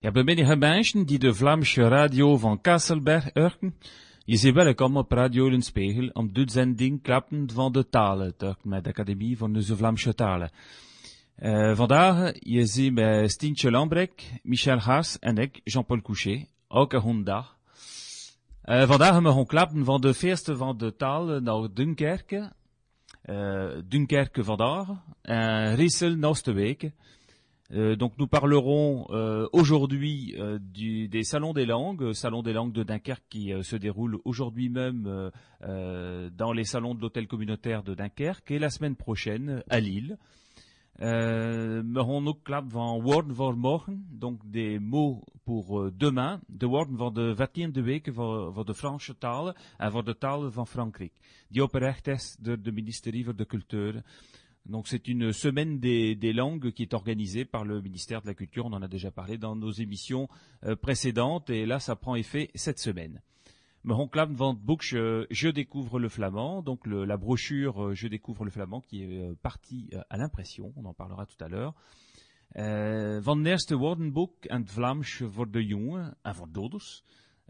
[0.00, 3.74] Ja, bij menige mensen die de Vlaamse radio van Kasselberg horen,
[4.24, 8.84] je ziet welkom op Radio Lenspiegel om de zending Klappen van de Talen te met
[8.84, 10.50] de Academie van de Vlaamse Talen.
[11.38, 17.00] Uh, vandaag je ziet bij Stientje Lambrek, Michel Haas en ik, Jean-Paul Couchet, ook een
[17.00, 17.56] hondag.
[18.64, 22.52] Uh, vandaag hebben we gaan klappen van de feesten van de talen naar Dunkerque.
[23.24, 24.88] Uh, vandaag,
[25.22, 26.90] en Riesel naast week.
[27.74, 32.82] Euh, donc nous parlerons euh, aujourd'hui euh, des salons des langues, salon des langues de
[32.82, 38.58] Dunkerque qui se déroule aujourd'hui même dans les salons de l'hôtel communautaire de Dunkerque et
[38.58, 40.16] la semaine prochaine à Lille.
[41.00, 47.34] Euh, ook van woorden voor morgen, donc des mots pour demain, de woorden van de
[47.36, 51.12] 14e week voor, voor de Franse talen en voor de talen van Frankrijk,
[51.48, 54.02] die opgericht is door de ministerie voor de Cultuur
[54.68, 58.66] donc c'est une semaine des, langues qui est organisée par le ministère de la Culture.
[58.66, 60.28] On en a déjà parlé dans nos émissions
[60.64, 63.22] euh, précédentes et là ça prend effet cette semaine.
[63.88, 68.82] Honklab Van Book, je, découvre le flamand, donc la brochure euh, Je découvre le flamand
[68.82, 71.74] qui est euh, partie à l'impression, on en parlera tout à l'heure.
[72.54, 76.48] van Nerste Woordenboek en Vlaams voor de jongen en voor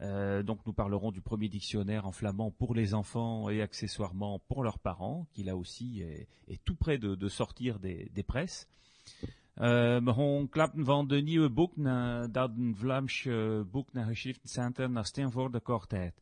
[0.01, 4.63] euh, donc nous parlerons du premier dictionnaire en flamand pour les enfants et accessoirement pour
[4.63, 8.69] leurs parents, qui là aussi est, tout près de, sortir des, presses.
[9.61, 11.73] Euh, on klappen van de nieuwe boek
[12.31, 13.29] dat een Vlaams
[13.71, 14.15] boek naar
[14.91, 16.15] naar Kortheid.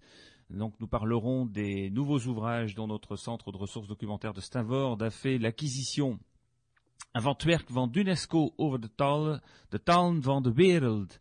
[0.48, 5.10] Donc nous parlerons des nouveaux ouvrages dont notre centre de ressources documentaires de Steenvoorde a
[5.10, 6.18] fait l'acquisition
[7.44, 11.18] werk van d'UNESCO over de talen, de talen van de wereld.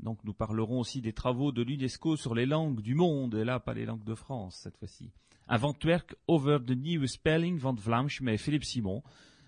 [0.00, 3.58] Donc nous parlerons aussi des travaux de l'UNESCO sur les langues du monde, et là
[3.58, 5.10] pas les langues de France cette fois-ci.
[5.48, 9.02] Un werk over de nieuwe spelling van Vlaams mais Philippe Simon.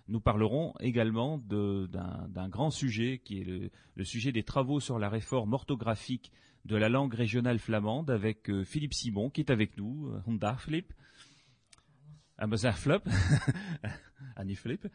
[0.09, 5.53] Nous parlerons également d'un grand sujet qui est le, sujet des travaux sur la réforme
[5.53, 6.33] orthographique
[6.65, 10.13] de la langue régionale flamande avec euh, Philippe Simon qui est avec nous.
[10.27, 10.93] Honda Philippe.
[12.75, 13.03] Flop.
[14.37, 14.89] Annie Philippe.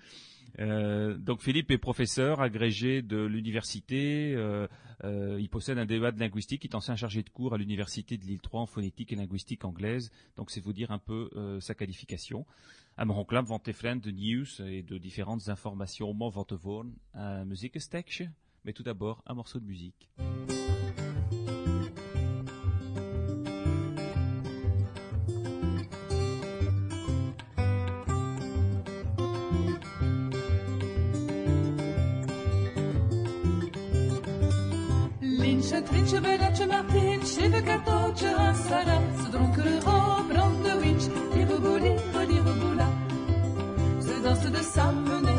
[0.60, 4.34] Euh, donc Philippe est professeur agrégé de l'université.
[4.36, 4.68] Euh,
[5.04, 6.64] euh, il possède un débat de linguistique.
[6.64, 9.66] Il est ancien chargé de cours à l'université de Lille 3 en phonétique et linguistique
[9.66, 10.12] anglaise.
[10.38, 11.30] Donc c'est vous dire un peu
[11.60, 12.46] sa qualification.
[12.98, 13.68] À mon club, vente
[13.98, 16.14] de news et de différentes informations.
[16.14, 16.54] Moi, vente
[17.14, 17.76] un musique
[18.64, 20.10] Mais tout d'abord, un morceau de musique.
[36.16, 41.96] Trince Berace Martin, Schiffe Kartoche Hassara, Sudronkero, Brande Winch, Lirebuli,
[42.28, 42.88] Lireboula.
[44.00, 45.35] Se danse de de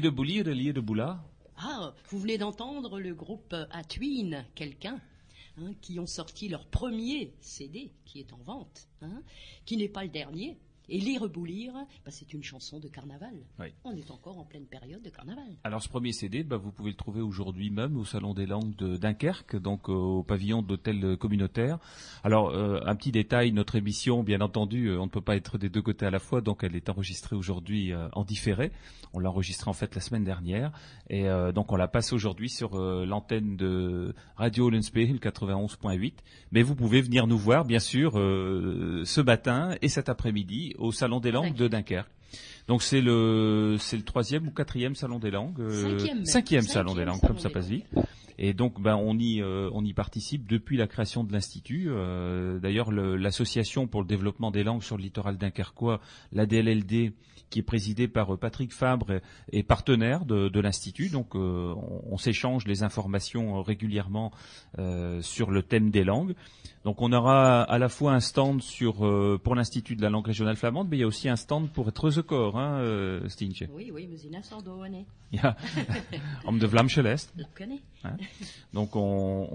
[0.00, 1.22] de Boulir de de Boula.
[1.56, 5.00] Ah, vous venez d'entendre le groupe Atwin, quelqu'un,
[5.58, 9.22] hein, qui ont sorti leur premier CD, qui est en vente, hein,
[9.66, 10.56] qui n'est pas le dernier,
[10.88, 11.72] Et lire boulir,
[12.04, 13.34] bah, c'est une chanson de carnaval.
[13.60, 13.68] Oui.
[13.84, 15.44] On est encore en pleine période de carnaval.
[15.64, 18.74] Alors ce premier CD, bah, vous pouvez le trouver aujourd'hui même au Salon des Langues
[18.76, 21.78] de Dunkerque, donc euh, au pavillon d'hôtel communautaire.
[22.24, 25.56] Alors euh, un petit détail, notre émission, bien entendu, euh, on ne peut pas être
[25.56, 28.72] des deux côtés à la fois, donc elle est enregistrée aujourd'hui en différé.
[29.14, 30.72] On l'a enregistrée en fait la semaine dernière,
[31.10, 36.14] et donc on la passe aujourd'hui sur l'antenne de Radio Lenspeil 91.8.
[36.50, 41.20] Mais vous pouvez venir nous voir, bien sûr, ce matin et cet après-midi au Salon
[41.20, 42.08] des Langues de Dunkerque.
[42.68, 46.94] Donc c'est le c'est le troisième ou quatrième salon des langues, euh, Cinquième cinquième salon
[46.94, 47.86] des langues, salon comme ça passe vite.
[48.38, 51.86] Et donc ben on y euh, on y participe depuis la création de l'institut.
[51.88, 56.00] Euh, D'ailleurs le- l'association pour le développement des langues sur le littoral dunkerquois,
[56.32, 57.12] la DLLD,
[57.50, 59.20] qui est présidée par Patrick Fabre,
[59.52, 61.08] est- partenaire de, de l'institut.
[61.10, 64.32] Donc on, on s'échange les informations régulièrement
[65.20, 66.34] sur le thème des langues.
[66.84, 70.26] Donc on aura à la fois un stand sur euh, pour l'institut de la langue
[70.26, 73.28] régionale flamande, mais il y a aussi un stand pour être the corps, hein, euh,
[73.28, 73.68] Stientje.
[73.72, 74.34] Oui, oui, mais il
[75.38, 75.56] a
[76.44, 77.32] Homme de Vlaam Celeste.
[77.36, 77.80] Je le connais.
[78.74, 79.48] Donc on,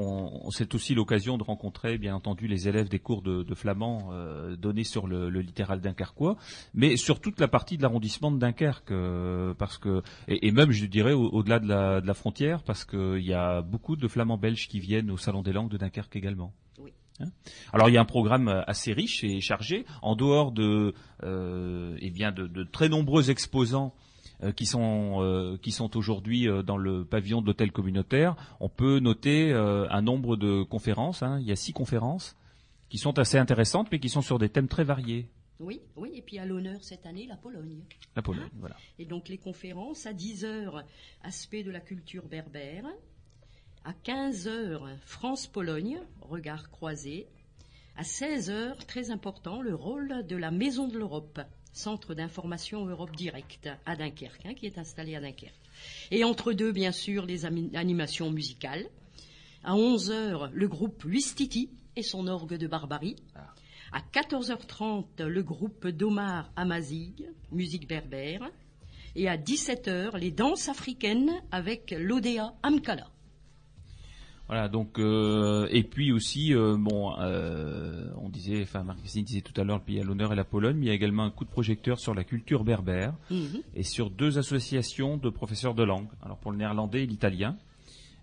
[0.45, 4.09] on- c'est aussi l'occasion de rencontrer, bien entendu, les élèves des cours de, de flamand
[4.13, 6.37] euh, donnés sur le, le littoral dunkerquois,
[6.73, 10.71] mais sur toute la partie de l'arrondissement de Dunkerque, euh, parce que et, et même
[10.71, 14.07] je dirais au- au-delà de, la, de la frontière, parce qu'il y a beaucoup de
[14.07, 16.53] flamands belges qui viennent au salon des langues de Dunkerque également.
[16.79, 16.93] Oui.
[17.19, 17.29] Hein
[17.73, 20.93] Alors il y a un programme euh, assez riche et chargé, en dehors de,
[21.23, 23.93] euh, eh bien de, de très nombreux exposants
[24.43, 28.35] euh, qui sont euh, qui sont aujourd'hui dans le pavillon de l'hôtel communautaire.
[28.59, 31.23] On peut noter un nombre de conférences.
[31.23, 31.39] hein.
[31.41, 32.35] Il y a six conférences
[32.89, 35.27] qui sont assez intéressantes, mais qui sont sur des thèmes très variés.
[35.59, 37.81] Oui, oui, et puis à l'honneur cette année, la Pologne.
[38.15, 38.75] La Pologne, voilà.
[38.99, 40.83] Et donc les conférences à 10 heures,
[41.23, 42.85] aspect de la culture berbère.
[43.87, 47.25] À 15 heures, France-Pologne, regard croisé.
[47.95, 51.39] À 16 heures, très important, le rôle de la Maison de l'Europe,
[51.71, 55.61] centre d'information Europe Direct à Dunkerque, hein, qui est installé à Dunkerque.
[56.11, 58.89] Et entre deux, bien sûr, les animations musicales.
[59.63, 63.15] À 11 heures, le groupe Luistiti et son orgue de barbarie.
[63.93, 68.51] À 14h30, le groupe d'Omar Amazigh, musique berbère.
[69.15, 73.07] Et à 17h, les danses africaines avec l'Odea Amkala.
[74.47, 79.59] Voilà, donc euh, et puis aussi euh, bon, euh, on disait, enfin Marc-Christine disait tout
[79.59, 81.31] à l'heure le pays à l'honneur et la Pologne, mais il y a également un
[81.31, 83.61] coup de projecteur sur la culture berbère Mhm.
[83.75, 86.07] et sur deux associations de professeurs de langue.
[86.21, 87.57] Alors pour le néerlandais et l'italien.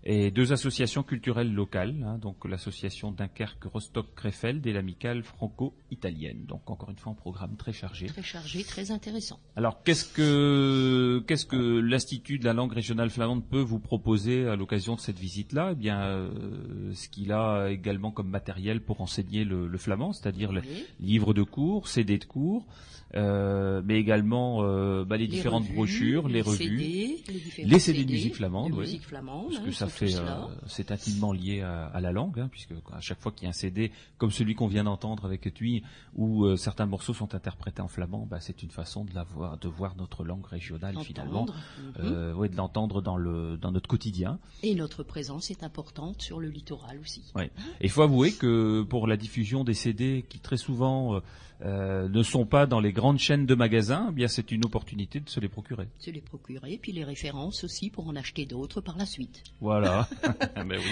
[0.07, 6.45] Et deux associations culturelles locales, hein, donc l'association Dunkerque Rostock Krefeld et l'amicale franco-italienne.
[6.45, 8.05] Donc encore une fois un programme très chargé.
[8.05, 9.39] Très chargé, très intéressant.
[9.55, 14.55] Alors qu'est-ce que qu'est-ce que l'Institut de la langue régionale flamande peut vous proposer à
[14.55, 15.69] l'occasion de cette visite-là?
[15.71, 20.51] Eh bien, euh, ce qu'il a également comme matériel pour enseigner le, le flamand, c'est-à-dire
[20.51, 20.61] les
[20.99, 22.67] livres de cours, CD de cours,
[23.15, 26.57] euh, mais également euh, bah, les, différentes revues, brochures, les, revues.
[26.57, 27.23] CD,
[27.57, 28.81] les, les CD de musique flamande, de oui.
[28.81, 32.39] musique flamande, Parce que hein, ça fait, euh, c'est intimement lié à, à la langue,
[32.39, 35.25] hein, puisque à chaque fois qu'il y a un CD comme celui qu'on vient d'entendre
[35.25, 35.83] avec Etui,
[36.15, 39.57] où euh, certains morceaux sont interprétés en flamand, bah, c'est une façon de la voir,
[39.57, 42.05] de voir notre langue régionale finalement, Entendre, mhm.
[42.05, 44.39] euh, ouais, de l'entendre dans le dans notre quotidien.
[44.63, 47.23] Et notre présence est importante sur le littoral aussi.
[47.33, 47.51] Ouais.
[47.79, 51.21] Et il faut avouer que pour la diffusion des CD qui très souvent
[51.63, 55.19] euh, ne sont pas dans les grandes chaînes de magasins, eh bien c'est une opportunité
[55.19, 55.87] de se les procurer.
[55.99, 59.43] Se les procurer, puis les références aussi pour en acheter d'autres par la suite.
[59.61, 60.07] Voilà.
[60.55, 60.91] ben oui.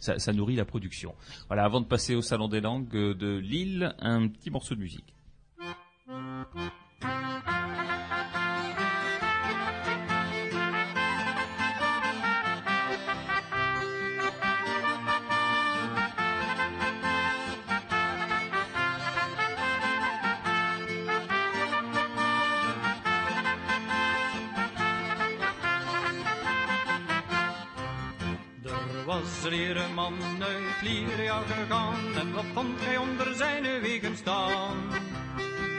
[0.00, 1.14] Ça, ça nourrit la production.
[1.48, 5.14] Voilà, avant de passer au Salon des langues de Lille, un petit morceau de musique.
[29.44, 34.76] Er een man uit Lieria gegaan en wat vond hij onder zijn wegen staan?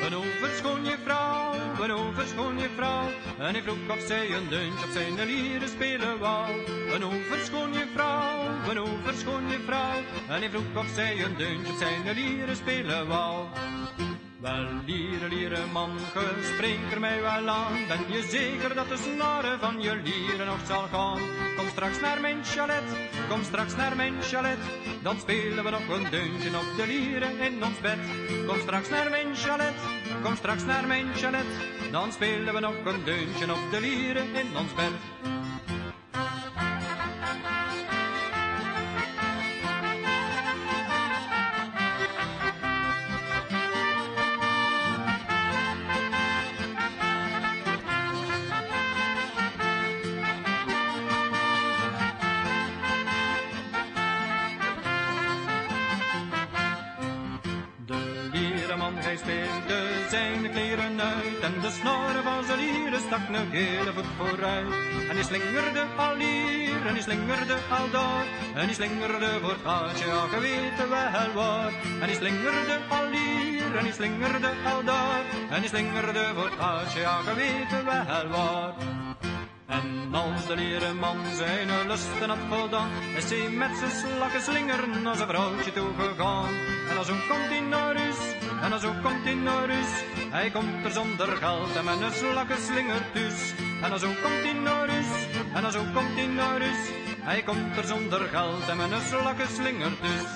[0.06, 5.26] Een overschone vrouw, een overschone vrouw En hij vroeg of zij een deuntje op zijn
[5.26, 6.52] lieren spelen wou.
[6.94, 12.16] Een overschone vrouw, een overschone vrouw En hij vroeg of zij een deuntje op zijn
[12.16, 13.48] lieren spelen wou
[14.42, 17.88] wel, liere, liere man, ge spreekt er mij wel aan.
[17.88, 21.20] Ben je zeker dat de snaren van je lieren nog zal gaan?
[21.58, 22.84] Kom straks naar mijn chalet,
[23.30, 24.58] kom straks naar mijn chalet.
[25.02, 28.00] Dan spelen we nog een deuntje op de lieren in ons bed.
[28.48, 29.76] Kom straks naar mijn chalet,
[30.24, 31.52] kom straks naar mijn chalet.
[31.92, 35.41] Dan spelen we nog een deuntje op de lieren in ons bed.
[64.02, 64.74] Een vooruit.
[65.10, 68.26] En hij slingerde al hier, en hij slingerde al daar.
[68.54, 71.74] En hij slingerde voor het gaatje, ja, ge weet wel waar.
[72.02, 75.24] En hij slingerde al hier, en hij slingerde al daar.
[75.50, 78.74] En hij slingerde voor het gaatje, ja, ge weet wel waar.
[79.68, 85.08] En als de leren man zijn lusten had voldaan, is hij met zijn slakken slingeren
[85.08, 86.54] als een vrouwtje toegegaan.
[86.90, 87.96] En als ook komt hij naar
[88.62, 89.70] en als ook komt hij naar
[90.32, 93.54] hij komt er zonder geld en met een slakken slingert dus.
[93.82, 95.06] En ook komt hij naar huis,
[95.54, 99.48] en ook komt hij naar huis, hij komt er zonder geld en met een slakken
[99.48, 100.30] slingert dus.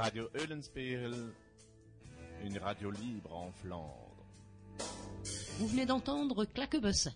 [0.00, 1.14] Radio Eulenspiegel,
[2.44, 4.10] une radio libre en Flandre.
[5.58, 7.08] Vous venez d'entendre Claquebus.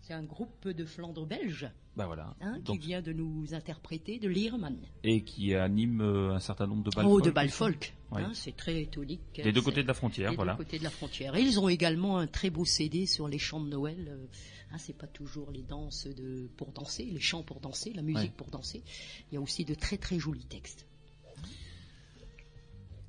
[0.00, 2.34] C'est un groupe de Flandre belge Bah voilà.
[2.40, 4.78] hein, qui Donc, vient de nous interpréter de Leerman.
[5.04, 7.06] et qui anime euh, un certain nombre de balles.
[7.06, 7.24] Oh, folk.
[7.24, 7.94] de Balfolk.
[8.10, 8.22] Oui.
[8.22, 9.20] hein, c'est très tonique.
[9.40, 10.52] Des deux côtés de la frontière, des voilà.
[10.54, 11.36] deux côtés de la frontière.
[11.36, 14.08] Et ils ont également un très beau CD sur les chants de Noël.
[14.08, 14.26] Euh,
[14.72, 18.34] hein, c'est pas toujours les danses de, pour danser, les chants pour danser, la musique
[18.34, 18.82] pour danser.
[19.30, 20.86] Il y a aussi de très très jolis textes.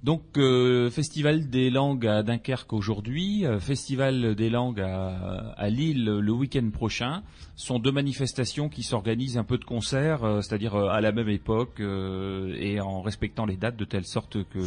[0.01, 6.05] Donc, euh, Festival des langues à Dunkerque aujourd'hui, euh, Festival des langues à, à Lille
[6.05, 7.21] le week-end prochain,
[7.57, 11.27] sont deux manifestations qui s'organisent un peu de concert, euh, c'est-à-dire euh, à la même
[11.27, 14.59] époque euh, et en respectant les dates de telle sorte que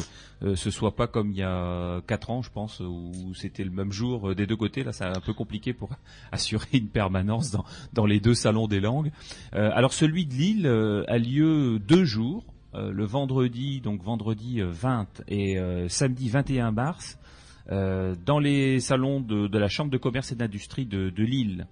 [0.43, 3.71] euh, ce soit pas comme il y a quatre ans, je pense, où c'était le
[3.71, 4.85] même jour des deux côtés.
[4.85, 5.89] Là, c'est un peu compliqué pour
[6.33, 9.11] assurer une permanence dans, dans les deux salons des langues.
[9.53, 12.45] Alors, celui de Lille a lieu deux jours.
[12.75, 17.19] Euh, le vendredi, donc vendredi euh, 20 et euh, samedi 21 mars,
[17.71, 21.67] euh, dans les salons de, de la Chambre de commerce et d'industrie de, de Lille.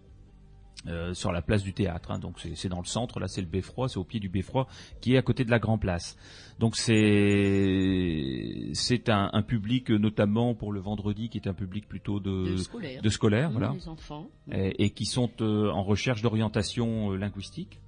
[0.86, 2.18] euh, sur la place du théâtre, hein.
[2.18, 4.66] donc c'est dans le centre, là c'est le Beffroi, c'est au pied du Beffroi,
[5.02, 6.16] qui est à côté de la Grand Place.
[6.58, 11.86] Donc c'est c'est un, un public euh, notamment pour le vendredi qui est un public
[11.88, 12.56] plutôt de
[13.02, 13.08] de
[13.48, 14.26] Mmh, voilà enfants.
[14.52, 17.78] et, et qui sont euh, en recherche d'orientation euh, linguistique.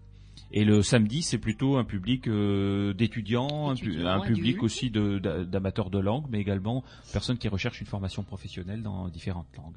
[0.52, 4.90] Et le samedi, c'est plutôt un public euh, d'étudiants, un, pu- Étudiants, un public aussi
[4.90, 9.47] de- d'a- d'amateurs de langue, mais également personnes qui recherchent une formation professionnelle dans différentes
[9.56, 9.76] langues.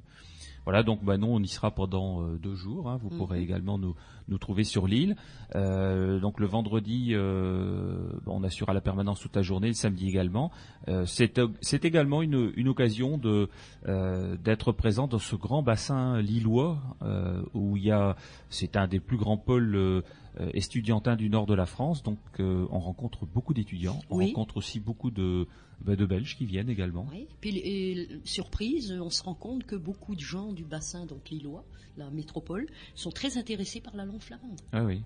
[0.66, 2.90] Voilà, donc bah on y sera pendant euh, deux jours.
[2.90, 2.98] hein.
[3.00, 3.18] Vous Mhm.
[3.18, 3.96] pourrez également nous,
[4.30, 5.16] nous trouver sur l'île.
[5.56, 10.52] Euh, donc le vendredi, euh, on assurera la permanence toute la journée, le samedi également.
[10.88, 13.48] Euh, c'est c'est également une, une occasion de
[13.88, 18.16] euh, d'être présent dans ce grand bassin lillois euh, où il y a,
[18.50, 20.04] c'est un des plus grands pôles
[20.40, 22.04] euh, estudiantins du nord de la France.
[22.04, 24.28] Donc euh, on rencontre beaucoup d'étudiants, on Oui.
[24.28, 25.48] rencontre aussi beaucoup de
[25.82, 27.06] bah, de Belges qui viennent également.
[27.12, 27.28] Oui.
[27.42, 31.66] Puis, et, surprise, on se rend compte que beaucoup de gens du bassin, donc lillois,
[31.98, 34.62] la métropole, sont très intéressés par la langue flamande.
[34.72, 35.02] Ah oui.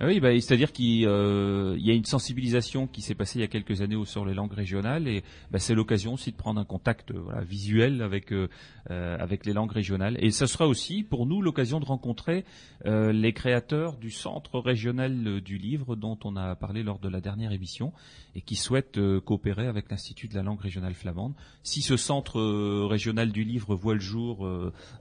[0.00, 3.44] Ah oui, bah, c'est-à-dire qu'il euh, y a une sensibilisation qui s'est passée il y
[3.44, 5.22] a quelques années sur les langues régionales et
[5.52, 8.48] bah, c'est l'occasion aussi de prendre un contact euh, voilà, visuel avec euh,
[8.90, 10.18] euh, avec les langues régionales.
[10.18, 12.44] Et ce sera aussi pour nous l'occasion de rencontrer
[12.86, 17.20] euh, les créateurs du centre régional du livre dont on a parlé lors de la
[17.20, 17.92] dernière émission
[18.34, 21.34] et qui souhaitent coopérer avec l'Institut de la langue régionale flamande.
[21.62, 22.40] Si ce centre
[22.88, 24.46] régional du livre voit le jour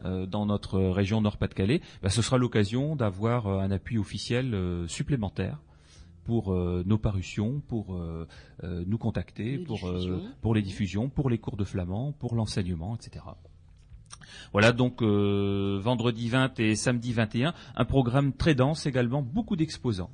[0.04, 5.60] dans notre région Nord-Pas-de-Calais, bah, ce sera l'occasion d'avoir un appui officiel euh, supplémentaire
[6.24, 8.28] pour euh, nos parutions, pour euh,
[8.64, 9.66] euh, nous contacter, Les
[10.42, 13.26] pour, les diffusions, pour les cours de flamand, pour l'enseignement, etc.
[14.52, 20.12] Voilà donc vendredi 20 et samedi 21, un programme très dense également, beaucoup d'exposants.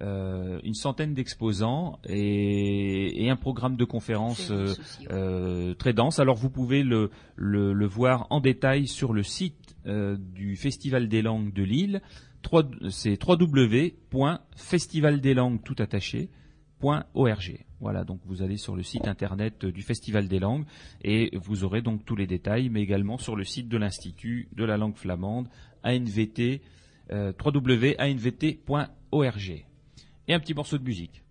[0.00, 4.72] Euh, une centaine d'exposants et, et un programme de conférences euh,
[5.10, 6.20] euh, très dense.
[6.20, 9.56] Alors vous pouvez le, le, le voir en détail sur le site
[10.34, 12.02] du Festival des langues de Lille.
[12.90, 16.30] C'est www.festivaldeslangues tout attaché
[16.82, 17.64] .org.
[17.80, 20.64] Voilà, donc vous allez sur le site internet du Festival des langues
[21.02, 24.64] et vous aurez donc tous les détails, mais également sur le site de l'Institut de
[24.64, 25.48] la langue flamande,
[25.84, 26.60] ANVT,
[27.12, 28.64] euh, www.anvt.org.
[30.28, 31.22] Et un petit morceau de musique.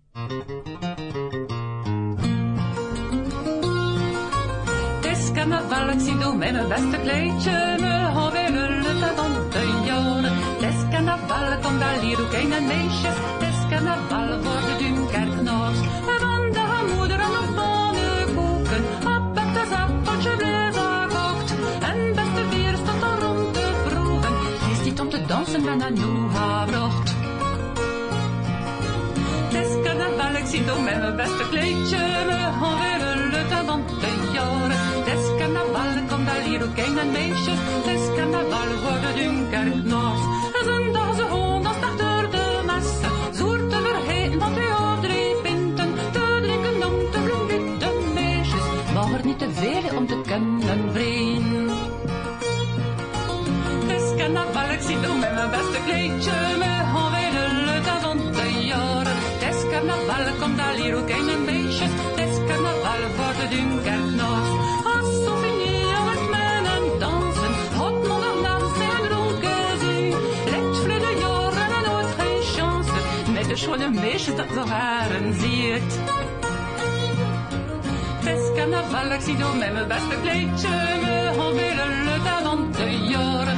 [12.32, 13.16] Kom daar hier ook een meisjes.
[13.40, 15.78] Het is carnaval voor de Dunkerknaars.
[16.20, 18.84] Van de moeder en de pannenkoeken,
[19.16, 21.52] op het appeltje bleef gekookt.
[21.82, 27.16] En beste vier stond er rond de dansen men han nu har brått.
[29.52, 31.98] Det ska när Alexito med med bästa kleedje
[32.62, 34.72] Han wil het aan te jaren.
[35.06, 37.60] Det ska när Valle kom där lir och en meisjes.
[37.86, 40.37] Det ska när Valle worden dunker
[73.58, 76.00] schone meisjes dat zo haren ziet.
[78.24, 80.70] Is carnaval, ik zie door mijn beste kleedje.
[81.38, 83.48] We willen het avant te jaren.
[83.48, 83.57] Het is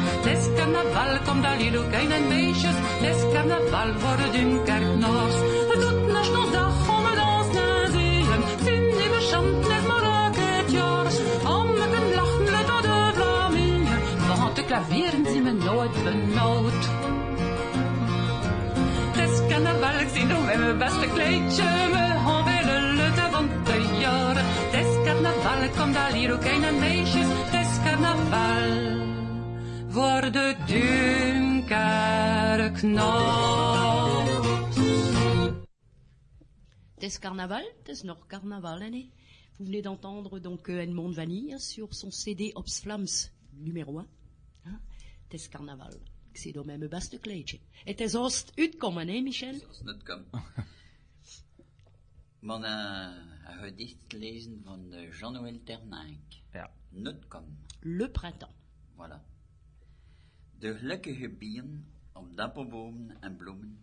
[0.71, 2.75] carnaval, kom daar hier ook een meisjes.
[2.77, 5.35] Het is carnaval voor de Dunkerknaars.
[5.71, 8.41] Het doet nog nog dag om het dans te zien.
[8.65, 11.05] Vind je beschampt maar ook het jaar.
[11.57, 13.99] Om met een lachen let aan de Vlamingen.
[14.39, 16.83] Want de klavieren zien me nooit benauwd.
[19.15, 21.63] Het is carnaval, ik zie nog met mijn beste kleedje.
[21.91, 24.43] We willen het avant te jaren.
[24.45, 27.27] Het is carnaval, kom daar hier ook een meisjes.
[27.29, 28.98] Het is carnaval
[36.93, 39.09] Het is carnaval, het is nog carnaval, hein, hè.
[39.57, 44.07] Vous venez d'entendre donc euh, Edmond Vanille sur son CD Ops Flams numéro 1.
[44.63, 44.79] Hein?
[45.23, 45.93] Het is carnaval.
[46.31, 47.59] Ik zie door mijn beste kleedje.
[47.83, 49.59] Het is oost uitkomen, hè, Michel?
[49.59, 50.25] Dat is net kan.
[52.39, 52.63] Maar
[53.45, 56.19] een gedicht lezen van uh, Jean-Noël Ternank.
[56.53, 56.71] Ja.
[56.89, 57.57] Nutcom.
[57.79, 58.55] Le printemps.
[58.95, 59.28] Voilà.
[60.59, 63.79] De gelukkige bieren op dapperbomen en bloemen.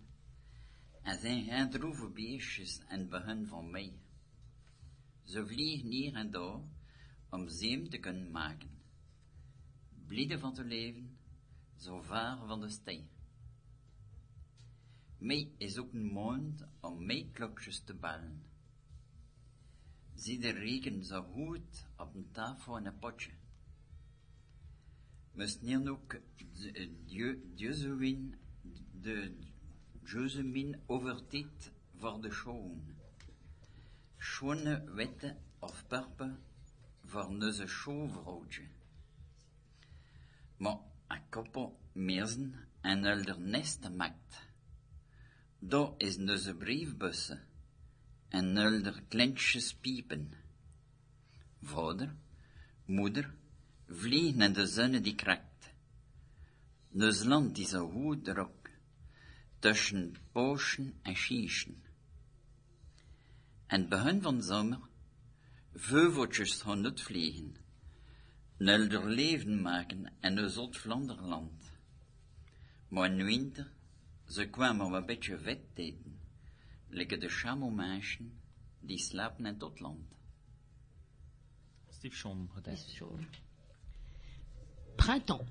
[1.03, 4.01] En zijn geen droeve beestjes en begin van mei.
[5.23, 6.61] Ze vliegen hier en daar
[7.31, 8.71] om zeem te kunnen maken.
[10.07, 11.19] Blieden van te leven,
[11.77, 13.09] zo ver van de stij.
[15.19, 18.43] Mei is ook een maand om meiklokjes te bellen.
[20.15, 23.36] Zie de regen zo goed op een tafel en een potje.
[25.37, 26.17] Moest niet ook
[27.55, 28.35] Jezuïn,
[29.01, 29.35] de
[30.03, 32.97] Jezuïn overtiet voor de schoon.
[34.19, 36.39] Schone witte of purper
[37.05, 38.63] voor onze schoonvrouwtje.
[40.57, 44.49] Maar een koppel meersen en elder nesten maakt.
[45.59, 47.41] Daar is onze briefbussen
[48.29, 50.33] en elder kleintjes piepen.
[51.63, 52.17] Vader,
[52.85, 53.35] moeder,
[53.89, 55.75] vliegen in de zonne die krakt.
[56.93, 58.69] Ons land is zo goed erop,
[59.59, 61.83] tussen poschen en schieschen.
[63.67, 64.81] En het begin van zomer,
[65.75, 67.57] veuveltjes gaan het vliegen,
[68.57, 71.75] nelder leven maken en een zot Vlaanderland.
[72.89, 73.73] Maar in winter,
[74.29, 76.21] ze kwamen een beetje vet eten,
[76.89, 78.41] lekker de chamomeisjen,
[78.81, 80.15] die slapen in tot land.
[81.89, 83.46] Steve Chon, Is chaud.
[84.97, 85.45] Printemps.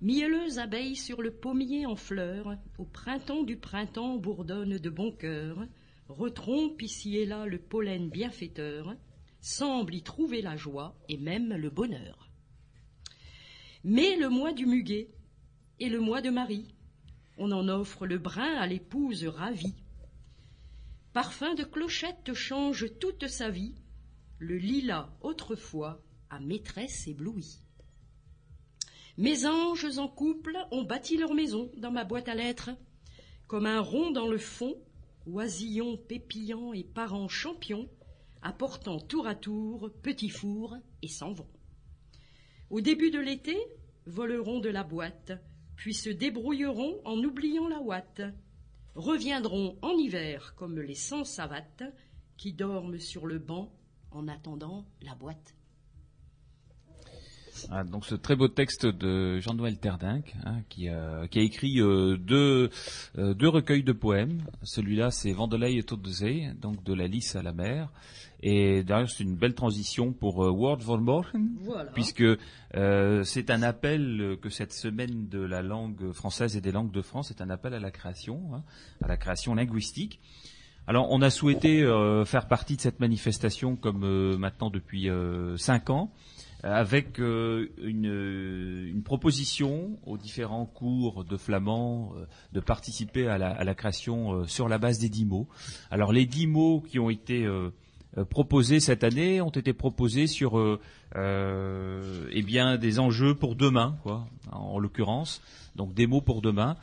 [0.00, 5.66] Mielleuses abeilles sur le pommier en fleurs, au printemps du printemps bourdonnent de bon cœur,
[6.08, 8.94] retrompent ici et là le pollen bienfaiteur,
[9.40, 12.30] semblent y trouver la joie et même le bonheur.
[13.84, 15.10] Mais le mois du muguet
[15.78, 16.74] et le mois de Marie,
[17.36, 19.76] on en offre le brin à l'épouse ravie.
[21.12, 23.74] Parfum de clochette change toute sa vie,
[24.38, 27.60] le lilas autrefois à maîtresse éblouie.
[29.18, 32.70] Mes anges en couple ont bâti leur maison dans ma boîte à lettres,
[33.46, 34.76] comme un rond dans le fond,
[35.26, 37.88] oisillons pépillants et parents champions,
[38.42, 41.48] apportant tour à tour petits fours et s'en vont.
[42.70, 43.58] Au début de l'été,
[44.06, 45.32] voleront de la boîte,
[45.76, 48.22] puis se débrouilleront en oubliant la ouate,
[48.94, 51.82] reviendront en hiver comme les sans savates
[52.36, 53.72] qui dorment sur le banc
[54.10, 55.56] en attendant la boîte.
[57.70, 61.80] Ah, donc ce très beau texte de Jean-Noël Terdinck, hein, qui, a, qui a écrit
[61.80, 62.70] euh, deux,
[63.18, 64.38] euh, deux recueils de poèmes.
[64.62, 66.08] Celui-là, c'est Vandelay et Todde
[66.60, 67.90] donc de la Lys à la mer.
[68.42, 71.90] Et d'ailleurs, c'est une belle transition pour euh, Word von Morgen, Voilà.
[71.92, 72.24] puisque
[72.74, 77.02] euh, c'est un appel que cette semaine de la langue française et des langues de
[77.02, 78.62] France est un appel à la création, hein,
[79.02, 80.20] à la création linguistique.
[80.86, 85.56] Alors, on a souhaité euh, faire partie de cette manifestation comme euh, maintenant depuis euh,
[85.56, 86.10] cinq ans.
[86.62, 93.38] Avec euh, une, euh, une proposition aux différents cours de flamand euh, de participer à
[93.38, 95.48] la, à la création euh, sur la base des dix mots.
[95.90, 97.48] Alors les dix mots qui ont été
[98.28, 100.78] proposés cette année ont été proposés sur
[101.16, 105.40] eh bien des enjeux pour demain, quoi, en l'occurrence.
[105.76, 106.76] Donc des mots pour demain.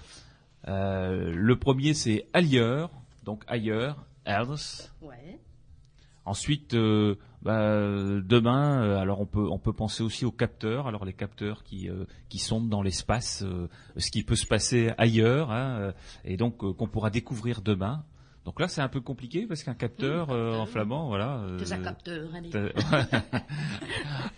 [0.66, 2.90] Le premier c'est ailleurs,
[3.24, 4.92] donc ailleurs, else.
[5.02, 5.40] Ouais.
[6.28, 7.70] Ensuite, euh, bah,
[8.24, 10.88] demain, euh, alors on peut on peut penser aussi aux capteurs.
[10.88, 14.92] Alors les capteurs qui euh, qui sondent dans l'espace, euh, ce qui peut se passer
[14.98, 15.92] ailleurs, hein, euh,
[16.26, 18.04] et donc euh, qu'on pourra découvrir demain.
[18.46, 20.70] Donc là, c'est un peu compliqué parce qu'un capteur, Mmh, euh, en capteur.
[20.70, 21.40] flamand, voilà.
[21.40, 22.50] euh, Des capteurs, allez.
[22.56, 22.70] euh,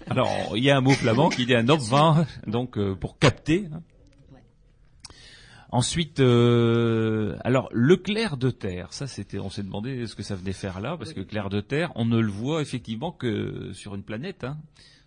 [0.08, 3.68] alors, il y a un mot flamand qui dit un opvang, donc euh, pour capter.
[3.74, 3.82] hein.
[5.71, 10.36] Ensuite, euh, alors le clair de terre, ça c'était, on s'est demandé ce que ça
[10.36, 13.93] venait faire là, parce que clair de terre, on ne le voit effectivement que sur
[13.95, 14.43] une planète.
[14.43, 14.58] hein.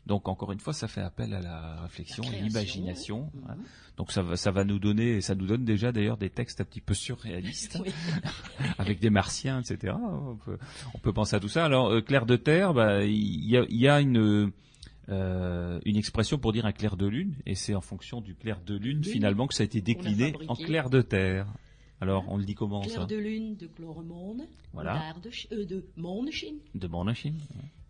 [0.07, 3.31] Donc encore une fois, ça fait appel à la réflexion, à l'imagination.
[3.35, 3.51] Mhm.
[3.51, 3.57] hein.
[3.97, 6.65] Donc ça va, ça va nous donner, ça nous donne déjà d'ailleurs des textes un
[6.65, 7.93] petit peu surréalistes Oui.
[8.79, 9.95] avec des martiens, etc.
[10.01, 10.59] On peut,
[10.95, 11.65] on peut penser à tout ça.
[11.65, 14.51] Alors, euh, clair de terre, bah, il y a, y a une,
[15.09, 18.61] euh, une expression pour dire un clair de lune, et c'est en fonction du clair
[18.65, 19.05] de lune, Lune.
[19.05, 21.47] finalement, que ça a été décliné en clair de terre.
[22.01, 23.69] Alors, on le dit comment Clair ça de lune de
[24.73, 24.95] Voilà.
[24.95, 25.85] Odaar de, euh, de
[26.75, 26.89] De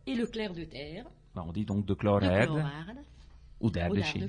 [0.06, 2.98] et le clair de terre Bah, on dit donc de de chlorède Chlorarde,
[3.60, 4.26] ou d'Ardechine.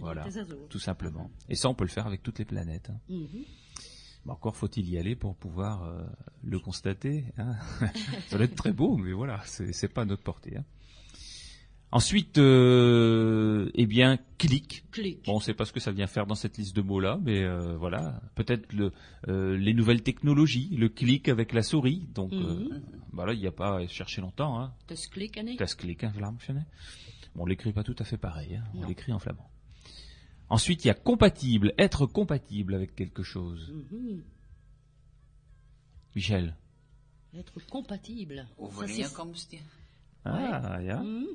[0.00, 0.26] Voilà.
[0.68, 1.30] Tout simplement.
[1.48, 2.90] Et ça, on peut le faire avec toutes les planètes.
[2.90, 2.98] hein.
[3.08, 3.44] Mhm.
[4.26, 6.02] Bah, encore faut-il y aller pour pouvoir euh,
[6.42, 7.24] le constater.
[7.38, 7.54] Hein.
[8.28, 10.56] ça doit être très beau, mais voilà, c'est pas à notre portée.
[10.56, 10.64] hein.
[11.92, 14.84] Ensuite, euh, eh bien, clic.
[14.92, 15.24] Clic.
[15.26, 17.18] Bon, on ne sait pas ce que ça vient faire dans cette liste de mots-là,
[17.20, 18.92] mais euh, voilà, peut-être le,
[19.26, 22.06] euh, les nouvelles technologies, le clic avec la souris.
[22.14, 22.82] Donc, euh, Mhm.
[23.12, 24.60] bah il n'y a pas à chercher longtemps.
[24.60, 24.72] Hein.
[24.88, 25.56] Das Klick, allez.
[25.56, 26.12] Das clic, hein.
[27.34, 28.54] Bon, on l'écrit pas tout à fait pareil.
[28.56, 28.64] Hein.
[28.74, 29.50] On l'écrit en flamand.
[30.48, 33.72] Ensuite, il y a compatible, être compatible avec quelque chose.
[33.90, 34.22] Mhm.
[36.14, 36.56] Michel.
[37.34, 38.46] Être compatible.
[38.56, 39.56] Ça, Overeenkomst.
[40.24, 41.02] Ah, ja.
[41.02, 41.26] Mhm.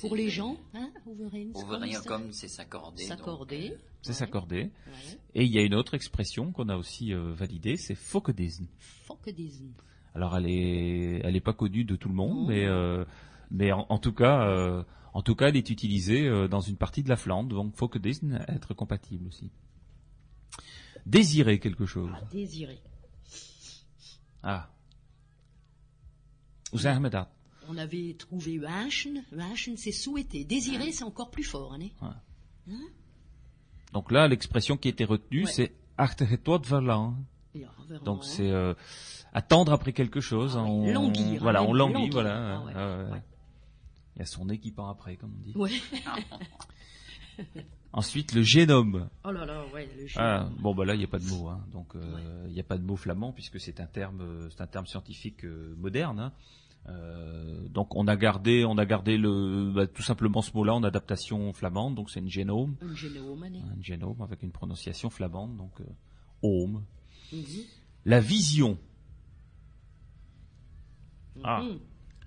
[0.00, 0.90] Pour les gens, hein.
[1.06, 3.04] Overeenkomst, c'est s'accorder.
[3.04, 3.70] S'accorder.
[3.72, 4.62] euh, C'est s'accorder.
[4.86, 5.18] Ouais.
[5.34, 7.94] Et il y a une autre expression qu'on a aussi euh, validée, c'est.
[7.94, 8.66] Fokedism.
[10.14, 12.46] Alors elle est, elle est pas connue de tout le monde, Non.
[12.46, 13.04] mais euh,
[13.50, 14.82] mais en, en tout cas, euh,
[15.14, 18.34] en tout cas, elle est utilisée euh, dans une partie de la Flandre, donc fokedism,
[18.48, 19.50] être compatible aussi.
[21.04, 22.10] Désirer quelque chose.
[22.32, 22.80] Désirer.
[24.42, 24.68] Ah.
[26.72, 27.28] Hoe zeggen we dat?
[27.68, 29.24] On avait trouvé wünschen.
[29.32, 30.44] Wünschen, c'est souhaiter.
[30.44, 31.74] Désirer, c'est encore plus fort.
[31.74, 32.14] Hein.
[33.92, 35.50] Donc là, l'expression qui était retenue, Ouais.
[35.50, 37.24] c'est achter het wat verlangen.
[37.54, 37.68] Ja,
[38.04, 38.26] Donc hein.
[38.26, 38.74] c'est euh,
[39.32, 40.56] attendre après quelque chose.
[40.56, 42.60] Ah hein, oui, on, languir, Voilà, hein, on languit, voilà.
[42.74, 43.22] Ah ouais.
[44.16, 45.52] Il y a son nez qui part après, comme on dit.
[45.56, 45.70] Ouais.
[47.92, 49.08] Ensuite, le génome.
[49.24, 50.20] Oh là là, ouais, le jeu.
[50.20, 51.48] Ah, bon, bah là, il n'y a pas de mot.
[51.48, 51.64] Hein.
[51.72, 54.60] Donc, euh, il n'y a pas de mot flamand puisque c'est un terme, euh, c'est
[54.60, 56.18] un terme scientifique euh, moderne.
[56.20, 56.32] hein.
[56.88, 60.82] Euh, donc, on a gardé, on a gardé le, bah, tout simplement ce mot-là en
[60.84, 61.94] adaptation flamande.
[61.94, 65.56] Donc, c'est une génome, Un génome, un génome avec une prononciation flamande.
[65.56, 65.84] Donc, euh,
[66.42, 66.84] home.
[68.04, 68.78] La vision.
[71.44, 71.62] Ah.
[71.62, 71.78] Mhm.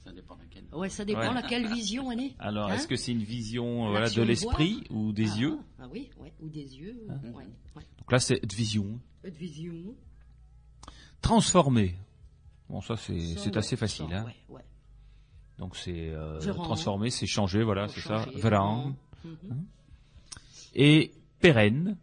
[0.05, 0.63] Ça dépend laquelle.
[0.73, 1.33] Ouais, ça dépend Ouais.
[1.33, 2.29] laquelle vision, hein.
[2.39, 5.57] Alors, Hein est-ce que c'est une vision euh, voilà, de l'esprit ou des Ah, yeux
[5.79, 7.05] Ah oui, ouais, ou des yeux.
[7.09, 7.45] Hein ouais,
[7.75, 7.83] ouais.
[7.97, 8.99] Donc là, c'est vision.
[9.23, 9.95] Une vision.
[11.21, 11.95] Transformer.
[12.69, 14.05] Bon, ça, c'est assez facile.
[14.13, 14.25] hein.
[14.25, 14.61] ouais, ouais.
[15.57, 18.23] Donc c'est euh, transformer, c'est changer, voilà, c'est ça.
[18.23, 18.93] changer, Verran.
[19.25, 19.65] Mhm.
[20.75, 21.97] Et pérenne,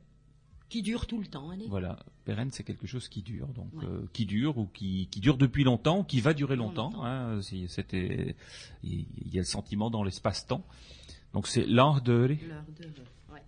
[0.68, 1.56] Qui dure tout le temps, hein.
[1.68, 1.98] voilà.
[2.24, 3.84] Pérenne, c'est quelque chose qui dure, donc Ouais.
[3.86, 6.90] euh, qui dure ou qui, qui dure depuis longtemps, qui va durer longtemps.
[6.90, 7.04] longtemps.
[7.04, 8.34] Hein, c'était,
[8.82, 10.64] il y a le sentiment dans l'espace-temps.
[11.32, 12.12] Donc c'est l'art de.
[12.12, 12.84] L'heure de.
[13.32, 13.42] Ouais.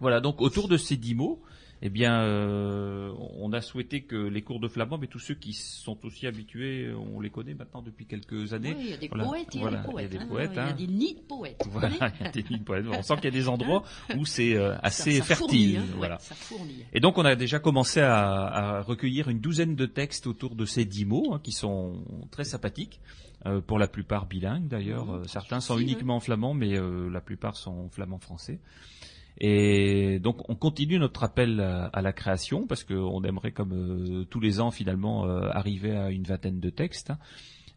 [0.00, 0.20] Voilà.
[0.20, 1.40] Donc autour de ces dix mots,
[1.80, 5.52] eh bien, euh, on a souhaité que les cours de flamand, mais tous ceux qui
[5.52, 8.74] sont aussi habitués, on les connaît maintenant depuis quelques années.
[8.74, 9.24] Ouais, il y a des Voilà.
[9.24, 10.10] poètes, il y a Voilà, des poètes.
[10.10, 10.28] il y a des hein.
[10.28, 10.72] poètes, Il y a hein.
[10.72, 11.64] des nids de poètes.
[11.70, 11.88] Voilà,
[12.20, 12.84] il y a des lignes poètes.
[12.90, 13.84] On sent qu'il y a des endroits
[14.16, 15.46] où c'est euh, assez ça fertile.
[15.46, 15.80] fournit, hein.
[15.92, 16.18] Ouais, voilà.
[16.18, 16.84] ça fournit.
[16.92, 20.64] Et donc on a déjà commencé à, à recueillir une douzaine de textes autour de
[20.64, 23.00] ces dix mots qui sont très sympathiques,
[23.46, 25.06] euh, pour la plupart bilingues d'ailleurs.
[25.06, 28.58] Mmh, Euh, certains sont uniquement en flamand, mais euh, la plupart sont flamand-français.
[29.40, 34.24] Et donc on continue notre appel à, à la création parce qu'on aimerait comme euh,
[34.24, 37.10] tous les ans finalement euh, arriver à une vingtaine de textes.
[37.10, 37.18] hein.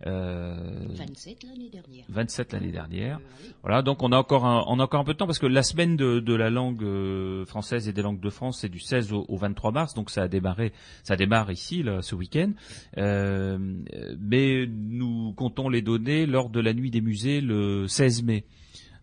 [0.07, 0.55] Euh,
[0.95, 2.05] 27 l'année dernière.
[2.09, 3.17] 27 l'année dernière.
[3.17, 3.51] Euh.
[3.61, 5.45] Voilà, donc on a encore un, on a encore un peu de temps parce que
[5.45, 8.79] la semaine de, de la langue euh, française et des langues de France c'est du
[8.79, 12.51] 16 au, au 23 mars, donc ça a démarré, ça démarre ici là, ce week-end.
[12.97, 13.59] Euh,
[14.19, 18.43] mais nous comptons les donner lors de la nuit des musées le 16 mai.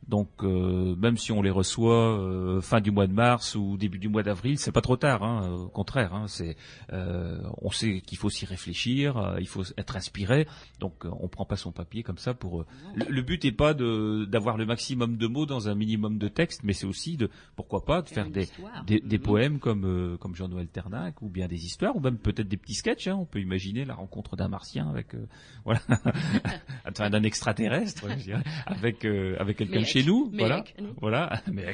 [0.08, 3.98] Donc euh, même si on les reçoit euh, fin du mois de mars ou début
[3.98, 5.22] du mois d'avril, c'est pas trop tard.
[5.22, 6.56] Hein, au contraire, hein, c'est
[6.94, 10.46] euh, on sait qu'il faut s'y réfléchir, euh, il faut être inspiré.
[10.80, 12.62] Donc euh, on prend pas son papier comme ça pour.
[12.62, 16.28] euh, le, le but est pas d'avoir le maximum de mots dans un minimum de
[16.28, 18.46] texte, mais c'est aussi de pourquoi pas de Faire des
[18.86, 19.22] des, des Mhm.
[19.22, 22.74] poèmes comme euh, comme Jean-Noël Ternac ou bien des histoires ou même peut-être des petits
[22.74, 23.08] sketchs.
[23.08, 25.26] Hein, on peut imaginer la rencontre d'un martien avec euh,
[25.66, 25.80] voilà
[26.88, 30.30] enfin, d'un extraterrestre, je dirais, avec euh, avec quelqu'un chez nous.
[30.34, 30.64] voilà,
[31.00, 31.66] voilà, mais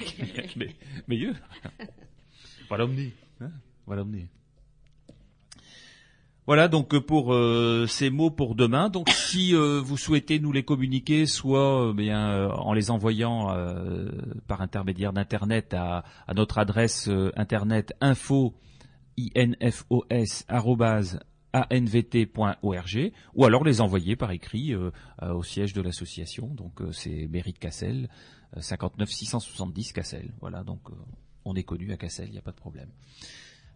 [1.09, 1.35] meilleur.
[2.69, 2.85] voilà
[3.41, 3.51] hein,
[3.87, 4.05] voilà.
[6.47, 8.91] Voilà donc euh, pour euh, ces mots pour demain.
[8.91, 13.51] Donc si euh, vous souhaitez nous les communiquer, soit euh, bien euh, en les envoyant
[13.51, 14.11] euh,
[14.47, 18.55] par intermédiaire d'internet à, à notre adresse euh, internet info
[19.61, 20.05] infos
[21.55, 24.91] anvt.org ou alors les envoyer par écrit euh,
[25.23, 26.49] euh, au siège de l'association.
[26.49, 28.09] Donc euh, c'est mairie de Cassel,
[28.57, 30.33] euh, 59 670 Cassel.
[30.41, 30.81] Voilà donc
[31.45, 32.89] on est connu à Cassel, il n'y a pas de problème.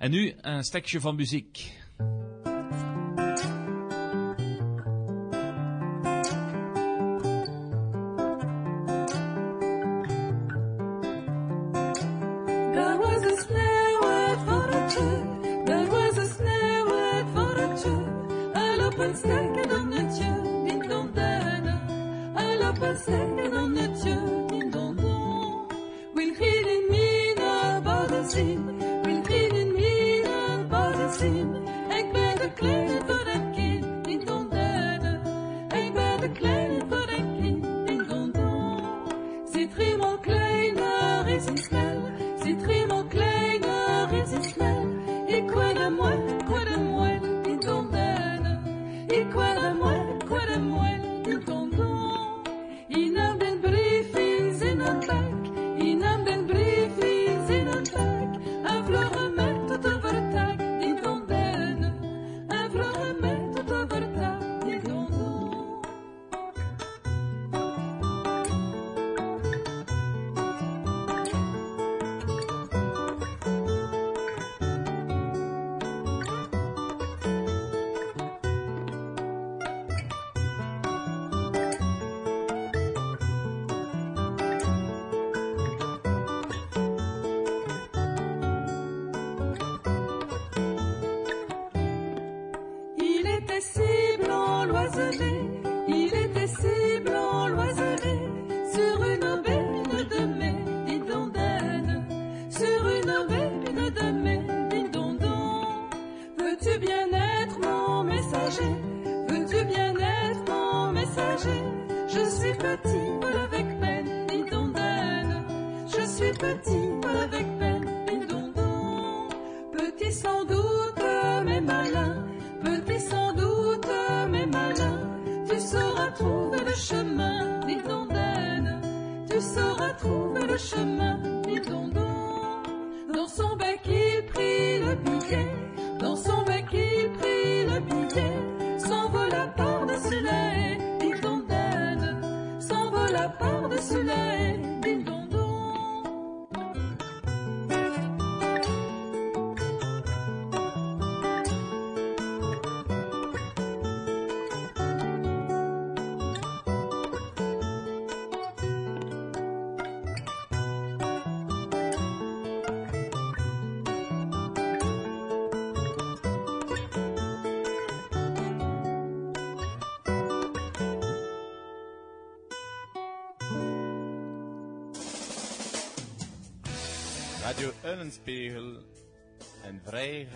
[0.00, 1.72] À nu, un stukje van muziek.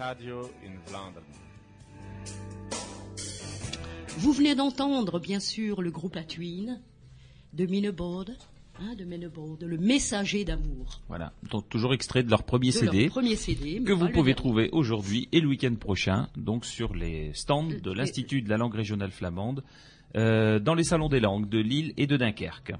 [0.02, 1.24] Radio in Vlaanderen.
[4.18, 6.80] Vous venez d'entendre, bien sûr, le groupe Atuine
[7.52, 8.36] de Minebode,
[8.80, 11.00] hein, de le messager d'amour.
[11.08, 13.08] Voilà, donc toujours extrait de leur premier De leur CD.
[13.08, 13.78] premier CD.
[13.80, 17.90] mais que vous pouvez trouver aujourd'hui et le week-end prochain, donc sur les stands de
[17.90, 19.62] Euh, l'Institut de la langue régionale flamande,
[20.16, 22.72] euh, dans les salons des langues de Lille et de Dunkerque.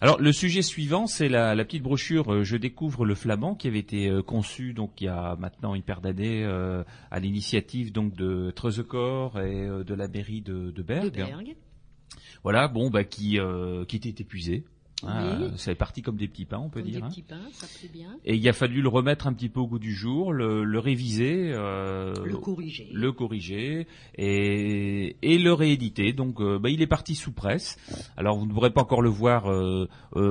[0.00, 3.66] Alors le sujet suivant, c'est la, la petite brochure euh, Je découvre le flamand qui
[3.66, 7.92] avait été euh, conçue donc il y a maintenant une paire d'années euh, à l'initiative
[7.92, 11.04] donc de Trezecor et de la mairie de, de Berg.
[11.04, 11.56] De Berg.
[12.42, 14.64] Voilà, bon bah qui euh, qui était épuisé.
[15.02, 15.44] Hein, Oui.
[15.44, 17.00] euh, ça est parti comme des petits pains, on peut Comme dire.
[17.00, 17.08] des hein.
[17.10, 18.16] petits pains, ça plaît bien.
[18.24, 20.78] Et il a fallu le remettre un petit peu au goût du jour, le, le
[20.78, 22.88] réviser, euh, Le corriger.
[22.92, 26.12] le corriger et, et le rééditer.
[26.14, 27.76] Donc, euh, bah, il est parti sous presse.
[28.16, 29.86] Alors, vous ne pourrez pas encore le voir euh,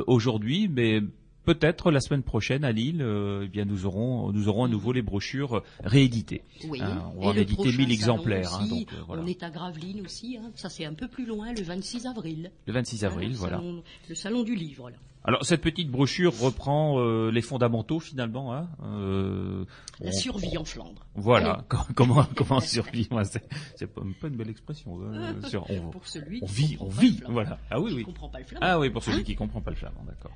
[0.08, 1.01] aujourd'hui, mais
[1.45, 4.91] peut-être la semaine prochaine à Lille, euh, eh bien, nous aurons nous aurons à nouveau
[4.91, 6.43] les brochures rééditées.
[6.67, 6.81] Oui.
[6.81, 9.23] Hein, on va éditer prochain 1000 salon exemplaires, hein, donc, euh, voilà.
[9.23, 10.51] On est à Gravelines aussi, hein.
[10.55, 12.51] ça c'est un peu plus loin, le 26 avril.
[12.67, 13.58] Le 26 avril, Hein, le voilà.
[13.58, 14.97] salon- le salon du livre, là.
[15.27, 18.53] Alors, cette petite brochure reprend euh, les fondamentaux finalement.
[18.53, 19.65] Hein, euh,
[19.99, 21.03] La on- survie en Flandre.
[21.15, 24.99] Voilà, co- comment comment survivre C'est pas, pas une belle expression.
[25.01, 27.58] euh, sur- on, Pour celui on qui vit, on vit, voilà.
[27.71, 28.03] Ah oui, Qui oui.
[28.03, 28.65] comprend pas le flamand.
[28.69, 30.31] Ah oui, pour celui Hein qui comprend pas le flamand, d'accord.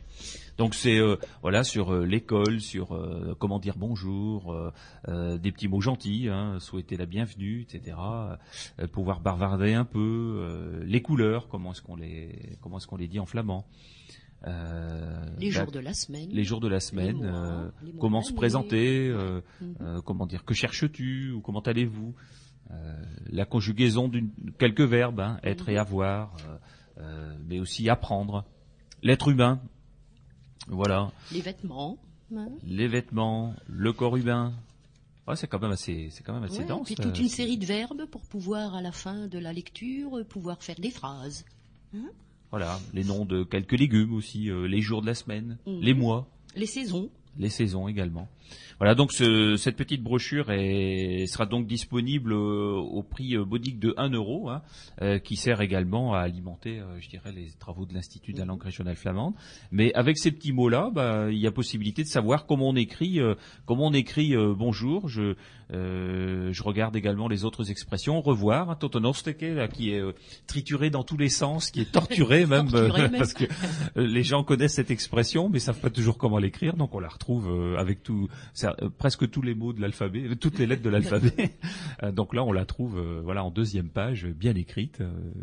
[0.59, 4.55] Donc c'est euh, voilà sur euh, l'école, sur euh, comment dire bonjour,
[5.07, 7.97] des petits mots gentils, hein, souhaiter la bienvenue, etc.
[8.91, 13.19] pouvoir bavarder un peu, les couleurs, comment est-ce qu'on les comment est-ce qu'on les dit
[13.19, 13.65] en flamand.
[14.45, 16.29] Les bah, jours de la semaine.
[16.29, 19.13] les jours de la semaine, mois, comment se présenter,
[19.61, 20.01] Mhm.
[20.05, 22.13] comment dire, que cherches-tu ou comment allez-vous,
[23.31, 25.73] la conjugaison d'une quelques verbes, hein, être Mhm.
[25.73, 26.57] et avoir, euh,
[27.01, 28.45] euh, mais aussi apprendre,
[29.01, 29.61] l'être humain,
[30.67, 31.97] voilà, Les vêtements.
[32.35, 32.47] hein.
[32.65, 34.53] les vêtements, le corps humain.
[35.27, 36.85] Ouais, c'est quand même assez, c'est quand même assez Ouais, dense.
[36.85, 39.53] puis euh, toute une c'est- série de verbes pour pouvoir, à la fin de la
[39.53, 41.45] lecture, euh, pouvoir faire des phrases.
[42.51, 45.81] Voilà, les noms de quelques légumes aussi, euh, les jours de la semaine, Mhm.
[45.81, 46.27] les mois.
[46.55, 47.09] Les saisons.
[47.39, 48.27] Les saisons également.
[48.79, 53.77] Voilà, donc ce- cette petite brochure est- sera donc disponible euh, au prix euh, modique
[53.79, 54.61] de 1 euro, hein,
[55.01, 58.45] euh, qui sert également à alimenter, euh, je dirais, les travaux de l'Institut de la
[58.45, 59.33] langue régionale flamande.
[59.71, 63.19] Mais avec ces petits mots-là, bah, il y a possibilité de savoir comment on écrit,
[63.19, 65.09] euh, comment on écrit euh, bonjour.
[65.09, 65.35] Je,
[65.71, 68.21] euh, je regarde également les autres expressions.
[68.21, 70.13] Revoir, hein, totonorsteke, là, qui est euh,
[70.47, 73.17] trituré dans tous les sens, qui est torturé même, Torturé euh, même.
[73.19, 73.45] parce que
[73.95, 77.75] les gens connaissent cette expression, mais savent pas toujours comment l'écrire, donc on la retrouve
[77.77, 81.57] avec tout, ça, presque tous les mots de l'alphabet, toutes les lettres de l'alphabet.
[82.13, 85.01] Donc là, on la trouve, voilà, en deuxième page, bien écrite,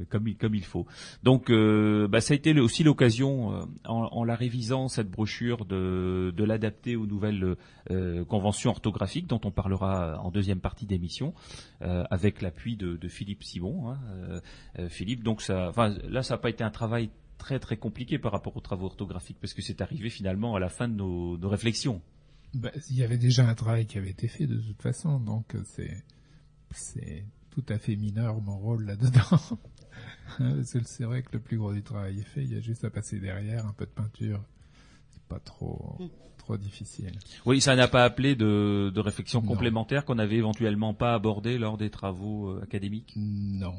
[0.09, 0.87] comme il, comme il faut.
[1.23, 6.45] Donc, bah, ça a été aussi l'occasion, en, en la révisant cette brochure, de, de
[6.45, 7.57] l'adapter aux nouvelles
[8.29, 11.35] conventions orthographiques, dont on parlera en deuxième partie d'émission,
[11.83, 13.91] euh, avec l'appui de, de Philippe Simon.
[13.91, 14.41] hein, euh,
[14.79, 18.19] euh, Philippe, donc ça, enfin, là, ça n'a pas été un travail très très compliqué
[18.19, 21.37] par rapport aux travaux orthographiques parce que c'est arrivé finalement à la fin de nos,
[21.37, 22.01] nos réflexions.
[22.55, 25.55] Bah, il y avait déjà un travail qui avait été fait de toute façon, donc
[25.65, 26.03] c'est
[26.71, 29.59] c'est tout à fait mineur mon rôle là-dedans.
[30.65, 32.85] c'est c'est vrai que le plus gros du travail est fait, il y a juste
[32.85, 34.43] à passer derrière un peu de peinture.
[35.11, 36.09] C'est pas trop Mm.
[36.47, 37.13] Trop difficile.
[37.45, 41.77] Oui, ça n'a pas appelé de, de réflexion complémentaire qu'on avait éventuellement pas abordé lors
[41.77, 43.13] des travaux euh, académiques.
[43.17, 43.75] Non.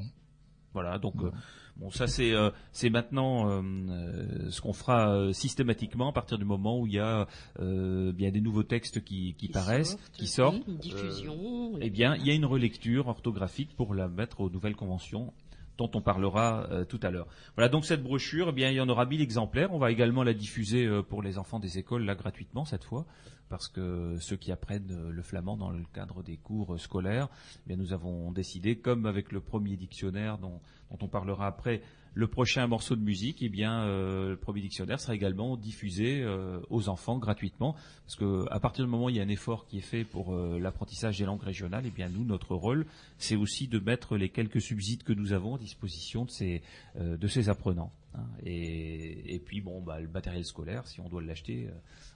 [0.73, 1.31] Voilà, donc euh,
[1.77, 6.45] bon, ça c'est euh, c'est maintenant euh, ce qu'on fera euh, systématiquement à partir du
[6.45, 7.25] moment où il y a
[7.59, 10.55] euh, bien des nouveaux textes qui, qui, paraissent, sortent, qui sortent.
[10.67, 11.71] oui, Une diffusion.
[11.81, 15.33] Eh bien, il y a une relecture orthographique pour la mettre aux nouvelles conventions
[15.77, 17.27] dont on parlera euh, tout à l'heure.
[17.55, 19.73] Voilà, donc cette brochure, eh bien, il y en aura 1000 exemplaires.
[19.73, 23.05] On va également la diffuser euh, pour les enfants des écoles, là, gratuitement, cette fois,
[23.49, 27.29] parce que ceux qui apprennent euh, le flamand dans le cadre des cours euh, scolaires,
[27.65, 30.59] eh bien, nous avons décidé, comme avec le premier dictionnaire dont,
[30.91, 31.81] dont on parlera après,
[32.13, 36.59] le prochain morceau de musique, eh bien, euh, le premier dictionnaire sera également diffusé euh,
[36.71, 37.73] aux enfants gratuitement,
[38.05, 40.03] parce que à partir du moment où il y a un effort qui est fait
[40.03, 42.87] pour euh, l'apprentissage des langues régionales, eh bien, nous, notre rôle,
[43.19, 47.91] c'est aussi de mettre les quelques subsides que nous avons à disposition de ces apprenants.
[48.15, 48.25] hein.
[48.43, 51.69] Et, puis, bon, bah, le matériel scolaire, si on doit l'acheter,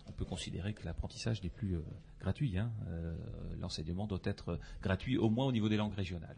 [0.07, 1.77] on peut considérer que l'apprentissage n'est plus
[2.19, 2.57] gratuit.
[2.57, 2.71] hein.
[3.59, 6.37] L'enseignement doit être gratuit, au moins au niveau des langues régionales.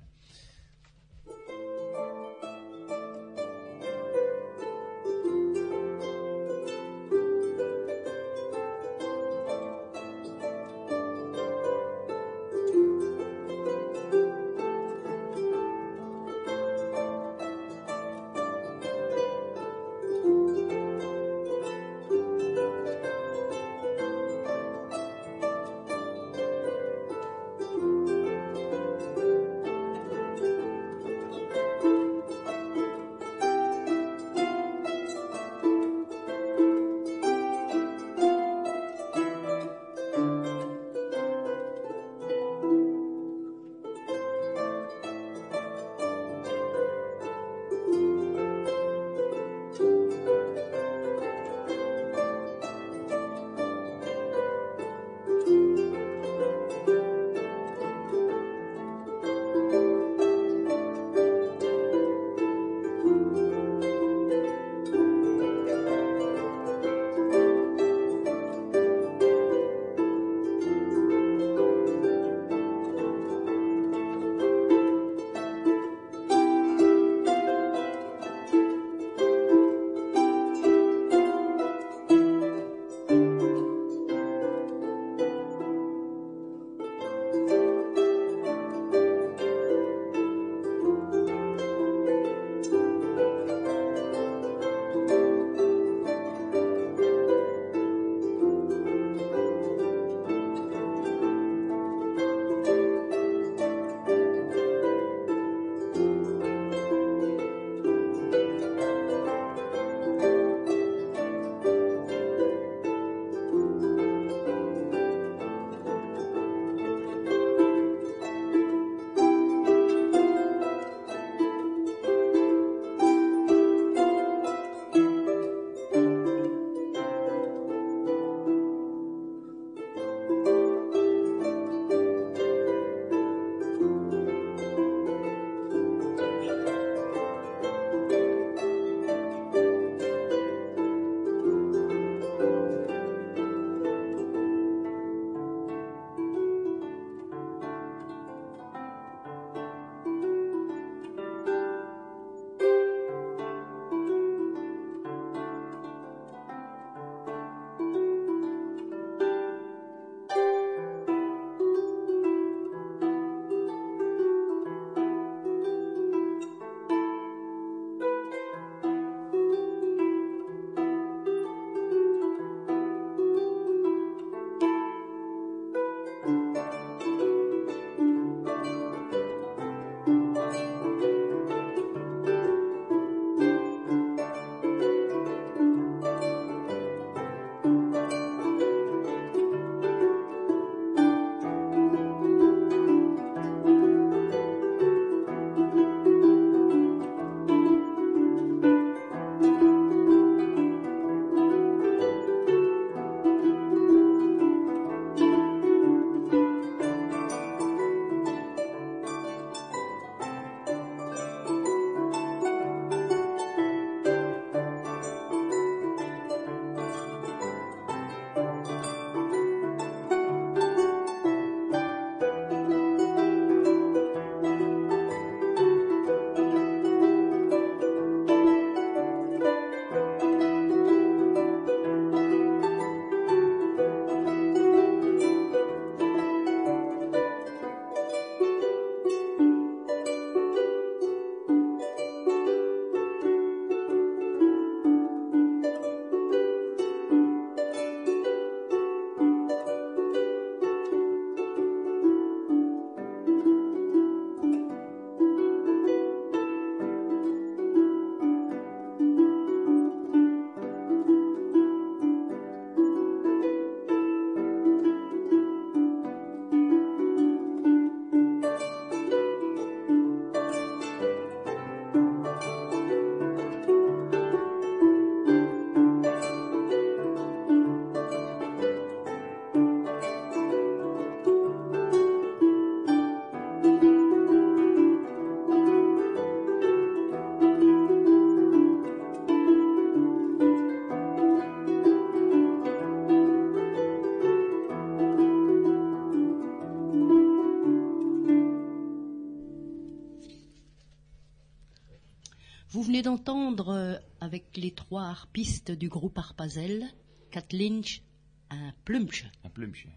[303.23, 306.85] D'entendre, euh, avec les trois harpistes du groupe Harpazel,
[307.31, 308.01] Kat Lynch,
[308.49, 309.25] un plumch.
[309.43, 309.87] Un plumch.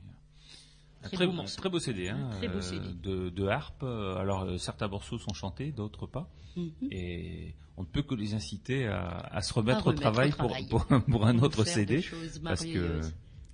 [1.03, 2.87] Un Très très, beau très beau CD, hein, Un très beau CD.
[3.03, 3.83] de, de harpe.
[3.85, 6.73] Alors euh, certains morceaux sont chantés, d'autres pas, Mhm.
[6.91, 10.33] et on ne peut que les inciter à, à se remettre, À au travail, au
[10.33, 10.67] travail.
[10.69, 12.03] Pour, pour, pour un autre CD,
[12.43, 13.01] parce que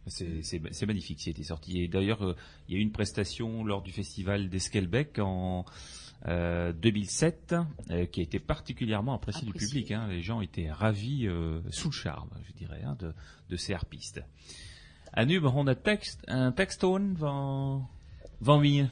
[0.06, 1.80] c'est magnifique été sorti.
[1.82, 2.36] Et d'ailleurs, euh,
[2.68, 5.64] il y a eu une prestation lors du festival d'Esquelbec en
[6.28, 7.54] euh, 2007
[7.90, 9.80] euh, qui a été particulièrement appréciée du Appréciée.
[9.82, 9.90] public.
[9.92, 10.06] hein.
[10.08, 13.12] Les gens étaient ravis, euh, sous le charme, je dirais, hein, de,
[13.48, 14.22] de ces harpistes.
[15.26, 17.88] Nu begon het tekst, een teksttoon van,
[18.40, 18.88] van wie?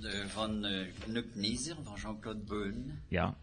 [0.00, 2.98] De, van uh, Knuk Niezer, van Jean-Claude Beun.
[3.08, 3.34] Ja,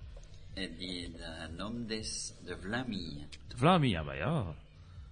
[0.56, 3.26] die de naam des de Vlamie.
[3.48, 4.46] de ja, maar ja.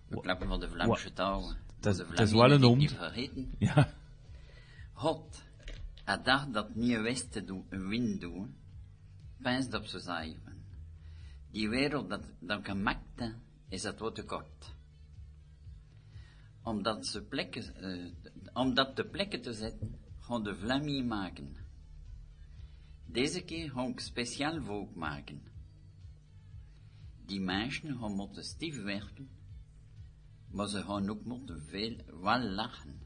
[0.08, 1.53] We klappen van de Vlaamse taal.
[1.80, 3.49] Dat is- wel een.
[3.60, 3.93] Ja,
[4.93, 5.41] God,
[6.08, 8.55] a dag dat nieuwe westen doen, een wind doen,
[9.41, 10.66] pijnst op ze zuiven.
[11.51, 13.34] Die wereld dat, dat gemaakt
[13.70, 14.76] is dat wat te kort.
[16.64, 18.12] Omdat, ze plekken, eh,
[18.53, 21.55] om dat te plekken te zetten, gaan de Vlamie maken.
[23.05, 25.41] Deze keer gaan ik speciaal volk maken.
[27.26, 29.30] Die mensen gaan moeten stief werken,
[30.51, 32.99] maar ze gaan ook moeten veel wel lachen.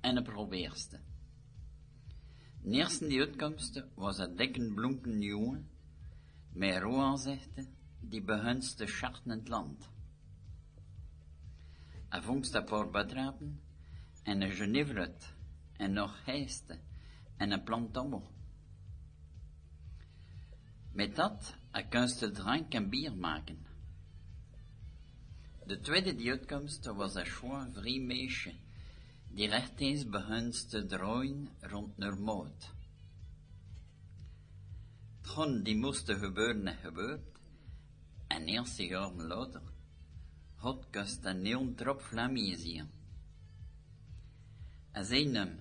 [0.00, 1.00] En de probeerste.
[2.62, 5.68] De eerste die uitkomst was een dikke blonken jongen,
[6.52, 9.88] met roeaanzichten, die begunst te scharten in het land.
[12.08, 13.60] Hij vongst een paar bedrapen,
[14.22, 15.34] en een genevret,
[15.76, 16.78] en nog heiste,
[17.36, 18.30] en een plantommel.
[20.92, 23.66] Met dat, hij kunst drank en bier maken.
[25.66, 28.54] De tweede die uitkomst was een schoon vrij meisje,
[29.32, 32.66] die rechtens begunst te draaien rond haar moot.
[35.24, 37.38] Tron die moesten gebeuren en gebeurd,
[38.28, 39.62] en eerst jaren later,
[40.64, 42.90] had kust een nieuw trop vlammen zien.
[44.92, 45.58] En zei hem,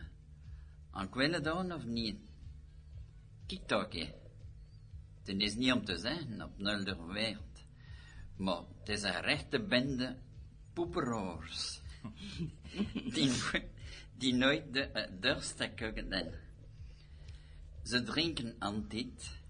[0.91, 2.19] aan kwelle dan of niet?
[3.47, 4.09] Kijk toch, hè.
[5.23, 7.65] Het is niet om te zeggen op nulder werd,
[8.37, 10.17] maar het is een rechte bende
[10.73, 11.80] poeperaars.
[14.17, 16.33] die, nooit de uh, dorst kunnen.
[17.83, 19.41] Ze drinken altijd,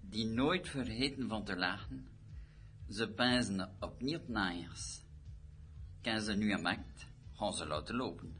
[0.00, 2.08] die nooit vergeten van te lachen.
[2.88, 5.00] Ze pijzen op niet naaiers.
[6.00, 8.34] Kan ze nu een maakt, gaan ze laten lopen.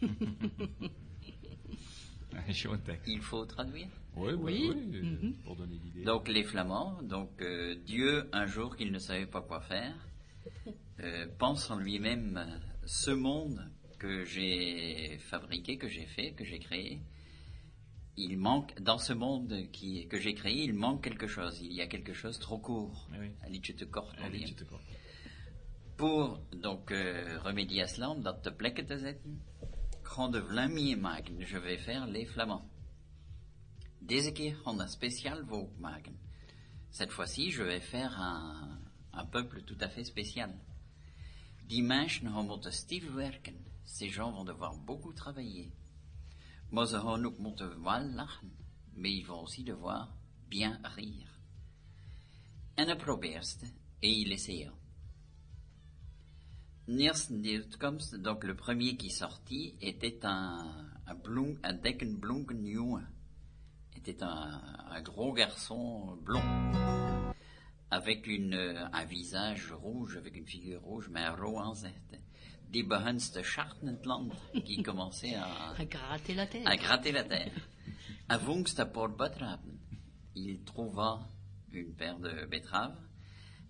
[3.04, 3.90] Il faut traduire.
[4.16, 6.04] Oui, oui, oui, euh, pour donner l'idée.
[6.04, 9.94] Donc les Flamands, donc euh, Dieu, un jour qu'il ne savait pas quoi faire,
[11.00, 16.58] euh, pense en lui-même euh, ce monde que j'ai fabriqué, que j'ai fait, que j'ai
[16.58, 17.00] créé.
[18.16, 21.60] Il manque, dans ce monde qui, que j'ai créé, il manque quelque chose.
[21.60, 23.08] Il y a quelque chose trop court.
[24.18, 24.54] Ah oui.
[25.96, 28.14] Pour donc euh, remédier à cela.
[31.40, 32.68] Je vais faire les Flamands.
[34.86, 35.46] Spécial.
[36.90, 38.78] Cette fois-ci, je vais faire un,
[39.12, 40.54] un peuple tout à fait spécial.
[41.82, 43.64] Mensen gaan moeten stief werken.
[43.84, 45.70] Ces gens vont devoir beaucoup travailler.
[46.70, 48.52] Maar ze gaan ook moeten wel lachen.
[48.94, 50.08] Mais ils vont aussi devoir
[50.48, 51.32] bien rire.
[52.74, 54.72] En hij probeerde, et il essaya.
[56.86, 63.06] Donc le premier qui sortit, était un, un, blond, un jongen.
[63.96, 64.60] Était un,
[64.90, 66.42] un gros garçon blond.
[67.98, 68.54] Avec une,
[68.92, 72.18] un visage rouge, avec une figure rouge, mais un roanzette.
[72.72, 74.30] Die begunste Schartentland,
[74.64, 76.66] qui commençait à, À gratter la tête.
[76.66, 77.52] à gratter la terre.
[80.34, 81.28] Il trouva
[81.72, 82.98] une paire de betteraves,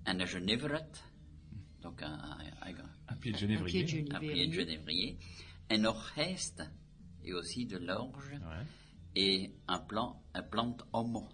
[0.07, 0.89] un genévret,
[1.83, 2.75] donc un, un, un,
[3.09, 4.07] Un pied de Un pied de genévrier.
[4.12, 5.18] un pied de genévrier,
[5.70, 6.62] un orchestre,
[7.25, 8.66] et aussi de l'orge, Ouais.
[9.16, 11.29] et un plant, un plante homo.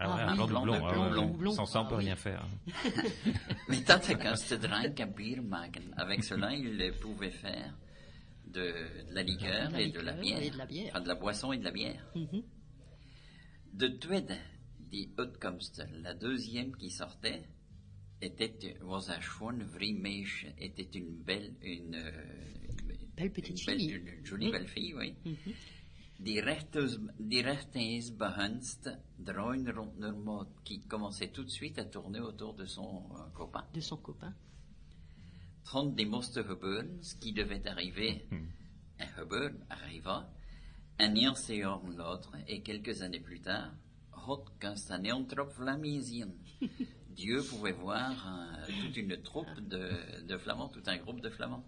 [0.00, 0.46] Ah ouais, Ah un oui.
[0.46, 1.52] Blond, blond, ah blond.
[1.52, 2.04] Sans ça, on Ah peut oui.
[2.04, 2.46] rien faire.
[3.68, 3.98] Mais tant
[5.00, 5.82] un bier maken.
[5.96, 7.74] Avec cela, il pouvait faire
[8.46, 10.42] de, de la liqueur De la et de la bière.
[10.42, 10.90] et de la bière.
[10.90, 12.04] Enfin, de la boisson et de la bière.
[12.14, 12.42] Mhm.
[13.72, 14.38] De tweede,
[14.78, 17.42] die uitkomst, la deuxième qui sortait,
[18.20, 19.08] était, was
[19.92, 22.10] meisje, était une belle, une, euh,
[23.16, 23.92] Belle petite une belle- fille.
[23.92, 25.14] une jolie belle fille, oui.
[25.24, 25.52] Mhm.
[26.18, 27.44] Die rechtens, die
[30.64, 33.64] qui commençait tout de suite à tourner autour de son euh, copain.
[33.72, 34.34] De son copain.
[35.64, 38.26] Trond die moesten gebeuren, ce qui devait arriver,
[38.98, 40.28] en gebeuren, arriva,
[40.98, 43.72] un jaar later, et quelques années plus tard,
[45.28, 46.32] trop Vlamingen zien.
[47.10, 51.64] Dieu pouvait voir euh, toute une troupe de, de Flamands, tout un groupe de Flamands.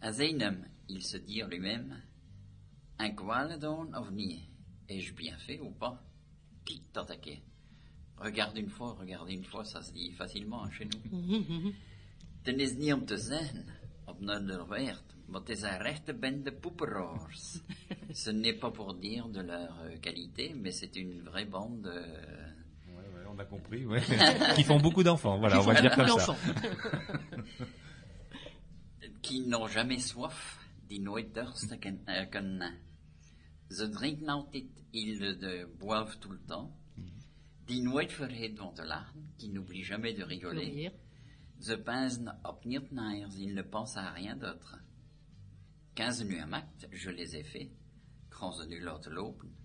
[0.00, 2.00] À Zeinem, il se dit en lui-même,
[2.98, 4.40] un kwale doen of niet?
[4.88, 5.96] Ai-je bien fait ou pas?
[6.92, 7.40] Dat ik.
[8.18, 11.72] Regarde une fois, regarde une fois, ça se dit facilement chez nous.
[12.44, 13.64] Dan is niet om te zeggen,
[14.04, 17.60] op Nederweert, maar het is een rechte bende poeperaars.
[18.22, 22.52] Ce n'est pas pour dire de leur euh, qualité, mais c'est une vraie bande euh,
[22.88, 24.02] Ouais, ouais, on a compris, ouais.
[24.54, 26.36] qui font beaucoup d'enfants, voilà, on va dire comme ça.
[29.22, 32.78] Qui n'ont jamais soif, die nooit dorst kunnen.
[33.68, 36.70] Ze drinken altijd, ils de, boivent tout le temps,
[37.64, 40.92] die nooit vergeten van te lachen, qui n'oublient jamais de rigoler.
[41.58, 44.80] Ze pinzen op niet naar, ils ne pensent à rien d'autre.
[45.94, 47.70] 15 nuits à Macht, je les ai fait.
[48.28, 49.56] Quand ze nu laten lopen,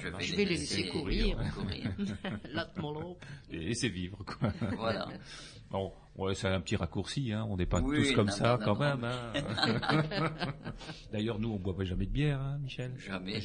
[0.00, 1.36] je vais, Je vais les laisser courir.
[1.54, 1.92] courir.
[3.50, 4.52] Et laisser vivre, quoi.
[4.76, 5.08] voilà.
[5.70, 7.46] Bon, ouais, c'est un petit raccourci, hein.
[7.50, 9.32] On n'est pas Oui, tous comme non, ça, non, quand non, même, hein.
[11.12, 12.92] D'ailleurs, nous, on boit pas jamais de bière, hein, Michel?
[13.06, 13.42] Jamais.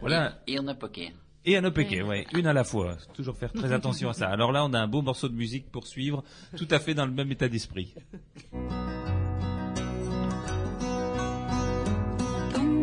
[0.00, 0.42] Voilà.
[0.48, 1.12] Et on a poker.
[1.44, 2.96] Et un OPK, ouais, une à la fois.
[3.14, 4.28] Toujours faire très attention à ça.
[4.28, 6.24] Alors là, on a un beau morceau de musique pour suivre,
[6.56, 7.94] tout à fait dans le même état d'esprit.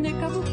[0.04, 0.46] Een boek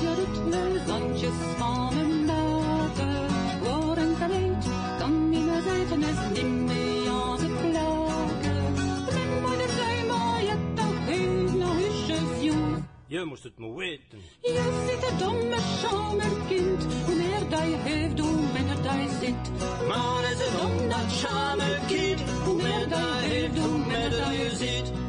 [0.00, 3.30] de ritme zandjes van een maten.
[3.62, 4.64] Voor een kaleed
[4.98, 8.72] kan niet meer zeggen is niet meer aan het plagen.
[9.12, 12.84] Mijn moeder zei maar je hebt toch heel huisjes jong.
[13.06, 14.18] Je moest het maar weten.
[14.40, 16.86] Je zit een domme schamerkind.
[17.04, 19.50] Hoe meer dat je heeft, hoe minder dat je zit.
[19.88, 22.20] Maar is het om dat schamerkind?
[22.44, 25.05] Hoe meer dat je heeft, hoe meer dat je ziet.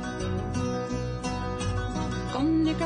[2.37, 2.79] Kon ik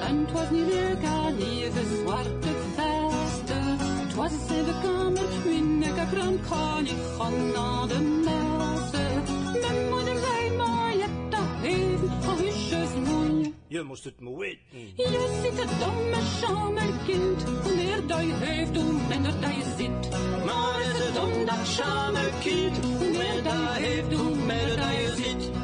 [0.00, 3.78] en het was niet leuk aan even zwarte vesten.
[3.78, 9.22] Het was in de kamer, wie ik gekramd kan niet gaan naar de messen.
[9.60, 13.54] Mijn moeder zei maar, je dat even, al huisjes moeie.
[13.66, 14.58] Je moest het maar weten.
[14.96, 18.06] Je zit een domme schamerkind, hoe meer mm.
[18.06, 20.10] dat je heeft, hoe minder dat je zit.
[20.44, 22.84] Maar er is het om dat schamerkind?
[22.84, 25.63] Hoe meer dat je heeft, hoe meer dat je ziet.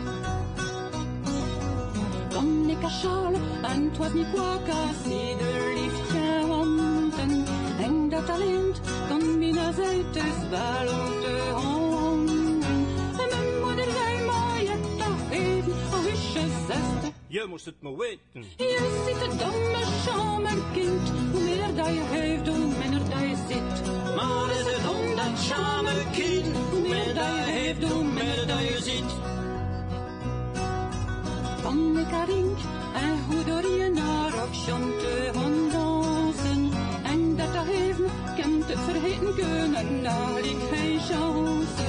[5.75, 7.45] Liefje wanten.
[7.81, 12.63] En dat talent kan binnen zij dus wel om te handen.
[13.21, 17.13] En mijn moeder zei maar, je hebt toch even al je zesde.
[17.27, 18.45] Je moest het maar weten.
[18.57, 23.95] Je zit een domme schamerkind, hoe meer dat je heeft, hoe minder dat je zit.
[24.17, 26.57] Maar is het om dat schamerkind?
[26.71, 29.40] Hoe meer dat je heeft, hoe meer dat je ziet.
[31.63, 32.59] Van ik haar rink
[32.95, 34.31] en hoe door je naar
[34.99, 36.71] te gaan dansen.
[37.05, 41.83] En dat heeft me, kent het vergeten kunnen, daar ik geen chance.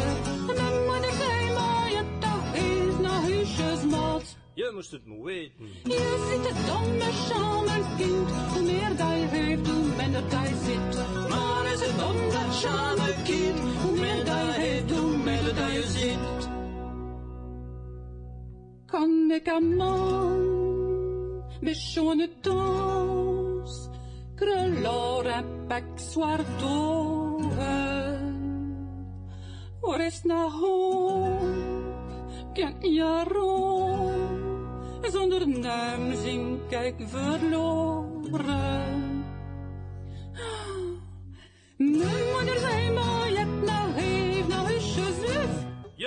[0.49, 4.37] En mijn moeder zei maar, je hebt toch eens naar huisjes maat.
[4.53, 5.65] Je moest het maar weten.
[5.83, 11.29] Je zit het domme schamerkind, hoe meer dat je heeft, hoe minder dat je zit.
[11.29, 13.59] Maar is het om dat schamerkind?
[13.83, 16.40] Hoe meer dat je heeft, hoe meer dat je ziet.
[18.91, 20.41] Kan ik een man
[21.61, 23.89] met schone dans,
[24.35, 28.21] krullar en bäck svart oven.
[29.81, 31.41] Och resten hopp
[32.53, 32.73] kan
[33.27, 34.11] rå,
[35.11, 38.81] zonder naam zink ik verloren.
[41.77, 42.80] Mijn moeder zei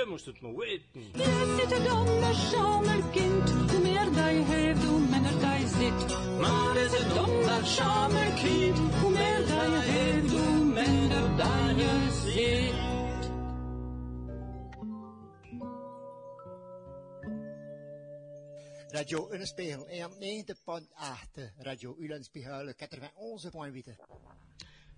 [0.05, 1.01] Je moest het maar weten.
[1.13, 3.51] Je zit dan met schamerkind.
[3.51, 6.39] Hoe meer dat je heeft, hoe minder dat je zit.
[6.39, 8.79] Maar is het om dat schamerkind?
[8.79, 12.93] Hoe meer dat je heeft, hoe minder dat je zit.
[18.89, 24.15] Radio Ulenspiegel, EM 90.8, Radio Ulenspiegel 91.8.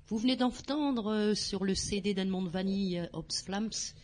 [0.09, 3.95] Vous venez d'entendre euh, sur le CD d'Edmond Vanille, euh, Ops Flams,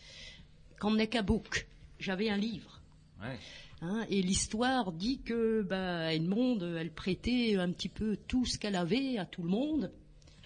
[0.83, 1.65] Kamneka Book.
[1.97, 2.81] J'avais un livre.
[3.21, 3.39] Ouais.
[3.81, 8.75] Hein, et l'histoire dit que bah, Edmond, elle prêtait un petit peu tout ce qu'elle
[8.75, 9.93] avait à tout le monde.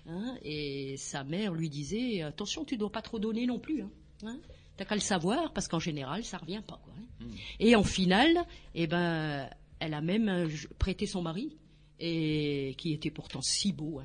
[0.07, 3.81] hein, et sa mère lui disait attention, tu dois pas trop donner non plus.
[3.81, 3.89] Hein,
[4.25, 4.37] hein,
[4.77, 6.79] T'as qu'à le savoir parce qu'en général, ça revient pas.
[6.83, 7.25] Quoi, hein.
[7.59, 8.37] Et en finale,
[8.75, 11.57] eh ben, elle a même euh, prêté son mari,
[11.99, 14.01] et qui était pourtant si beau.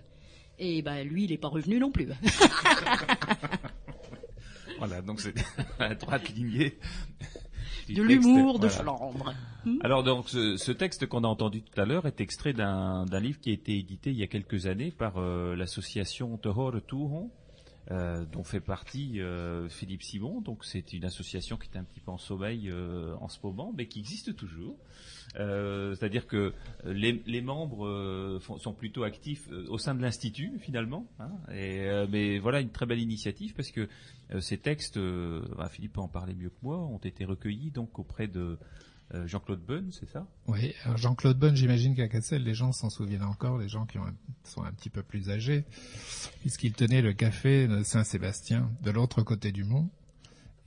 [0.59, 2.09] Et ben, lui, il n'est pas revenu non plus.
[4.87, 5.35] Voilà, donc c'est
[5.79, 6.79] un droite lignée.
[7.89, 8.83] De l'humour de voilà.
[8.83, 9.35] Flandre.
[9.83, 13.41] Alors donc ce, ce texte qu'on a entendu tout à l'heure est extrait d'un livre
[13.41, 17.31] qui a été édité il y a quelques années par euh, l'association Te Hore Touron,
[17.91, 20.41] euh, dont fait partie euh, Philippe Simon.
[20.41, 23.75] Donc c'est une association qui est un petit peu en sommeil euh, en ce moment,
[23.77, 24.77] mais qui existe toujours.
[25.35, 26.53] C'est-à-dire que
[26.85, 31.07] les, les membres font- sont plutôt actifs au sein de l'institut finalement.
[31.19, 31.31] hein.
[31.53, 33.89] et, mais voilà une très belle initiative parce que
[34.41, 37.99] ces textes, euh, bah, Philippe peut en parler mieux que moi, ont été recueillis donc
[37.99, 38.59] auprès de
[39.15, 40.27] euh, Jean-Claude Bunn, c'est ça?
[40.47, 44.05] Oui, Jean-Claude Bonne, j'imagine qu'à Cassel, les gens s'en souviennent encore, les gens qui ont
[44.07, 44.15] un-
[44.45, 45.65] sont un petit peu plus âgés,
[46.41, 49.91] puisqu'il tenait le café de Saint-Sébastien, de l'autre côté du mont.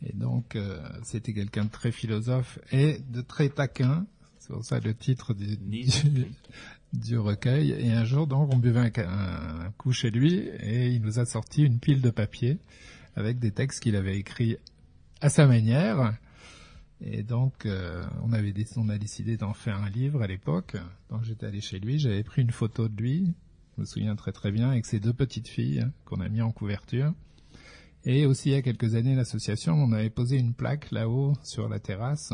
[0.06, 4.06] Et donc, euh, c'était quelqu'un de très philosophe et de très taquin.
[4.38, 6.28] C'est pour ça le titre du, Ni- du,
[6.94, 7.72] du recueil.
[7.72, 11.26] Et un jour, donc, on buvait un, un coup chez lui et il nous a
[11.26, 12.60] sorti une pile de papier
[13.16, 14.58] avec des textes qu'il avait écrits
[15.22, 16.18] à sa manière.
[17.02, 20.78] Et donc, euh, on avait on a décidé d'en faire un livre à l'époque.
[21.10, 23.34] Donc, j'étais allé chez lui, j'avais pris une photo de lui,
[23.76, 26.42] je me souviens très très bien, avec ses deux petites filles hein, qu'on a mis
[26.42, 27.14] en couverture.
[28.06, 31.68] Et aussi, il y a quelques années, l'association, on avait posé une plaque là-haut sur
[31.68, 32.32] la terrasse,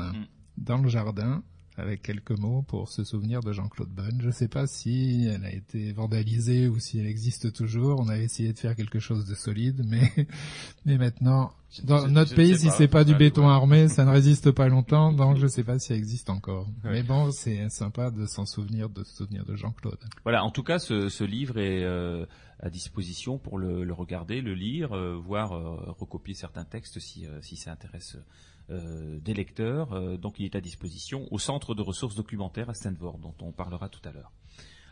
[0.57, 1.43] dans le jardin,
[1.81, 4.19] avec quelques mots pour se souvenir de Jean-Claude Bonne.
[4.21, 7.99] Je ne sais pas si elle a été vandalisée ou si elle existe toujours.
[7.99, 10.11] On a essayé de faire quelque chose de solide, mais,
[10.85, 11.51] mais maintenant,
[11.83, 12.71] dans je- notre je pays, si pas.
[12.73, 13.51] c'est pas du Ouais, béton ouais.
[13.53, 16.67] armé, ça ne résiste pas longtemps, donc je sais pas si elle existe encore.
[16.83, 16.91] Ouais.
[16.91, 19.99] Mais bon, c'est sympa de s'en souvenir, de se souvenir de Jean-Claude.
[20.23, 22.25] Voilà, en tout cas, ce, ce livre est euh,
[22.59, 27.25] à disposition pour le, le regarder, le lire, euh, voire euh, recopier certains textes si,
[27.25, 28.17] euh, si ça intéresse
[28.71, 29.93] des lecteurs.
[29.93, 33.51] Euh, donc, il est à disposition au Centre de ressources documentaires à Stanford, dont on
[33.51, 34.31] parlera tout à l'heure.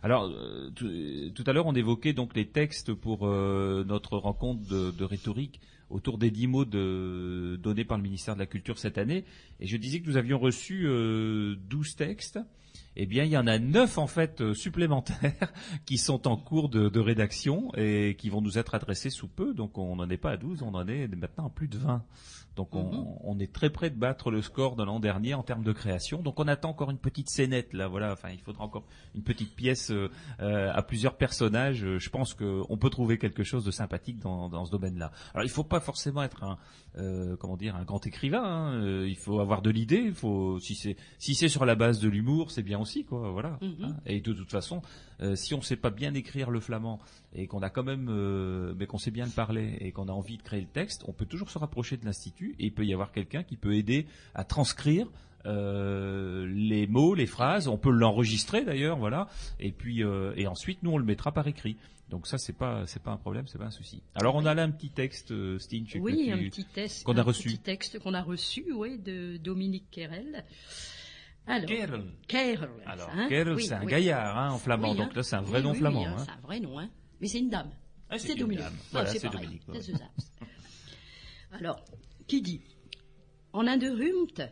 [0.02, 0.90] Alors, euh, tout,
[1.36, 5.60] tout à l'heure, on évoquait donc les textes pour euh, notre rencontre de, de rhétorique
[5.90, 9.26] autour des dix mots de, donnés par le ministère de la Culture cette année.
[9.60, 12.40] Et je disais que nous avions reçu euh, 12 textes.
[12.96, 15.54] Eh bien, il y en a neuf en fait euh, supplémentaires
[15.86, 19.54] qui sont en cours de, de rédaction et qui vont nous être adressés sous peu.
[19.54, 22.04] Donc, on n'en est pas à 12, on en est maintenant à plus de 20.
[22.60, 25.64] Donc, on, on est très près de battre le score de l'an dernier en termes
[25.64, 26.22] de création.
[26.22, 27.88] Donc, on attend encore une petite scénette là.
[27.88, 28.12] Voilà.
[28.12, 28.84] Enfin, il faudra encore
[29.16, 30.10] une petite pièce euh,
[30.41, 31.86] euh, à plusieurs personnages.
[31.86, 35.14] Euh, Je pense qu'on peut trouver quelque chose de sympathique dans, dans ce domaine-là.
[35.34, 36.57] Alors, il faut pas forcément être un,
[36.97, 38.43] euh, comment dire, un grand écrivain.
[38.43, 39.05] hein.
[39.05, 40.03] Il faut avoir de l'idée.
[40.07, 43.32] Il faut, si c'est, si c'est sur la base de l'humour, c'est bien aussi, quoi.
[43.32, 43.57] Voilà.
[43.62, 43.76] Mhm.
[43.86, 43.95] Hein.
[44.05, 44.82] Et de toute façon,
[45.22, 46.99] euh, si on sait pas bien écrire le flamand
[47.34, 50.12] et qu'on a quand même, euh, mais qu'on sait bien le parler et qu'on a
[50.12, 52.86] envie de créer le texte, on peut toujours se rapprocher de l'institut et il peut
[52.86, 55.08] y avoir quelqu'un qui peut aider à transcrire
[55.46, 57.68] euh, les mots, les phrases.
[57.68, 59.28] On peut l'enregistrer d'ailleurs, voilà.
[59.60, 61.78] Et puis euh, et ensuite nous on le mettra par écrit.
[62.10, 64.02] Donc ça c'est pas c'est pas un problème, c'est pas un souci.
[64.16, 67.16] Alors on a là un petit texte, Stine, que Oui, tu- un petit texte qu'on
[67.18, 67.50] a un reçu.
[67.50, 70.44] petit texte qu'on a reçu, oui, de Dominique Kerel.
[71.48, 72.04] Alors, Kerel.
[72.28, 72.70] Kerel.
[72.86, 73.88] Alors, hein, Kerel, oui, c'est un oui.
[73.92, 75.14] gaillard hein, en flamand, Oui, donc hein.
[75.16, 76.00] là c'est un vrai Oui, nom oui, flamand.
[76.02, 76.24] oui, hein, hein.
[76.26, 76.90] C'est un vrai nom, hein.
[77.20, 77.72] Mais c'est une dame.
[78.09, 78.63] Ah, c'est Dominique.
[78.63, 78.74] dame.
[78.78, 79.30] Ah, Voilà, c'est.
[79.30, 80.11] Dominique, ça.
[81.51, 81.84] Alors,
[82.28, 82.61] qui dit
[83.53, 84.49] En un de rumt,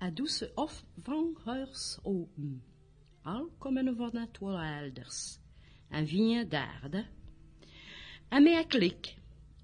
[0.00, 2.62] a douce of van heurs open,
[3.22, 5.38] al komen van het elders,
[5.90, 7.06] en vien d'aarde,
[8.28, 9.16] en met een klik,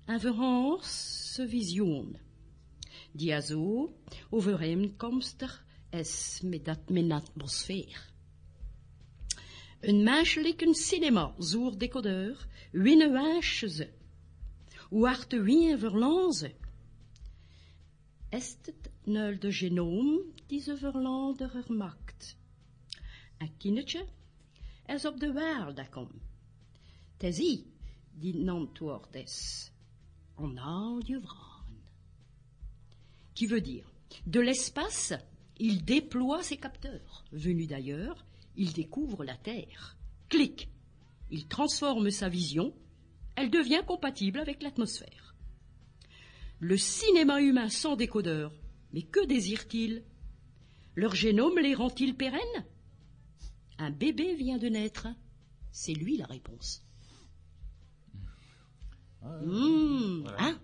[0.04, 2.16] en verhans visioen,
[3.12, 3.94] die zo
[4.30, 8.11] overeenkomstig is met dat mijn atmosfeer.
[9.82, 13.88] Een menselijke cinema zoer decodeur, winnen waasje ze,
[14.88, 16.54] hoe harte wien verlanze.
[18.28, 22.36] Is het nul de genoom die ze verlander maakt?
[23.38, 24.06] Een kindertje
[24.86, 26.22] is op de wereld komt.
[27.12, 27.66] Het is ie
[28.12, 29.70] die een antwoord is.
[30.36, 31.82] Je vragen.
[33.32, 33.88] Qui veut dire,
[34.24, 35.18] de l'espace,
[35.56, 37.24] il déploie ses capteurs.
[37.30, 38.24] Venu d'ailleurs,
[38.56, 39.96] il découvre la Terre.
[40.28, 40.68] Clic.
[41.30, 42.74] Il transforme sa vision.
[43.36, 45.34] Elle devient compatible avec l'atmosphère.
[46.58, 48.52] Le cinéma humain sans décodeur.
[48.92, 50.04] Mais que désire-t-il?
[50.94, 52.66] Leur génome les rend-il pérennes?
[53.78, 55.08] Un bébé vient de naître.
[55.70, 56.84] C'est lui la réponse.
[59.22, 60.58] Mmh, hein?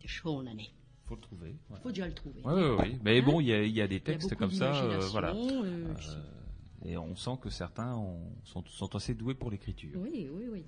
[0.00, 0.70] C'est chaud, Nané.
[1.04, 1.56] Faut le trouver.
[1.70, 1.78] ouais.
[1.82, 2.40] Faut déjà le trouver.
[2.44, 2.98] Oui, oui, oui.
[3.04, 3.24] Mais Hein?
[3.24, 4.98] bon, il y a, il y a des Il y a textes comme ça, euh,
[5.10, 5.34] voilà.
[5.34, 5.94] euh, Euh,
[6.86, 9.98] et on sent que certains ont- sont, sont assez doués pour l'écriture.
[10.00, 10.64] Oui, oui, oui.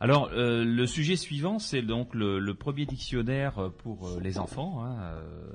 [0.00, 4.38] Alors, euh, le sujet suivant, c'est donc le, le premier dictionnaire euh, pour euh, les
[4.38, 5.50] enfants, hein, euh,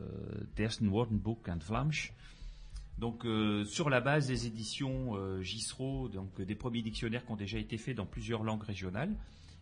[0.58, 1.92] Dersten Woordenboek en Vlaams.
[2.98, 7.32] Donc, euh, sur la base des éditions euh, Gisro, donc euh, des premiers dictionnaires qui
[7.32, 9.16] ont déjà été faits dans plusieurs langues régionales,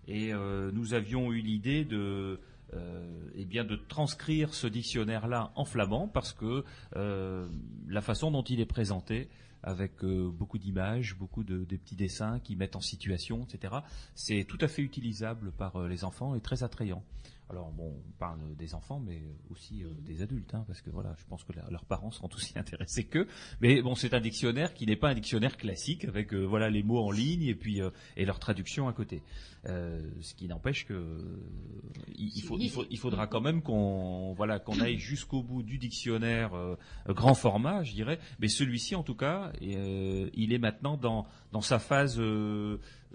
[0.08, 2.40] et euh, nous avions eu l'idée de
[2.74, 6.64] euh, eh bien de transcrire ce dictionnaire-là en flamand parce que
[6.96, 7.48] euh,
[7.88, 9.30] la façon dont il est présenté
[9.64, 13.76] avec euh, beaucoup d'images, beaucoup de, petits dessins qui mettent en situation, etc.
[14.16, 17.04] C'est tout à fait utilisable par euh, les enfants et très attrayant.
[17.52, 21.14] Alors bon, on parle des enfants, mais aussi euh, des adultes, hein, parce que voilà,
[21.20, 23.28] je pense que leurs parents seront aussi intéressés qu'eux.
[23.60, 26.82] Mais bon, c'est un dictionnaire qui n'est pas un dictionnaire classique avec euh, voilà les
[26.82, 29.22] mots en ligne et puis euh, et leur traduction à côté.
[29.66, 31.40] Ce qui n'empêche que
[32.16, 36.54] il, faudra quand même qu'on voilà qu'on aille jusqu'au bout du dictionnaire
[37.08, 38.18] grand format, je dirais.
[38.40, 42.20] Mais celui-ci, en tout cas, il est maintenant dans dans sa phase,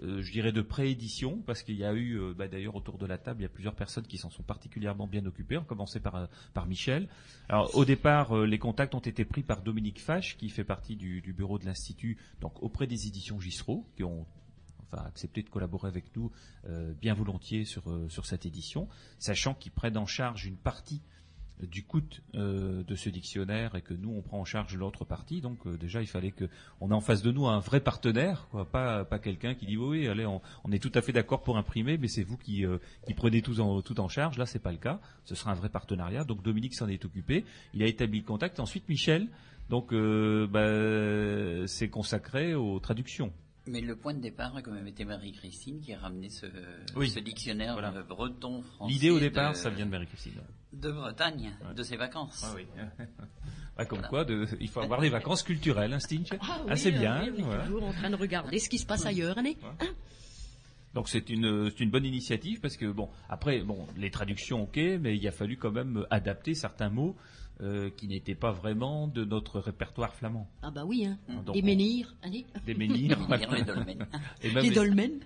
[0.03, 3.05] euh, je dirais, de préédition, parce qu'il y a eu, euh, bah, d'ailleurs, autour de
[3.07, 5.99] la table, il y a plusieurs personnes qui s'en sont particulièrement bien occupées, en commençant
[5.99, 7.07] par euh, par Michel.
[7.49, 11.21] Alors, au départ, les contacts ont été pris par Dominique Fache, qui fait partie du,
[11.21, 14.27] du bureau de l'institut, donc auprès des éditions Gisro, qui ont
[14.83, 16.31] enfin accepté de collaborer avec nous
[17.01, 18.87] bien volontiers sur sur cette édition,
[19.19, 21.01] sachant qu'ils prennent en charge une partie
[21.61, 22.01] du coût
[22.35, 25.41] euh, de ce dictionnaire et que nous on prend en charge l'autre partie.
[25.41, 26.45] Donc euh, déjà il fallait que
[26.81, 29.75] on ait en face de nous un vrai partenaire, quoi, pas pas quelqu'un qui dit
[29.77, 32.37] oui, oui allez on, on est tout à fait d'accord pour imprimer, mais c'est vous
[32.37, 32.77] qui euh,
[33.07, 34.37] qui prenez tout en tout en charge.
[34.37, 34.99] Là c'est pas le cas.
[35.25, 36.23] Ce sera un vrai partenariat.
[36.23, 37.43] Donc Dominique s'en est occupé.
[37.73, 38.59] Il a établi le contact.
[38.59, 39.27] Ensuite Michel.
[39.69, 43.33] Donc euh, bah, c'est consacré aux traductions.
[43.69, 46.45] Mais le point de départ a quand même été Marie-Christine qui a ramené ce,
[46.95, 47.09] Oui.
[47.09, 47.93] ce dictionnaire Voilà.
[47.95, 48.93] euh, breton français.
[48.93, 50.35] L'idée au départ, de, ça vient de Marie-Christine.
[50.73, 51.73] De Bretagne, Ouais.
[51.75, 52.43] de ses vacances.
[52.45, 52.65] Ah oui.
[53.79, 54.09] Ah, comme Voilà.
[54.09, 57.21] quoi, de- il faut avoir des vacances culturelles, hein, Stinch Ah, Ah, c'est euh, bien.
[57.25, 57.63] oui, on est voilà.
[57.65, 59.43] toujours en train de regarder ce qui se passe ailleurs, hein,
[60.95, 64.77] Donc c'est une c'est une bonne initiative parce que bon après bon les traductions ok
[64.99, 67.15] mais il a fallu quand même adapter certains mots
[67.61, 70.47] euh, qui n'étaient pas vraiment de notre répertoire flamand.
[70.61, 71.17] Ah bah oui, hein.
[71.45, 72.45] Donc, Des menhirs, allez.
[72.65, 73.17] Des menhirs,
[73.51, 74.05] les dolmens.
[74.43, 75.19] et même Des les- dolmens.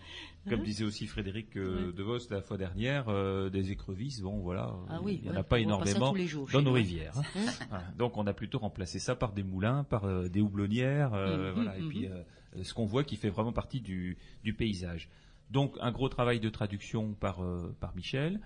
[0.47, 1.93] comme disait aussi Frédéric euh, Ouais.
[1.93, 5.33] De Vos la fois dernière, euh, des écrevisses, bon voilà, Ah oui, il n'y en
[5.33, 7.17] ouais, a pas énormément tous les jours dans nos rivières.
[7.17, 7.23] hein.
[7.35, 7.83] Hein Voilà.
[7.97, 11.53] Donc on a plutôt remplacé ça par des moulins, par euh, des houblonnières, euh, Mhm,
[11.55, 11.89] voilà, et mhm.
[11.89, 12.23] puis euh,
[12.63, 15.09] ce qu'on voit qui fait vraiment partie du, du paysage.
[15.51, 18.39] Donc un gros travail de traduction par, euh, par Michel.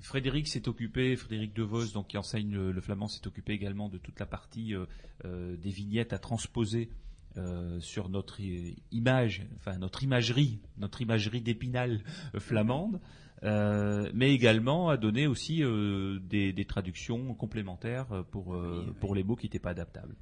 [0.00, 3.98] Frédéric s'est occupé, Frédéric Devos, donc qui enseigne le, le flamand, s'est occupé également de
[3.98, 4.86] toute la partie euh,
[5.24, 6.90] euh, des vignettes à transposer
[7.36, 8.40] euh, sur notre
[8.92, 12.02] image, enfin notre imagerie, notre imagerie d'épinal
[12.38, 13.00] flamande,
[13.42, 15.62] euh, mais également à donner aussi
[16.22, 18.92] des, des traductions complémentaires pour, Oui, oui.
[19.00, 20.16] pour les mots qui n'étaient pas adaptables.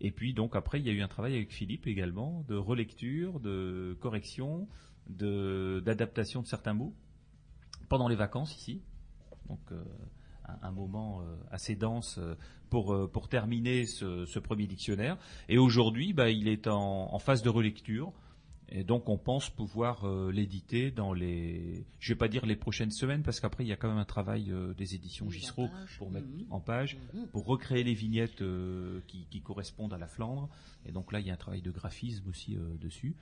[0.00, 3.40] Et puis donc après il y a eu un travail avec Philippe également de relecture,
[3.40, 4.68] de correction,
[5.08, 6.94] de d'adaptation de certains mots
[7.88, 8.82] pendant les vacances ici.
[9.48, 9.82] Donc euh,
[10.44, 12.34] un, un moment euh, assez dense euh,
[12.70, 15.16] pour pour terminer ce, ce premier dictionnaire.
[15.48, 18.12] Et aujourd'hui, bah, il est en, en phase de relecture.
[18.70, 22.90] Et donc on pense pouvoir euh, l'éditer dans les, je vais pas dire les prochaines
[22.90, 25.26] semaines parce qu'après il y a quand même un travail euh, des éditions
[25.70, 25.96] page.
[25.96, 26.44] pour mettre Mhm.
[26.50, 27.28] en page, Mhm.
[27.28, 30.50] pour recréer les vignettes euh, qui, qui correspondent à la Flandre.
[30.84, 33.16] Et donc là il y a un travail de graphisme aussi dessus.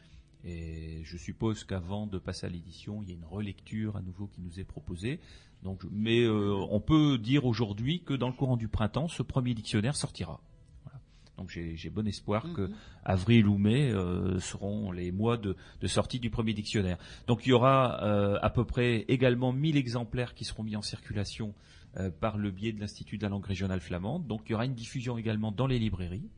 [0.44, 4.26] Et je suppose qu'avant de passer à l'édition, il y a une relecture à nouveau
[4.26, 5.20] qui nous est proposée.
[5.62, 9.52] Donc, mais euh, on peut dire aujourd'hui que dans le courant du printemps, ce premier
[9.54, 10.40] dictionnaire sortira.
[10.84, 11.00] Voilà.
[11.38, 12.74] Donc j'ai bon espoir que Mhm.
[13.04, 16.98] avril ou mai euh, seront les mois de, de sortie du premier dictionnaire.
[17.26, 20.82] Donc il y aura euh, à peu près également 1000 exemplaires qui seront mis en
[20.82, 21.52] circulation
[21.98, 24.26] euh, par le biais de l'Institut de la langue régionale flamande.
[24.26, 26.28] Donc il y aura une diffusion également dans les librairies.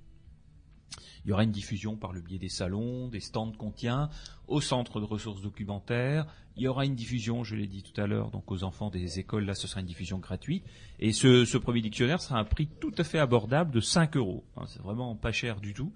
[1.24, 4.09] Il y aura une diffusion par le biais des salons, des stands qu'on tient,
[4.47, 6.26] au centre de ressources documentaires.
[6.57, 9.18] Il y aura une diffusion, je l'ai dit tout à l'heure, donc aux enfants des
[9.18, 10.64] écoles, là ce sera une diffusion gratuite.
[10.99, 14.45] Et ce, premier dictionnaire sera un prix tout à fait abordable de 5 euros.
[14.57, 15.93] Hein, C'est vraiment pas cher du tout.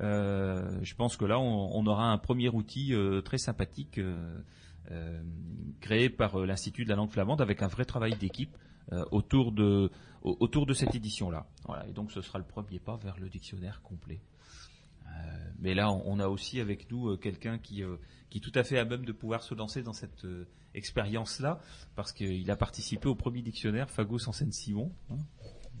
[0.00, 5.22] Euh, je pense que là, on, aura un premier outil euh, très sympathique euh,
[5.80, 8.56] créé par l'Institut de la langue flamande avec un vrai travail d'équipe
[8.92, 9.90] euh, autour de
[10.22, 11.46] au- autour de cette édition-là.
[11.66, 14.20] Voilà, et donc ce sera le premier pas vers le dictionnaire complet.
[15.06, 15.10] Euh,
[15.60, 17.96] mais là, on, a aussi avec nous euh, quelqu'un qui euh,
[18.30, 21.60] qui est tout à fait à même de pouvoir se lancer dans cette euh, expérience-là,
[21.96, 24.92] parce qu'il a participé au premier dictionnaire Fagos en Seine-Simon.
[25.10, 25.16] hein.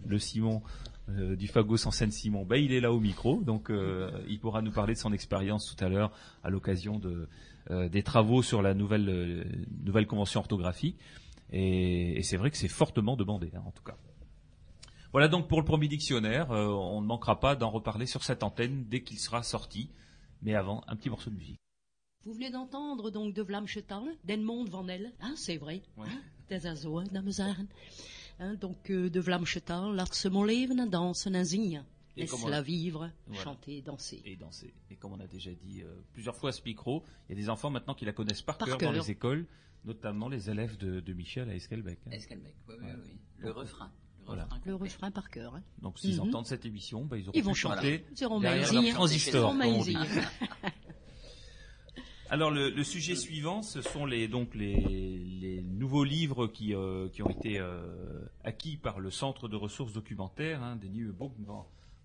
[0.06, 0.62] le Simon
[1.08, 4.70] du Fagos en Seine-Simon, ben, il est là au micro, donc euh, il pourra nous
[4.70, 6.12] parler de son expérience tout à l'heure
[6.44, 7.28] à l'occasion de,
[7.70, 10.98] euh, des travaux sur la nouvelle, nouvelle convention orthographique.
[11.52, 13.96] Et, et c'est vrai que c'est fortement demandé, hein, en tout cas.
[15.12, 16.50] Voilà donc pour le premier dictionnaire.
[16.52, 19.88] Euh, on ne manquera pas d'en reparler sur cette antenne dès qu'il sera sorti.
[20.42, 21.58] Mais avant, un petit morceau de musique.
[22.24, 26.06] Vous venez d'entendre donc de Vlamchetal, d'Edmond van Elle, hein, c'est vrai, Ouais.
[26.08, 26.20] hein,
[26.50, 26.66] des
[27.40, 27.66] heren.
[28.40, 31.84] Hein, donc euh, de Vlamchetal, laat ze maar leven en dansen en zingen.
[32.18, 33.42] Et comme on- Laisse-la vivre, Voilà.
[33.42, 34.22] chanter, danser.
[34.24, 34.74] et danser.
[34.90, 37.42] Et comme on a déjà dit euh, plusieurs fois à ce micro, il y a
[37.42, 39.46] des enfants maintenant qui la connaissent par, Par cœur dans les écoles,
[39.84, 41.98] notamment les élèves de, de Michel à Esquelbec.
[42.06, 42.10] hein.
[42.10, 43.16] Esquelbec, oui, oui.
[43.38, 43.90] Le refrain.
[44.20, 44.44] Le Voilà.
[44.44, 44.88] refrain Le complet.
[44.90, 45.54] refrain par cœur.
[45.54, 45.62] hein.
[45.80, 46.28] Donc s'ils Mhm.
[46.28, 49.54] entendent cette émission, bah, ils auront Ils vont pu chanter Ils transistor.
[52.30, 57.08] Alors le, le sujet suivant, ce sont les donc les, les nouveaux livres qui euh,
[57.08, 61.14] qui ont été euh, acquis par le Centre de ressources documentaires, hein, des nieuwe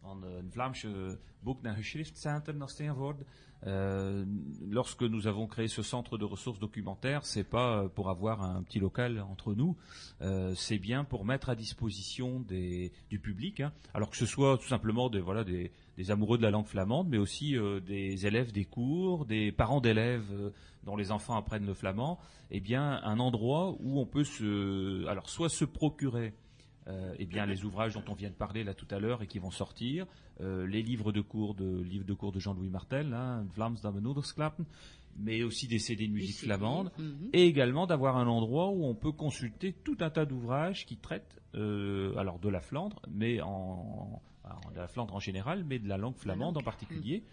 [0.04, 3.26] van een Vlaamse boek naar geschriftscentrum naar Steenvoorde.
[3.66, 4.26] Euh,
[4.70, 8.62] lorsque nous avons créé ce centre de ressources documentaires, c'est pas euh, pour avoir un
[8.64, 9.78] petit local entre nous,
[10.22, 14.68] euh, c'est bien pour mettre à disposition du public, hein, alors que ce soit tout
[14.68, 15.72] simplement des voilà des,
[16.10, 20.51] amoureux de la langue flamande, mais aussi euh, des élèves des cours, des parents d'élèves
[20.84, 22.20] dont les enfants apprennent le flamand,
[22.51, 26.34] eh bien un endroit où on peut se alors soit se procurer
[26.88, 29.28] euh, eh bien les ouvrages dont on vient de parler là tout à l'heure et
[29.28, 30.06] qui vont sortir,
[30.42, 33.78] euh, les livres de cours de livres de cours de Jean-Louis Martel, hein, Vlaams
[35.16, 37.30] mais aussi des CD de musique flamande, mhm.
[37.34, 41.40] et également d'avoir un endroit où on peut consulter tout un tas d'ouvrages qui traitent
[41.56, 44.22] euh, alors de la Flandre, mais en,
[44.74, 47.24] de la Flandre en général, mais de la langue flamande en particulier.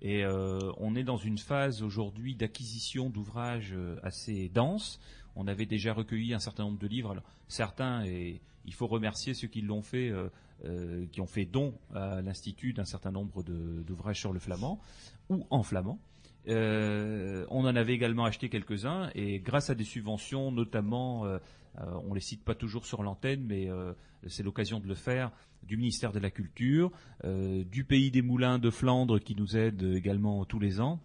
[0.00, 5.00] Et on est dans une phase aujourd'hui d'acquisition d'ouvrages assez dense.
[5.34, 7.12] On avait déjà recueilli un certain nombre de livres.
[7.12, 10.28] Alors, certains, et il faut remercier ceux qui l'ont fait, euh,
[10.64, 14.80] euh, qui ont fait don à l'Institut d'un certain nombre d'ouvrages sur le flamand
[15.28, 15.98] ou en flamand.
[16.48, 21.38] Euh, on en avait également acheté quelques-uns et grâce à des subventions, notamment, euh,
[21.78, 23.68] euh, on les cite pas toujours sur l'antenne, mais
[24.26, 25.30] c'est l'occasion de le faire,
[25.62, 26.90] du ministère de la Culture,
[27.24, 31.00] du pays des moulins de Flandre qui nous aide également tous les ans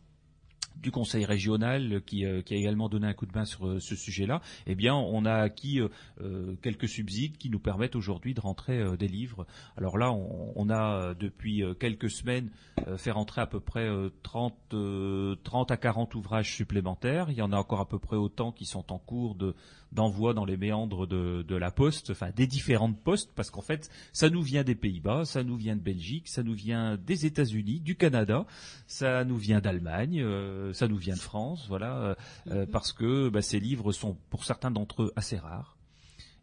[0.81, 3.79] du conseil régional qui, euh, qui a également donné un coup de main sur euh,
[3.79, 5.89] ce sujet-là, eh bien, on a acquis euh,
[6.21, 9.45] euh, quelques subsides qui nous permettent aujourd'hui de rentrer euh, des livres.
[9.77, 12.49] Alors là, on, on a depuis quelques semaines
[12.97, 17.29] fait rentrer à peu près euh, 30, euh, 30 à 40 ouvrages supplémentaires.
[17.29, 19.55] Il y en a encore à peu près autant qui sont en cours de
[19.91, 23.89] d'envoi dans les méandres de, de la poste, enfin des différentes postes, parce qu'en fait,
[24.13, 27.79] ça nous vient des Pays-Bas, ça nous vient de Belgique, ça nous vient des États-Unis,
[27.79, 28.45] du Canada,
[28.87, 32.15] ça nous vient d'Allemagne, euh, ça nous vient de France, voilà, euh,
[32.47, 35.79] euh, parce que bah, ces livres sont pour certains d'entre eux assez rares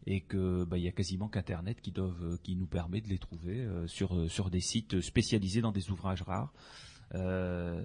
[0.07, 3.09] et que bah, il y a quasiment qu'Internet qui doivent, euh, qui nous permet de
[3.09, 6.53] les trouver euh, sur euh, sur des sites spécialisés dans des ouvrages rares.
[7.15, 7.81] Euh,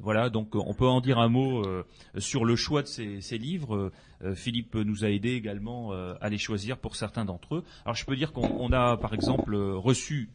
[0.00, 1.84] voilà, donc euh, on peut en dire un mot euh,
[2.18, 3.92] sur le choix de ces, livres.
[4.34, 7.64] Philippe nous a aidé également à les choisir pour certains d'entre eux.
[7.84, 10.28] Alors je peux dire qu'on on a par exemple reçu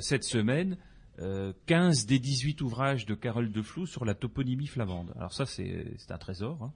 [0.00, 0.78] cette semaine
[1.20, 5.12] euh, 15 des 18 ouvrages de Carole Deflou sur la toponymie flamande.
[5.16, 6.72] Alors ça c'est un trésor hein,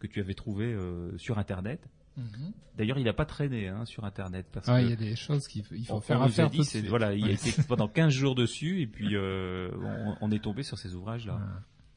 [0.00, 0.76] que tu avais trouvé
[1.16, 1.88] sur Internet.
[2.16, 2.52] Mhm.
[2.76, 5.16] D'ailleurs, il n'a pas traîné hein, sur Internet parce Ah, que il y a des
[5.16, 7.26] choses qu'il faut, il faut on, faire on nous a dit, c'est- voilà, il a
[7.28, 7.34] Ouais.
[7.34, 11.38] été pendant 15 jours dessus et puis euh, on, on est tombé sur ces ouvrages-là.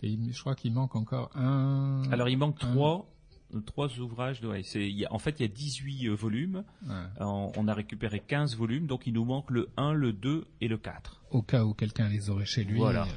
[0.03, 2.03] Et je crois qu'il manque encore un.
[2.11, 3.09] Alors il manque un- trois,
[3.65, 4.41] trois ouvrages.
[4.43, 6.63] Ouais, c'est, y a- en fait, il y a 18 euh, volumes.
[6.88, 6.93] Ouais.
[7.20, 10.68] On, on a récupéré 15 volumes, donc il nous manque le 1, le 2 et
[10.68, 11.22] le 4.
[11.32, 12.78] Au cas où quelqu'un les aurait chez lui.
[12.78, 13.03] Voilà.
[13.03, 13.07] euh,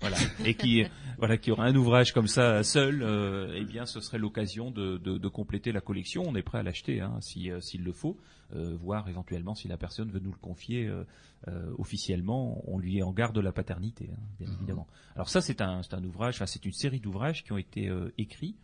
[0.00, 0.16] Voilà.
[0.44, 0.84] Et qui,
[1.18, 4.96] voilà, qui aura un ouvrage comme ça seul, euh, eh bien, ce serait l'occasion de,
[4.98, 6.22] de, de compléter la collection.
[6.26, 8.16] On est prêt à l'acheter, hein, si, euh, s'il le faut,
[8.54, 11.04] euh, voir éventuellement si la personne veut nous le confier euh,
[11.48, 12.62] euh, officiellement.
[12.66, 14.86] On lui en garde la paternité, hein, bien évidemment.
[15.16, 17.88] Alors ça, c'est un, c'est un ouvrage, enfin, c'est une série d'ouvrages qui ont été
[17.88, 18.56] euh, écrits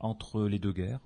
[0.00, 1.00] entre les deux guerres.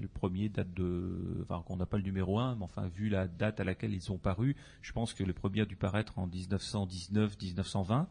[0.00, 3.26] Le premier date de, enfin, qu'on n'a pas le numéro 1, mais enfin, vu la
[3.26, 6.28] date à laquelle ils ont paru, je pense que le premier a dû paraître en
[6.28, 8.06] 1919-1920,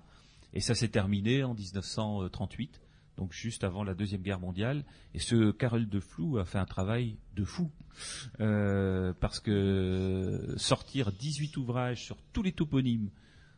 [0.54, 2.82] et ça s'est terminé en 1938,
[3.18, 4.86] donc juste avant la deuxième guerre mondiale.
[5.14, 7.70] Et ce Karel de Flou a fait un travail de fou,
[8.40, 13.10] euh, parce que sortir 18 ouvrages sur tous les toponymes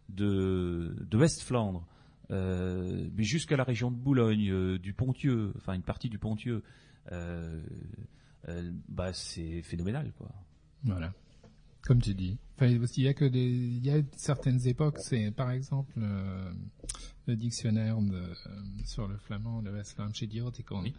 [0.09, 1.85] de, de West-Flandre,
[2.31, 6.63] euh, mais jusqu'à la région de Boulogne, euh, du Pontieux, enfin une partie du Pontieux,
[8.89, 10.29] bah c'est phénoménal quoi.
[10.83, 11.13] Voilà.
[11.83, 12.37] Comme tu dis.
[12.55, 16.51] Enfin, il y a que des, il y a certaines époques, c'est par exemple euh,
[17.25, 18.33] le dictionnaire de, euh,
[18.85, 20.29] sur le flamand de Westflam chez.
[20.31, 20.93] Oui.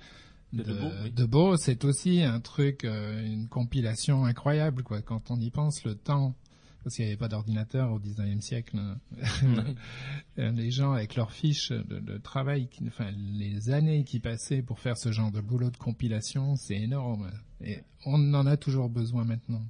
[0.53, 1.11] De, De Beau, oui.
[1.13, 5.01] de Beau, c'est aussi un truc, euh, une compilation incroyable, quoi.
[5.03, 6.35] Quand on y pense, le temps,
[6.83, 8.99] parce qu'il n'y avait pas d'ordinateur au 19e siècle, hein.
[10.37, 14.79] Les gens avec leurs fiches de, de travail, qui- enfin les années qui passaient pour
[14.81, 17.31] faire ce genre de boulot de compilation, c'est énorme.
[17.65, 19.65] Et on en a toujours besoin maintenant.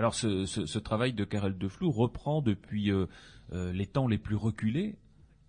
[0.00, 3.04] Alors ce, travail de Karel de Flou reprend depuis euh,
[3.52, 4.96] euh, les temps les plus reculés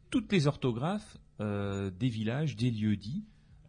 [0.09, 3.23] toutes les orthographes euh, des villages, des lieux-dits.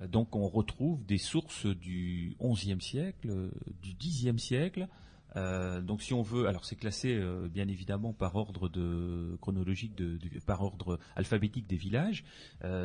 [0.08, 4.88] Donc on retrouve des sources du XIe siècle, du Xe siècle,
[5.36, 7.16] donc si on veut, alors c'est classé
[7.48, 12.24] bien évidemment par ordre de chronologique, de, par ordre alphabétique des villages.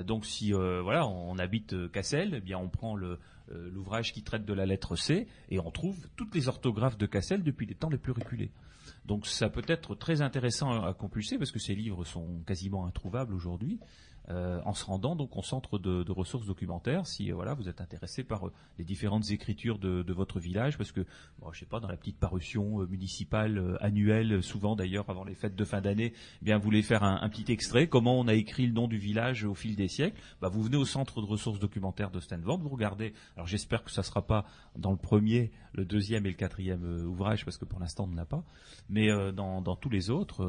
[0.05, 3.17] Donc si voilà, on habite Cassel, eh bien on prend le
[3.51, 7.05] euh, l'ouvrage qui traite de la lettre C et on trouve toutes les orthographes de
[7.05, 8.51] Cassel depuis les temps les plus reculés.
[9.05, 12.85] Donc ça peut être très intéressant à, à compulser parce que ces livres sont quasiment
[12.85, 13.79] introuvables aujourd'hui.
[14.29, 17.79] Euh, en se rendant donc au centre de, ressources documentaires, si euh, voilà vous êtes
[17.79, 21.05] intéressé par euh, les différentes écritures de, votre village, parce que
[21.39, 25.35] bon, je sais pas dans la petite parution euh, municipale annuelle, souvent d'ailleurs avant les
[25.35, 28.33] fêtes de fin d'année, eh bien vous voulez faire un, petit extrait, comment on a
[28.33, 31.25] écrit le nom du village au fil des siècles, bah, vous venez au centre de
[31.25, 33.13] ressources documentaires de Stanford, vous regardez.
[33.35, 37.45] Alors j'espère que ça sera pas dans le premier, le deuxième et le quatrième ouvrage,
[37.45, 38.43] parce que pour l'instant on n'en a pas,
[38.89, 40.43] mais dans, dans tous les autres,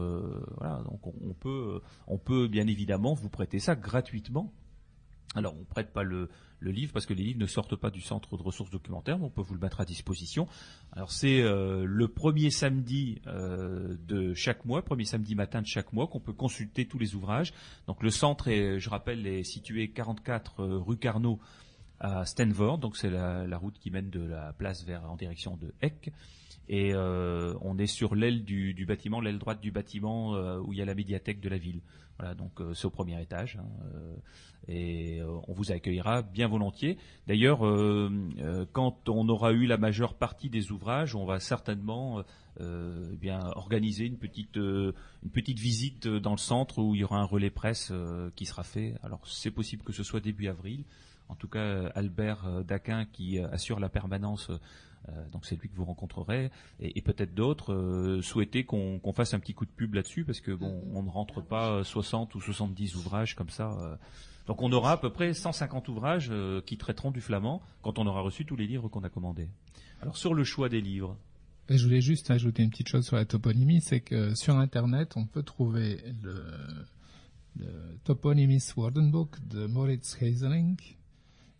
[0.56, 4.52] voilà, donc on, peut, on peut bien évidemment vous prêter gratuitement.
[5.34, 6.28] Alors, on prête pas le,
[6.60, 9.30] livre parce que les livres ne sortent pas du centre de ressources documentaires, mais on
[9.30, 10.48] peut vous le mettre à disposition.
[10.92, 15.92] Alors, c'est euh, le premier samedi euh, de chaque mois, premier samedi matin de chaque
[15.92, 17.52] mois, qu'on peut consulter tous les ouvrages.
[17.86, 21.38] Donc, le centre, est, je rappelle, est situé 44 euh, rue Carnot
[22.00, 25.74] à Stanford, donc c'est la, route qui mène de la place vers en direction de
[25.82, 26.12] Eck.
[26.68, 30.82] Et on est sur l'aile du, du bâtiment, l'aile droite du bâtiment où il y
[30.82, 31.80] a la médiathèque de la ville.
[32.18, 33.58] Voilà, donc euh, c'est au premier étage.
[33.60, 34.16] hein, euh,
[34.66, 36.98] et euh, on vous accueillera bien volontiers.
[37.26, 38.10] D'ailleurs, euh,
[38.40, 42.22] euh, quand on aura eu la majeure partie des ouvrages, on va certainement
[42.60, 47.04] euh, eh bien organiser une petite une petite visite dans le centre où il y
[47.04, 47.92] aura un relais presse
[48.34, 48.94] qui sera fait.
[49.02, 50.84] Alors c'est possible que ce soit début avril.
[51.28, 54.50] En tout cas, Albert Daquin qui assure la permanence.
[55.08, 59.34] Euh, donc c'est lui que vous rencontrerez et, et peut-être d'autres euh, souhaiter qu'on fasse
[59.34, 62.34] un petit coup de pub là-dessus parce que bon on ne rentre pas euh, 60
[62.34, 63.96] ou 70 ouvrages comme ça euh.
[64.46, 68.06] donc on aura à peu près 150 ouvrages euh, qui traiteront du flamand quand on
[68.06, 69.48] aura reçu tous les livres qu'on a commandés
[70.02, 71.16] alors sur le choix des livres
[71.70, 75.26] je voulais juste ajouter une petite chose sur la toponymie, c'est que sur Internet, on
[75.26, 76.42] peut trouver le,
[77.56, 80.78] le Toponymies Wardenbook de Moritz Haseling.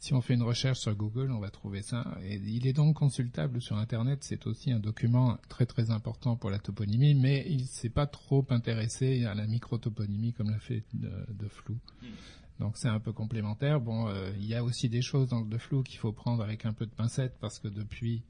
[0.00, 2.18] Si on fait une recherche sur Google, on va trouver ça.
[2.22, 4.20] Et il est donc consultable sur Internet.
[4.22, 8.46] C'est aussi un document très très important pour la toponymie, mais il s'est pas trop
[8.50, 11.78] intéressé à la microtoponymie comme l'a fait de, de Flou.
[12.60, 13.80] Donc c'est un peu complémentaire.
[13.80, 16.42] Bon, euh, il y a aussi des choses dans le de Flou qu'il faut prendre
[16.42, 18.22] avec un peu de pincette parce que depuis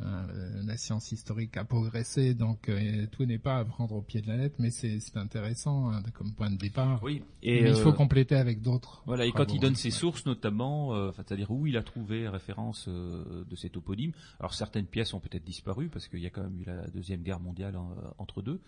[0.00, 4.22] euh, la science historique a progressé, donc euh, tout n'est pas à prendre au pied
[4.22, 7.02] de la lettre, mais c'est intéressant hein, comme point de départ.
[7.02, 7.22] Oui.
[7.42, 9.02] Et Et, il faut euh, compléter avec d'autres.
[9.06, 9.98] Voilà, et quand il donne ses Ouais.
[9.98, 14.12] sources, notamment, enfin, c'est-à-dire où il a trouvé référence de cet toponyme.
[14.40, 17.22] Alors certaines pièces ont peut-être disparu parce qu'il y a quand même eu la deuxième
[17.22, 18.60] guerre mondiale en- entre deux.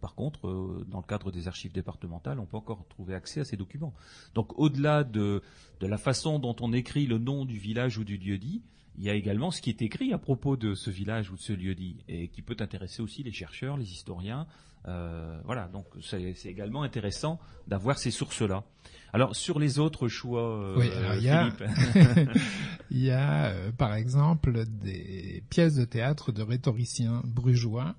[0.00, 3.56] Par contre, dans le cadre des archives départementales, on peut encore trouver accès à ces
[3.56, 3.92] documents.
[4.34, 5.42] Donc, au-delà de,
[5.80, 8.62] de la façon dont on écrit le nom du village ou du lieu-dit,
[8.96, 11.40] il y a également ce qui est écrit à propos de ce village ou de
[11.40, 14.46] ce lieu-dit et qui peut intéresser aussi les chercheurs, les historiens.
[14.88, 17.38] Euh, voilà, donc c'est également intéressant
[17.68, 18.64] d'avoir ces sources-là.
[19.12, 22.30] Alors sur les autres choix, euh, Oui, alors il y a, Philippe.
[22.90, 27.94] il y a euh, par exemple des pièces de théâtre de rhétoriciens brugeois,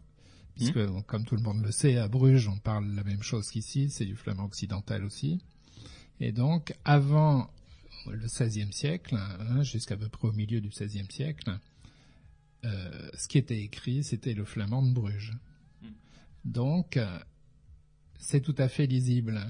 [0.56, 1.02] puisque Hmm.
[1.08, 4.06] comme tout le monde le sait, à Bruges on parle la même chose qu'ici, c'est
[4.06, 5.40] du flamand occidental aussi.
[6.20, 7.50] Et donc avant
[8.12, 11.58] le XVIe siècle, hein, jusqu'à peu près au milieu du XVIe siècle,
[12.66, 15.34] euh, ce qui était écrit c'était le flamand de Bruges.
[15.82, 15.88] Hmm.
[16.46, 17.20] Donc euh,
[18.20, 19.42] c'est tout à fait lisible.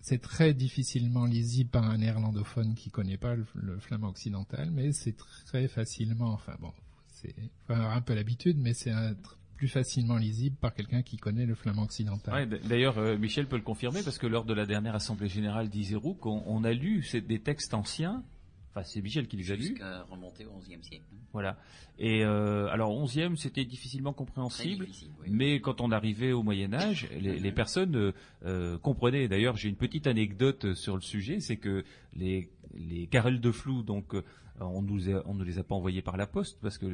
[0.00, 4.92] C'est très difficilement lisible par un néerlandophone qui connaît pas le, le flamand occidental, mais
[4.92, 6.72] c'est très facilement, enfin bon,
[7.12, 7.34] c'est
[7.66, 9.16] faut avoir un peu l'habitude, mais c'est un-
[9.58, 12.32] plus facilement lisible par quelqu'un qui connaît le flamand occidental.
[12.32, 15.68] Ouais, D'ailleurs, euh, Michel peut le confirmer parce que lors de la dernière assemblée générale
[15.68, 18.22] d'Isérouk, on, on a lu des textes anciens.
[18.70, 19.62] Enfin, c'est Michel qui les a lus.
[19.62, 21.04] Jusqu'à remonter au XIe siècle.
[21.12, 21.16] hein.
[21.32, 21.58] Voilà.
[21.98, 24.84] Et euh, alors, 11e, c'était difficilement compréhensible.
[24.84, 25.28] Très difficile, oui.
[25.30, 28.12] Mais quand on arrivait au Moyen Âge, les, les personnes euh,
[28.46, 29.26] euh, comprenaient.
[29.26, 31.84] D'ailleurs, j'ai une petite anecdote sur le sujet, c'est que
[32.14, 34.14] les, les querelles de flou, donc
[34.60, 36.86] euh, on ne les a pas envoyées par la poste parce que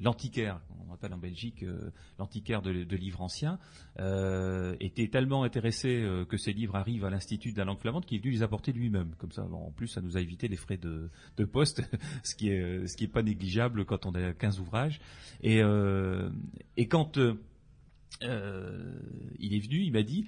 [0.00, 3.58] l'antiquaire, on appelle en Belgique euh, l'antiquaire de, livres anciens,
[3.98, 8.18] euh, était tellement intéressé que ces livres arrivent à l'Institut de la langue flamande qu'il
[8.18, 9.14] est venu les apporter lui-même.
[9.18, 11.10] Comme ça, en plus, ça nous a évité les frais de,
[11.44, 11.82] poste,
[12.22, 15.00] ce qui est pas négligeable quand on a 15 ouvrages.
[15.42, 15.60] Et,
[16.88, 17.18] quand
[18.20, 20.26] il est venu, il m'a dit,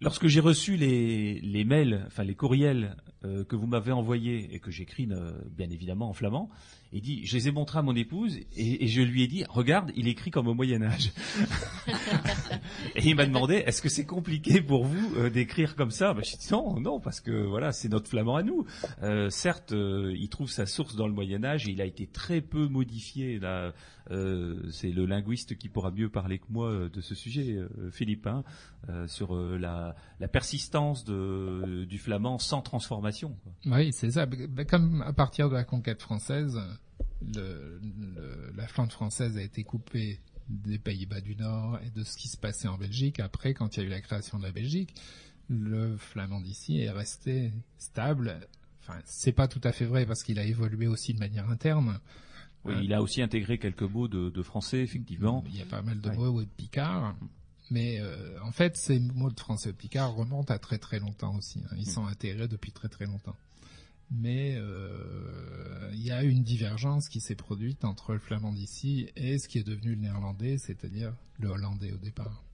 [0.00, 4.70] lorsque j'ai reçu les, mails, enfin les courriels euh, que vous m'avez envoyés et que
[4.70, 6.50] j'écris euh, bien évidemment en flamand.
[6.94, 9.44] Il dit, je les ai montrés à mon épouse et, et je lui ai dit,
[9.48, 11.10] regarde, il écrit comme au Moyen Âge.
[12.94, 16.14] et il m'a demandé, est-ce que c'est compliqué pour vous euh, d'écrire comme ça?
[16.14, 18.64] Bah, Je dit non, non, parce que voilà, c'est notre flamand à nous.
[19.02, 22.06] Euh, certes, euh, il trouve sa source dans le Moyen Âge et il a été
[22.06, 23.38] très peu modifié.
[23.38, 23.72] Là,
[24.10, 28.26] euh, c'est le linguiste qui pourra mieux parler que moi de ce sujet, euh, Philippe,
[28.26, 28.44] hein,
[28.88, 33.36] euh, sur euh, la, la persistance de, du flamand sans transformation.
[33.42, 33.52] quoi.
[33.76, 34.26] Oui, c'est ça.
[34.26, 36.60] Ben, Comme à partir de la conquête française,
[37.34, 37.80] le,
[38.16, 42.28] le- la Flandre française a été coupée des Pays-Bas du Nord et de ce qui
[42.28, 43.20] se passait en Belgique.
[43.20, 44.94] Après, quand il y a eu la création de la Belgique,
[45.48, 48.40] le flamand d'ici est resté stable.
[48.82, 51.98] Enfin, c'est pas tout à fait vrai parce qu'il a évolué aussi de manière interne.
[52.64, 55.44] Oui, Euh, il a aussi intégré quelques mots de, de français, effectivement.
[55.48, 56.16] Il y a pas mal de Ouais.
[56.16, 57.14] mots de Picard.
[57.70, 61.34] Mais euh, en fait, ces mots de français de Picard remontent à très très longtemps
[61.36, 61.60] aussi.
[61.64, 61.74] hein.
[61.78, 61.90] Ils Mm.
[61.92, 63.36] sont intégrés depuis très très longtemps.
[64.10, 69.38] Mais euh, il y a une divergence qui s'est produite entre le flamand d'ici et
[69.38, 72.44] ce qui est devenu le néerlandais, c'est-à-dire le hollandais au départ.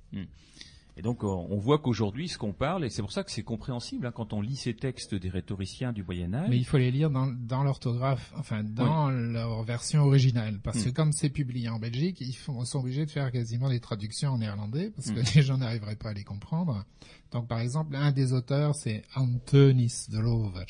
[0.97, 3.45] Et donc, euh, on voit qu'aujourd'hui, ce qu'on parle, et c'est pour ça que c'est
[3.45, 6.49] compréhensible hein, quand on lit ces textes des rhétoriciens du Moyen Âge.
[6.51, 10.91] Mais il faut les lire dans, dans l'orthographe, enfin dans leur version originale, parce que
[10.91, 14.39] comme c'est publié en Belgique, ils font, sont obligés de faire quasiment des traductions en
[14.39, 15.25] néerlandais, parce que Mm.
[15.37, 16.85] les gens n'arriveraient pas à les comprendre.
[17.31, 20.67] Donc par exemple, un des auteurs, c'est Antonis de Lover.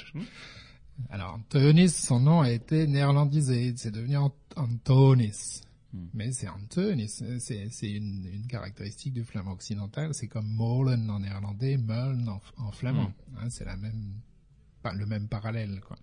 [1.08, 5.62] Alors Antonis, son nom a été néerlandisé, c'est devenu Ant- Antonis.
[5.92, 6.06] Mm.
[6.14, 11.76] Mais c'est Antonis, c'est une, une caractéristique du flamand occidental, c'est comme molen en néerlandais,
[11.78, 13.12] Möln en, en flamand.
[13.38, 14.12] Hein, c'est la même,
[14.94, 15.96] le même parallèle, quoi.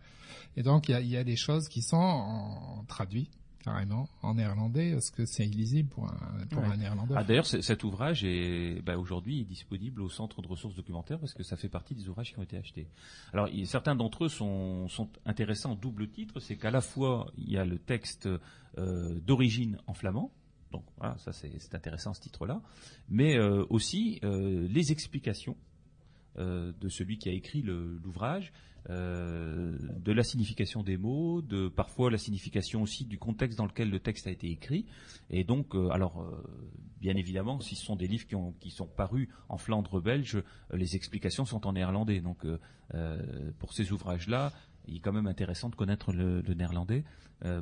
[0.56, 3.32] Et donc, il y a, il y a des choses qui sont en, traduites
[3.68, 6.70] carrément en néerlandais, parce que c'est illisible pour un, pour Ouais.
[6.70, 7.14] un néerlandais.
[7.18, 11.44] Ah, D'ailleurs, cet ouvrage est bah, aujourd'hui disponible au Centre de ressources documentaires parce que
[11.44, 12.88] ça fait partie des ouvrages qui ont été achetés.
[13.34, 17.50] Alors, certains d'entre eux sont, sont intéressants en double titre, c'est qu'à la fois il
[17.52, 18.28] y a le texte
[18.78, 20.32] euh, d'origine en flamand,
[20.72, 22.62] donc voilà, ça c'est intéressant ce titre-là,
[23.10, 25.56] mais euh, aussi euh, les explications
[26.38, 28.52] euh, de celui qui a écrit l'ouvrage,
[28.90, 33.90] euh, de la signification des mots, de parfois la signification aussi du contexte dans lequel
[33.90, 34.86] le texte a été écrit.
[35.30, 36.42] Et donc, euh, alors, euh,
[37.02, 40.42] bien évidemment, si ce sont des livres qui, ont, qui sont parus en Flandre belge,
[40.74, 42.22] les explications sont en néerlandais.
[42.22, 42.46] Donc,
[43.60, 44.54] pour ces ouvrages-là,
[44.88, 47.04] il est quand même intéressant de connaître le, néerlandais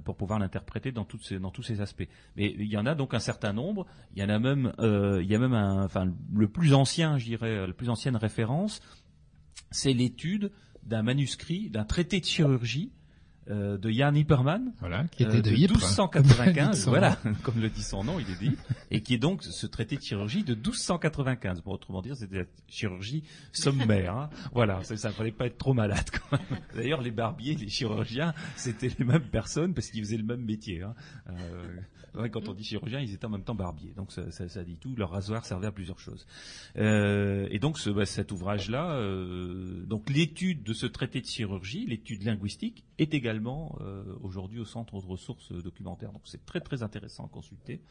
[0.03, 1.23] pour pouvoir l'interpréter dans, tous
[1.63, 2.07] ces aspects.
[2.35, 3.87] Mais il y en a donc un certain nombre.
[4.15, 7.65] Il y en a même, il y a même enfin, le plus ancien, je dirais,
[7.65, 8.81] la plus ancienne référence,
[9.71, 10.51] c'est l'étude
[10.85, 12.91] d'un manuscrit, d'un traité de chirurgie
[13.51, 15.75] euh, de Jan Hipperman, Voilà, qui était euh, de, de Ypres.
[15.75, 18.57] 1295, Son voilà, comme le dit son nom, il est dit,
[18.89, 21.61] et qui est donc ce traité de chirurgie de 1295.
[21.61, 24.15] Bon, autrement dire, c'était la chirurgie sommaire.
[24.15, 24.29] Hein.
[24.51, 26.09] Voilà, ça, ça fallait pas être trop malade.
[26.11, 26.59] Quand même.
[26.75, 30.81] D'ailleurs, les barbiers, les chirurgiens, c'était les mêmes personnes parce qu'ils faisaient le même métier.
[30.81, 30.95] Hein.
[31.29, 31.67] Euh,
[32.31, 33.93] quand on dit chirurgien, ils étaient en même temps barbiers.
[33.93, 34.95] Donc ça, ça, ça dit tout.
[34.95, 36.25] Leur rasoir servait à plusieurs choses.
[36.77, 41.85] Euh, et donc ce, bah, cet ouvrage-là, euh, donc l'étude de ce traité de chirurgie,
[41.85, 46.11] l'étude linguistique, est également euh, aujourd'hui au centre de ressources documentaires.
[46.11, 47.81] Donc c'est très très intéressant à consulter,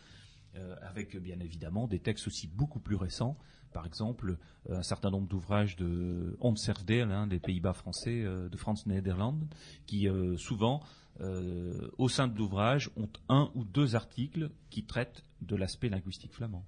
[0.82, 3.36] avec bien évidemment des textes aussi beaucoup plus récents.
[3.72, 4.38] Par exemple,
[4.70, 9.40] un certain nombre d'ouvrages de Hans Serfdeel, hein, des Pays-Bas français, de Franz Nederland,
[9.86, 10.06] qui
[10.36, 10.80] souvent,
[11.20, 16.32] euh, au sein de l'ouvrage, ont un ou deux articles qui traitent de l'aspect linguistique
[16.32, 16.64] flamand.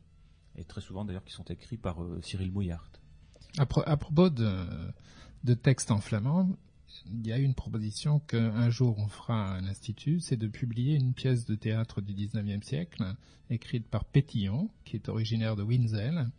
[0.57, 2.89] Et très souvent d'ailleurs qui sont écrits par euh, Cyril Mouillard.
[3.59, 4.65] À, pro- à propos de,
[5.45, 6.57] de textes en flamand,
[7.07, 11.13] il y a une proposition qu'un jour on fera à l'Institut, c'est de publier une
[11.13, 13.05] pièce de théâtre du 19e siècle,
[13.51, 16.31] écrite par Pétillon, qui est originaire de Winzel,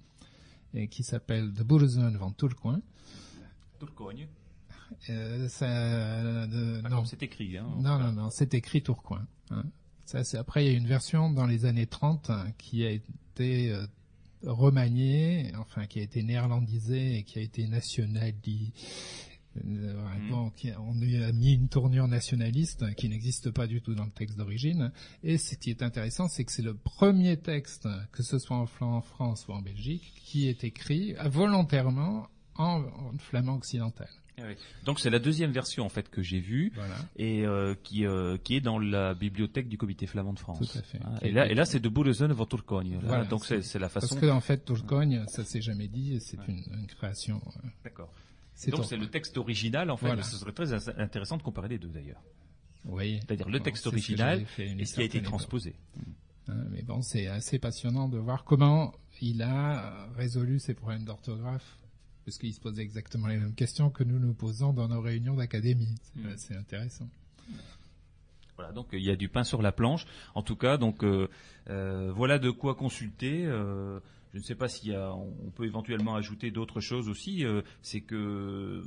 [0.74, 2.82] et qui s'appelle De Bourgeois van Tourcoing.
[3.80, 4.28] Tourcogne.
[5.10, 7.58] Euh, ça, Ah, non, c'est écrit.
[7.58, 9.26] Hein, non, non, non, c'est écrit Tourcoing.
[9.52, 9.64] hein.
[10.06, 12.92] Ça, c'est après il y a une version dans les années 30 hein, qui a
[12.92, 13.86] été euh,
[14.44, 18.72] remaniée, enfin qui a été néerlandisée et qui a été nationalisée.
[19.66, 19.94] Euh,
[20.30, 20.52] Mhm.
[20.56, 24.12] qui- on lui a mis une tournure nationaliste qui n'existe pas du tout dans le
[24.12, 24.92] texte d'origine.
[25.24, 29.02] Et ce qui est intéressant, c'est que c'est le premier texte, que ce soit en,
[29.02, 34.10] France ou en Belgique, qui est écrit volontairement en, en flamand occidental.
[34.40, 34.56] Ah oui.
[34.86, 36.96] Donc c'est la deuxième version en fait que j'ai vue Voilà.
[37.16, 40.60] et euh, qui euh, qui est dans la bibliothèque du Comité flamand de France.
[40.60, 41.00] Tout à fait.
[41.00, 42.94] Qui et là été- et là c'est de Bourgeois van Tourcogne.
[42.94, 43.00] là.
[43.04, 44.08] Voilà, donc c'est c'est la façon.
[44.10, 47.42] Parce que en fait, Tourcogne, ça s'est jamais dit, c'est une, une création.
[47.48, 48.14] euh, D'accord.
[48.70, 50.06] Donc c'est le texte original en fait.
[50.08, 50.24] Voilà.
[50.24, 52.22] Ce serait très in- intéressant de comparer les deux d'ailleurs.
[52.86, 53.20] Oui.
[53.26, 55.74] C'est-à-dire le texte ce original et ce qui a été transposé.
[56.48, 61.78] Hein, mais bon, c'est assez passionnant de voir comment il a résolu ses problèmes d'orthographe
[62.28, 65.36] Parce qu'ils se posaient exactement les mêmes questions que nous nous posons dans nos réunions
[65.36, 65.95] d'académie.
[66.04, 66.34] C'est Mm.
[66.36, 67.08] c'est intéressant.
[68.58, 70.06] Voilà, donc il y a du pain sur la planche.
[70.36, 71.30] En tout cas, donc euh,
[71.70, 73.45] euh, voilà de quoi consulter.
[73.45, 74.02] Euh,
[74.34, 77.45] je ne sais pas s'il y a, on peut éventuellement ajouter d'autres choses aussi.
[77.45, 78.84] euh, c'est que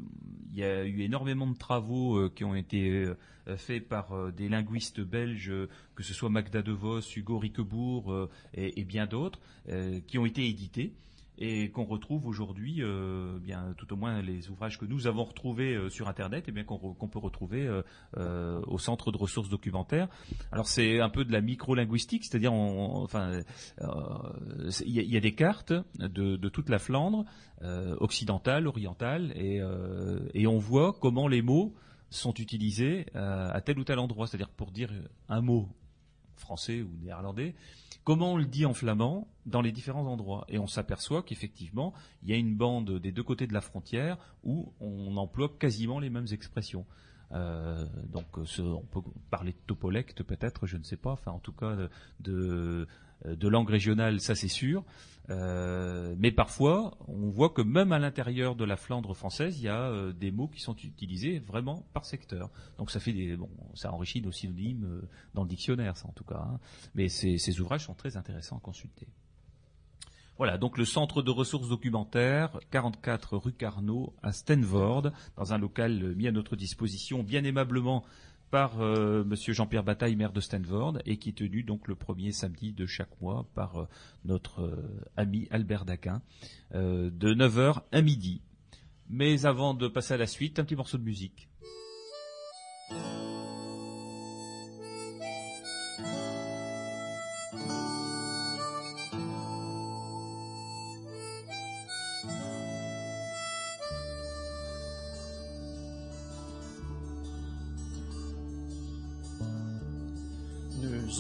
[0.53, 4.31] il y a eu énormément de travaux euh, qui ont été euh, faits par euh,
[4.33, 5.51] des linguistes belges,
[5.95, 9.41] que ce soit Magda De Vos, Hugo Riquebourg euh, et, et bien d'autres,
[9.71, 10.93] euh, qui ont été édités
[11.41, 15.75] et qu'on retrouve aujourd'hui, euh, bien tout au moins les ouvrages que nous avons retrouvés
[15.75, 17.67] euh, sur Internet, et bien qu'on peut retrouver
[18.19, 20.09] euh, au centre de ressources documentaires.
[20.53, 23.41] Alors c'est un peu de la micro-linguistique, c'est-à-dire, enfin,
[23.79, 27.25] il y, a- des cartes de, toute la Flandre
[27.99, 31.75] occidentale, orientale, et, on voit comment les mots
[32.11, 34.27] sont utilisés à tel ou tel endroit.
[34.27, 34.91] C'est-à-dire pour dire
[35.29, 35.69] un mot
[36.37, 37.55] français ou néerlandais,
[38.11, 40.45] comment on le dit en flamand dans les différents endroits.
[40.49, 44.19] Et on s'aperçoit qu'effectivement, il y a une bande des deux côtés de la frontière
[44.43, 46.87] où on emploie quasiment les mêmes expressions.
[47.31, 48.27] Euh, donc,
[48.59, 51.13] on peut parler de topolecte peut-être, je ne sais pas.
[51.13, 51.77] Enfin, en tout cas,
[52.19, 52.89] de,
[53.25, 54.85] de langue régionale, ça c'est sûr.
[55.31, 59.69] Euh, mais parfois, on voit que même à l'intérieur de la Flandre française, il y
[59.69, 62.51] a euh, des mots qui sont utilisés vraiment par secteur.
[62.79, 66.13] Donc ça fait des, bon, ça enrichit nos synonymes euh, dans le dictionnaire, ça en
[66.13, 66.41] tout cas.
[66.41, 66.59] hein.
[66.95, 69.07] Mais ces, ces ouvrages sont très intéressants à consulter.
[70.37, 76.03] Voilà, donc le centre de ressources documentaires, 44 rue Carnot, à Stenvord, dans un local
[76.03, 78.05] euh, mis à notre disposition bien aimablement
[78.51, 82.33] par euh, Monsieur Jean-Pierre Bataille, maire de Stenvord, et qui est tenu donc le premier
[82.33, 83.89] samedi de chaque mois par euh,
[84.25, 86.23] notre euh, ami Albert Daquin,
[86.75, 88.43] euh, de 9h à midi.
[89.09, 91.49] Mais avant de passer à la suite, un petit morceau de musique.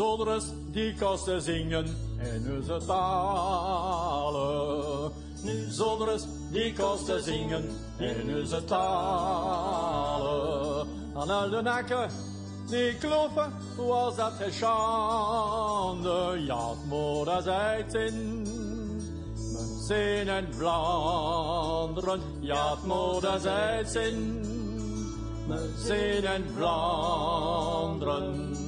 [0.00, 5.12] Zodres die kosten zingen en nu ze talen.
[5.42, 10.86] Nu zodres die kosten zingen en nu ze talen.
[11.14, 12.10] Aan al de nakken
[12.66, 16.42] die kloppen was dat geen schande.
[16.46, 18.42] Ja, het als uit in
[19.52, 22.20] mijn zin en Vlaanderen.
[22.40, 22.84] Ja, het
[23.24, 24.40] als uit in
[25.46, 28.59] mijn zin en Vlaanderen.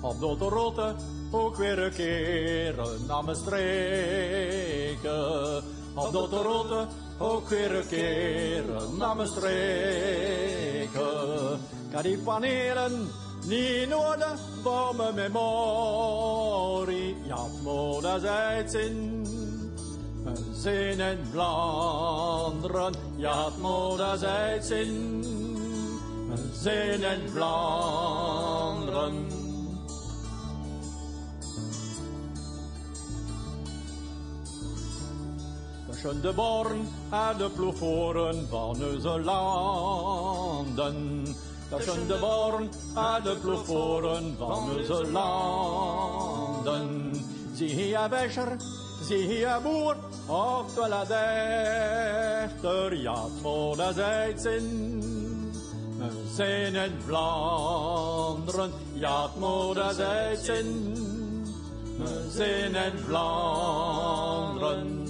[0.00, 0.94] Op de rotte
[1.30, 2.74] ook weer een keer
[3.06, 3.62] naar mijn streken.
[5.94, 6.86] Op de rotte
[7.18, 8.64] ook weer een keer
[8.98, 10.98] naar mijn streken.
[11.92, 13.08] Kan die panelen
[13.46, 17.16] niet nodig voor mijn memorie.
[17.24, 19.26] Ja, moet als uitzien.
[20.24, 22.94] Mijn zin in Vlaanderen.
[23.16, 25.18] Ja, moet als uitzien.
[26.28, 29.37] Mijn zin in Vlaanderen.
[36.02, 41.24] Tussen de born en de ploegvoeren van onze landen.
[41.68, 47.12] Tussen de born en de ploegvoeren van onze landen.
[47.54, 48.56] Zie hier Wescher,
[49.02, 49.96] zie hier boer,
[50.26, 52.96] oftewel dichter.
[52.96, 55.52] Ja, het als uitzien.
[55.98, 56.10] We
[56.74, 59.36] in Vlaanderen, ja, het
[59.98, 60.92] als.
[61.98, 65.07] We zijn in Vlaanderen.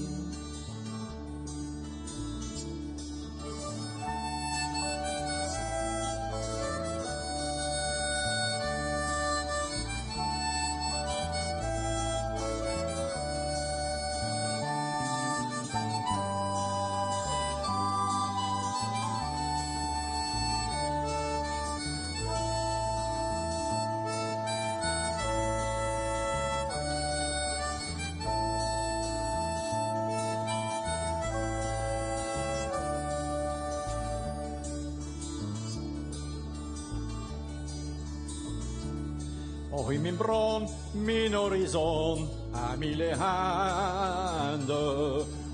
[41.08, 44.66] Mijn horizon, aan mille handen.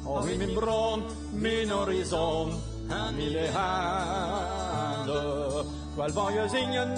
[0.04, 1.02] Oh, in mijn bron,
[1.32, 2.52] mijn horizon,
[2.88, 5.12] aan mille handen.
[5.96, 6.92] Wel wou je zingen,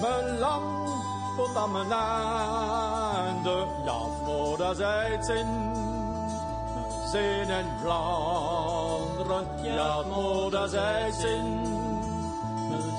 [0.00, 0.90] mijn land,
[1.36, 3.66] tot aan mijn einde.
[3.84, 5.24] Ja, voor dat mijn
[7.10, 9.46] zin in Vlaanderen.
[9.62, 11.12] Ja, voor dat mijn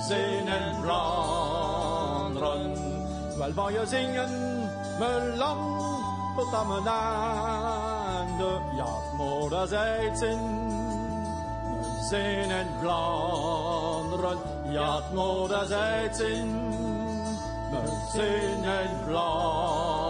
[0.08, 2.74] zin in Vlaanderen.
[3.38, 4.53] Wel wou je zingen,
[5.00, 6.04] mijn land,
[6.36, 7.34] tot aan mijn einde.
[8.34, 10.40] Vlaanderen, ja, het moderzijds in.
[11.80, 14.38] We zijn in Vlaanderen,
[14.72, 16.70] ja, het moderzijds in.
[17.72, 20.02] We zijn in Vlaanderen.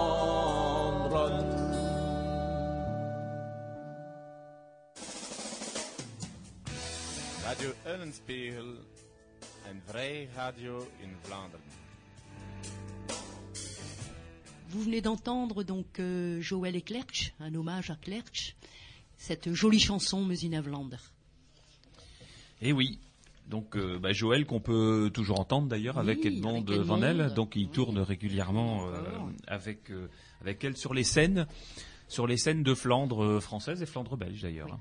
[7.43, 8.65] Radio Eulenspiegel,
[9.69, 11.82] een vrij radio in Vlaanderen.
[14.73, 18.55] Vous venez d'entendre donc euh, Joël et Klerch, un hommage à Klerch,
[19.17, 20.97] cette jolie chanson Muzinavlander.
[22.61, 22.97] Et Eh oui.
[23.49, 27.01] Donc euh, bah, Joël qu'on peut toujours entendre d'ailleurs avec Oui, Edmond avec Edmond.
[27.03, 28.93] Elle, donc il tourne régulièrement euh,
[29.47, 29.91] avec
[30.41, 31.45] avec elle sur les scènes,
[32.07, 34.71] sur les scènes de Flandre française et Flandre belge d'ailleurs.
[34.73, 34.79] hein.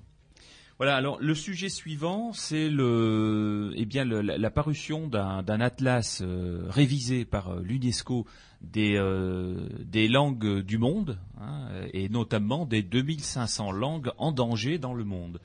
[0.79, 0.97] Voilà.
[0.97, 6.23] Alors le sujet suivant, c'est le, eh bien le- la, la parution d'un atlas
[6.69, 8.27] révisé par l'UNESCO
[8.63, 14.95] des euh, des langues du monde hein, et notamment des 2500 langues en danger dans
[14.95, 15.41] le monde.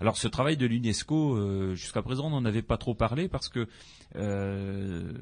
[0.00, 3.48] Alors ce travail de l'UNESCO, euh, jusqu'à présent, on n'en avait pas trop parlé parce
[3.48, 3.68] que
[4.16, 5.12] euh,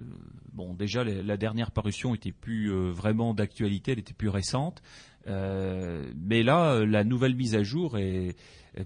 [0.52, 4.82] bon, déjà la, dernière parution était plus vraiment d'actualité, elle était plus récente.
[5.26, 8.36] Mais là, la nouvelle mise à jour est,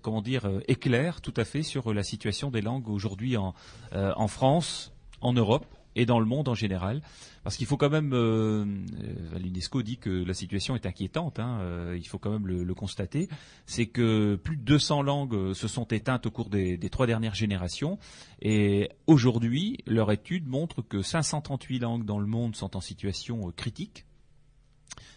[0.03, 3.55] comment dire, éclaire tout à fait sur la situation des langues aujourd'hui en,
[3.93, 5.67] en France, en Europe
[5.99, 7.03] et dans le monde en général.
[7.49, 11.61] Parce qu'il faut quand même, euh, euh, l'UNESCO dit que la situation est inquiétante, hein,
[11.63, 13.27] euh, il faut quand même le, constater,
[13.65, 17.99] c'est que plus de 200 langues se sont éteintes au cours des, trois dernières générations,
[18.43, 24.05] et aujourd'hui, leur étude montre que 538 langues dans le monde sont en situation critique,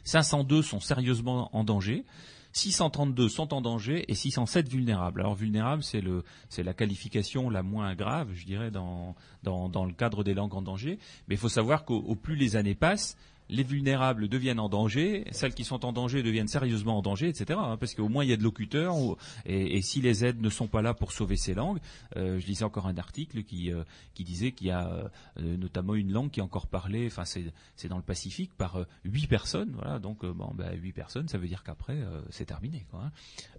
[0.06, 2.06] 502 sont sérieusement en danger,
[2.54, 5.22] 632 sont en danger et 607 vulnérables.
[5.22, 9.86] Alors vulnérable, c'est le, c'est la qualification la moins grave, je dirais, dans, dans, dans
[9.86, 11.00] le cadre des langues en danger.
[11.28, 13.18] Mais il faut savoir qu'au au plus les années passent,
[13.52, 17.60] les vulnérables deviennent en danger, celles qui sont en danger deviennent sérieusement en danger, etc.
[17.62, 18.96] hein, parce qu'au moins il y a de locuteurs,
[19.46, 21.80] et, si les aides ne sont pas là pour sauver ces langues,
[22.16, 23.84] euh, je lisais encore un article qui, euh,
[24.14, 27.88] qui disait qu'il y a euh, notamment une langue qui est encore parlée, enfin c'est,
[27.90, 31.64] dans le Pacifique, par huit personnes, voilà, donc bon, bah, huit personnes, ça veut dire
[31.64, 31.98] qu'après
[32.30, 33.12] c'est terminé, hein.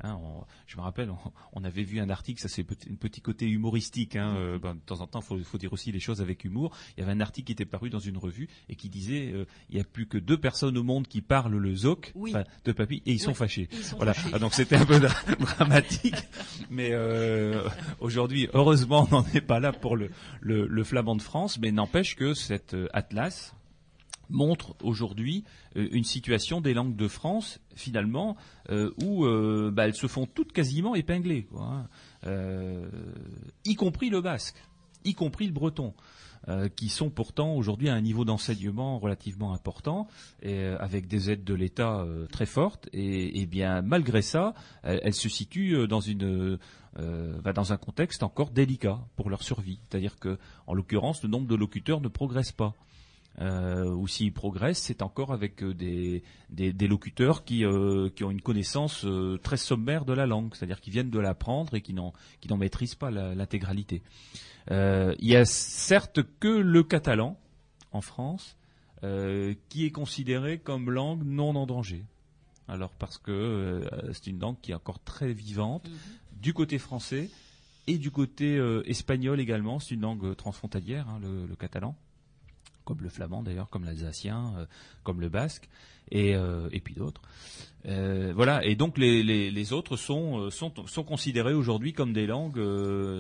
[0.03, 0.19] Hein,
[0.67, 1.13] je me rappelle,
[1.53, 5.07] on, avait vu un article, ça c'est un petit côté humoristique, ben, de temps en
[5.07, 6.75] temps, faut, faut dire aussi les choses avec humour.
[6.97, 9.35] Il y avait un article qui était paru dans une revue et qui disait,
[9.71, 12.33] il plus que deux personnes au monde qui parlent le zoc, Oui.
[12.65, 13.69] de papy, et ils sont Oui, fâchés.
[13.73, 14.15] ils sont voilà.
[14.15, 14.31] fâchés.
[14.35, 16.17] Ah, donc c'était un peu dra- dramatique,
[16.71, 17.63] mais euh,
[18.01, 20.11] aujourd'hui, heureusement, on n'en est pas là pour le,
[20.41, 23.55] le, le flamand de France, mais n'empêche que cet euh, atlas
[24.31, 25.45] montre aujourd'hui
[25.77, 28.37] euh, une situation des langues de France finalement
[28.71, 31.89] euh, où euh, bah, elles se font toutes quasiment épinglées, quoi, hein.
[33.65, 34.57] Y compris le basque,
[35.05, 35.93] y compris le breton.
[36.49, 40.09] Euh, qui sont pourtant aujourd'hui à un niveau d'enseignement relativement important
[40.45, 42.89] euh, avec des aides de l'État euh, très fortes.
[42.93, 46.59] Et, bien malgré ça elles, se situent dans une
[46.97, 49.79] dans un contexte encore délicat pour leur survie.
[49.89, 52.75] C'est-à-dire que en l'occurrence le nombre de locuteurs ne progresse pas
[53.41, 58.25] euh, ou s'ils progressent, c'est encore avec euh, des, des, des locuteurs qui, euh, qui
[58.25, 61.81] ont une connaissance euh, très sommaire de la langue, c'est-à-dire qui viennent de l'apprendre et
[61.81, 64.03] qui n'en qui n'en maîtrisent pas l'intégralité.
[64.71, 67.39] Il y a certes que le catalan
[67.91, 68.57] en France
[69.01, 72.05] qui est considéré comme langue non en danger.
[72.69, 73.83] Alors parce que
[74.13, 75.89] c'est une langue qui est encore très vivante
[76.41, 77.29] du côté français
[77.89, 79.81] et du côté espagnol également.
[79.81, 81.97] C'est une langue transfrontalière, hein, le, le catalan
[82.85, 84.67] comme le flamand d'ailleurs, comme l'alsacien, euh,
[85.03, 85.69] comme le basque,
[86.11, 87.23] et, euh, puis d'autres.
[87.87, 92.63] Euh, voilà, et donc les, autres sont, sont, sont considérés aujourd'hui comme des langues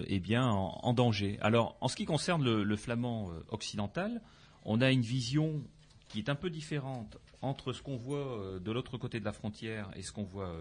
[0.07, 1.39] eh bien, en, danger.
[1.41, 4.21] Alors, en ce qui concerne le, flamand occidental,
[4.65, 5.63] on a une vision
[6.09, 9.91] qui est un peu différente entre ce qu'on voit de l'autre côté de la frontière
[9.97, 10.55] et ce qu'on voit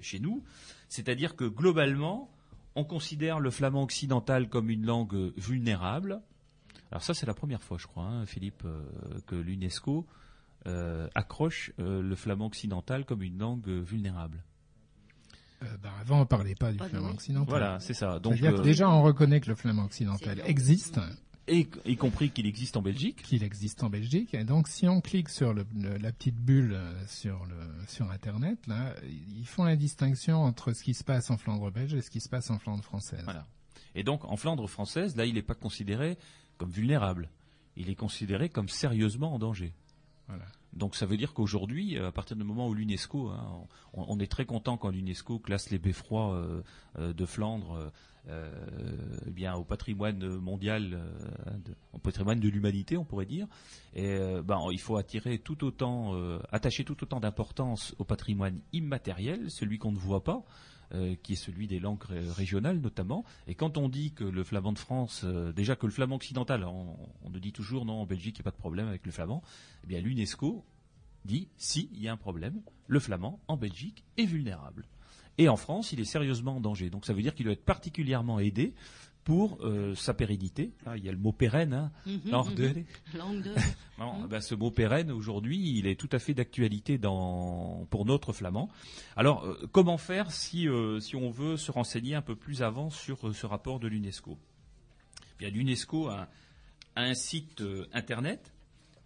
[0.00, 0.44] chez nous.
[0.88, 2.30] C'est-à-dire que globalement,
[2.76, 6.20] on considère le flamand occidental comme une langue vulnérable,
[6.92, 8.82] alors ça, c'est la première fois, je crois, hein, Philippe, euh,
[9.26, 10.06] que l'UNESCO
[10.66, 14.42] euh, accroche euh, le flamand occidental comme une langue euh, vulnérable.
[15.62, 17.14] Euh, bah, avant, on parlait pas du flamand oui.
[17.14, 17.48] occidental.
[17.48, 18.18] Voilà, c'est ça.
[18.18, 21.00] Donc, que euh, déjà, on reconnaît que le flamand occidental existe,
[21.48, 23.22] et, y compris qu'il existe en Belgique.
[23.22, 24.34] qu'il existe en Belgique.
[24.34, 26.76] Et donc, si on clique sur le- le- la petite bulle
[27.06, 27.56] sur, le,
[27.88, 28.94] sur Internet, là,
[29.36, 32.20] ils font la distinction entre ce qui se passe en Flandre belge et ce qui
[32.20, 33.22] se passe en Flandre française.
[33.24, 33.46] Voilà.
[33.94, 36.18] Et donc, en Flandre française, là, il n'est pas considéré
[36.58, 37.30] comme vulnérable.
[37.76, 39.72] Il est considéré comme sérieusement en danger.
[40.28, 40.44] Voilà.
[40.72, 43.64] Donc ça veut dire qu'aujourd'hui, à partir du moment où l'UNESCO, hein,
[43.94, 46.62] on, on est très content quand l'UNESCO classe les beffrois euh,
[46.98, 47.90] euh, de Flandre
[48.28, 48.50] euh,
[49.26, 53.46] eh bien au patrimoine mondial, euh, de- au patrimoine de l'humanité, on pourrait dire.
[53.94, 58.58] Et euh, ben, il faut attirer tout autant, euh, attacher tout autant d'importance au patrimoine
[58.72, 60.42] immatériel, celui qu'on ne voit pas.
[60.94, 63.24] Euh, qui est celui des langues ré- régionales notamment.
[63.46, 66.64] Et quand on dit que le flamand de France, euh, déjà que le flamand occidental,
[66.64, 69.04] on, on nous dit toujours non, en Belgique il n'y a pas de problème avec
[69.06, 69.42] le flamand,
[69.84, 70.64] eh bien l'UNESCO
[71.24, 74.86] dit si, il y a un problème, le flamand en Belgique est vulnérable.
[75.38, 76.88] Et en France, il est sérieusement en danger.
[76.88, 78.74] Donc ça veut dire qu'il doit être particulièrement aidé
[79.26, 80.72] pour euh, sa pérennité.
[80.86, 82.84] Là, il y a le mot pérenne, hein, Mhm, mhm.
[83.98, 88.32] Non, ben, ce mot pérenne, aujourd'hui, il est tout à fait d'actualité dans, pour notre
[88.32, 88.70] flamand.
[89.16, 92.88] Alors, euh, comment faire si, euh, si on veut se renseigner un peu plus avant
[92.88, 94.38] sur ce rapport de l'UNESCO?
[95.18, 96.28] Eh Bien, l'UNESCO a,
[96.94, 98.52] a un site internet.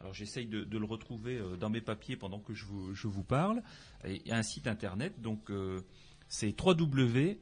[0.01, 3.25] Alors, j'essaye de, de le retrouver dans mes papiers pendant que je vous, je vous
[3.25, 3.63] parle.
[4.07, 5.81] Il y a un site internet, donc euh,
[6.29, 7.39] c'est www.un,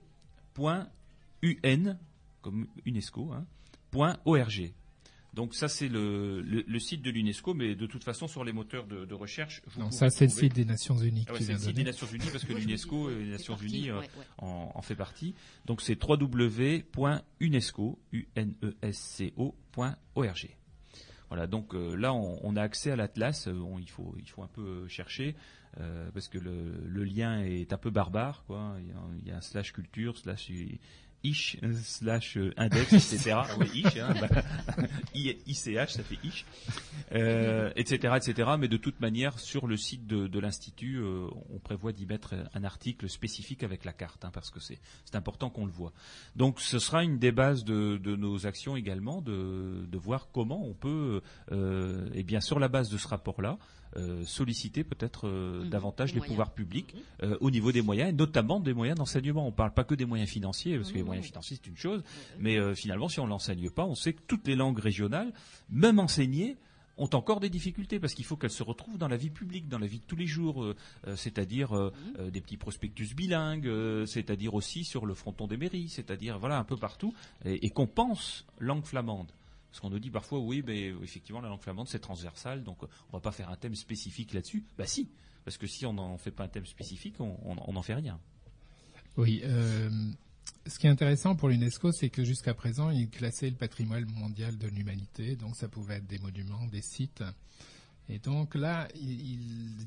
[2.48, 3.44] comme UNESCO, hein,
[3.90, 4.72] point .org.
[5.34, 8.52] Donc ça c'est le, le, le site de l'UNESCO, mais de toute façon sur les
[8.52, 9.60] moteurs de, de recherche.
[9.66, 11.84] vous Non, ça c'est le site des Nations Unies Ah ouais, c'est le site des.
[11.84, 14.24] Nations Unies parce que l'UNESCO et dis, les Nations Unies euh, ouais, ouais.
[14.38, 15.34] en, en fait partie.
[15.66, 17.98] Donc c'est www.unesco,
[19.38, 20.48] U-N-E-S-C-O.org.
[21.28, 23.48] Voilà, donc euh, là on, on a accès à l'atlas.
[23.48, 25.36] euh, on- il faut il faut un peu euh, chercher
[25.78, 28.76] euh, parce que le, le lien est un peu barbare, quoi.
[28.80, 30.50] Il y a, il y a un slash culture, slash
[31.24, 33.40] ish, euh, slash euh, index, etc.
[33.74, 34.28] Ish, hein, bah,
[35.14, 36.44] ICH, ça fait ish,
[37.12, 38.50] euh, etc., etc.
[38.58, 42.34] Mais de toute manière, sur le site de, de l'institut, euh, on prévoit d'y mettre
[42.54, 45.92] un article spécifique avec la carte, hein, parce que c'est c'est important qu'on le voit.
[46.36, 50.64] Donc, ce sera une des bases de, de nos actions également, de, de voir comment
[50.64, 51.22] on peut,
[51.52, 53.58] euh, et bien sur la base de ce rapport-là,
[53.96, 56.28] euh, solliciter peut-être euh, Mhm, davantage les moyens.
[56.32, 59.44] pouvoirs publics euh, au niveau des moyens, et notamment des moyens d'enseignement.
[59.44, 61.68] On ne parle pas que des moyens financiers, parce que les Non, moyens financiers c'est
[61.68, 62.02] une chose,
[62.38, 65.32] mais finalement, si on l'enseigne pas, on sait que toutes les langues régionales,
[65.70, 66.56] même enseignées,
[66.98, 69.78] ont encore des difficultés parce qu'il faut qu'elles se retrouvent dans la vie publique, dans
[69.78, 70.74] la vie de tous les jours, euh,
[71.06, 71.92] euh, c'est-à-dire euh,
[72.30, 73.70] des petits prospectus bilingues,
[74.06, 77.86] c'est-à-dire aussi sur le fronton des mairies, c'est-à-dire voilà un peu partout, et, et qu'on
[77.86, 79.30] pense langue flamande.
[79.70, 83.16] Parce qu'on nous dit parfois, oui, mais effectivement, la langue flamande, c'est transversal, donc on
[83.16, 84.64] va pas faire un thème spécifique là-dessus.
[84.78, 85.10] Bah si,
[85.44, 88.18] parce que si on n'en fait pas un thème spécifique, on n'en fait rien.
[89.16, 89.42] Oui.
[89.44, 89.90] euh,
[90.66, 94.56] ce qui est intéressant pour l'UNESCO, c'est que jusqu'à présent, il classait le patrimoine mondial
[94.56, 97.24] de l'humanité, donc ça pouvait être des monuments, des sites.
[98.10, 99.10] Et donc là, il,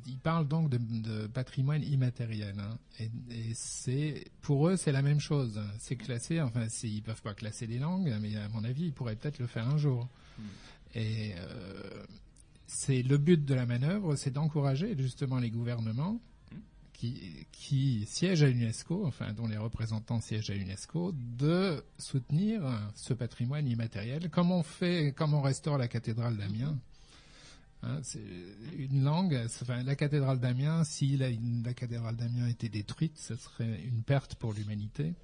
[0.08, 2.56] il- parle donc de, de patrimoine immatériel.
[2.60, 2.78] hein.
[3.00, 5.60] Et, et c'est pour eux, c'est la même chose.
[5.80, 6.40] C'est classé.
[6.40, 9.48] Enfin, ils peuvent pas classer les langues, mais à mon avis, ils pourraient peut-être le
[9.48, 10.08] faire un jour.
[10.94, 12.04] Et euh,
[12.68, 16.20] c'est le but de la manœuvre, c'est d'encourager justement les gouvernements
[16.94, 17.20] qui,
[17.52, 22.62] qui siègent à l'UNESCO, enfin dont les représentants siègent à l'UNESCO, de soutenir
[22.94, 26.78] ce patrimoine immatériel, comme on fait, comme on restaure la cathédrale d'Amiens.
[27.84, 28.02] Hein,
[28.78, 31.30] une langue, la cathédrale d'Amiens, si la,
[31.64, 35.16] la cathédrale d'Amiens était détruite, ce serait une perte pour l'humanité.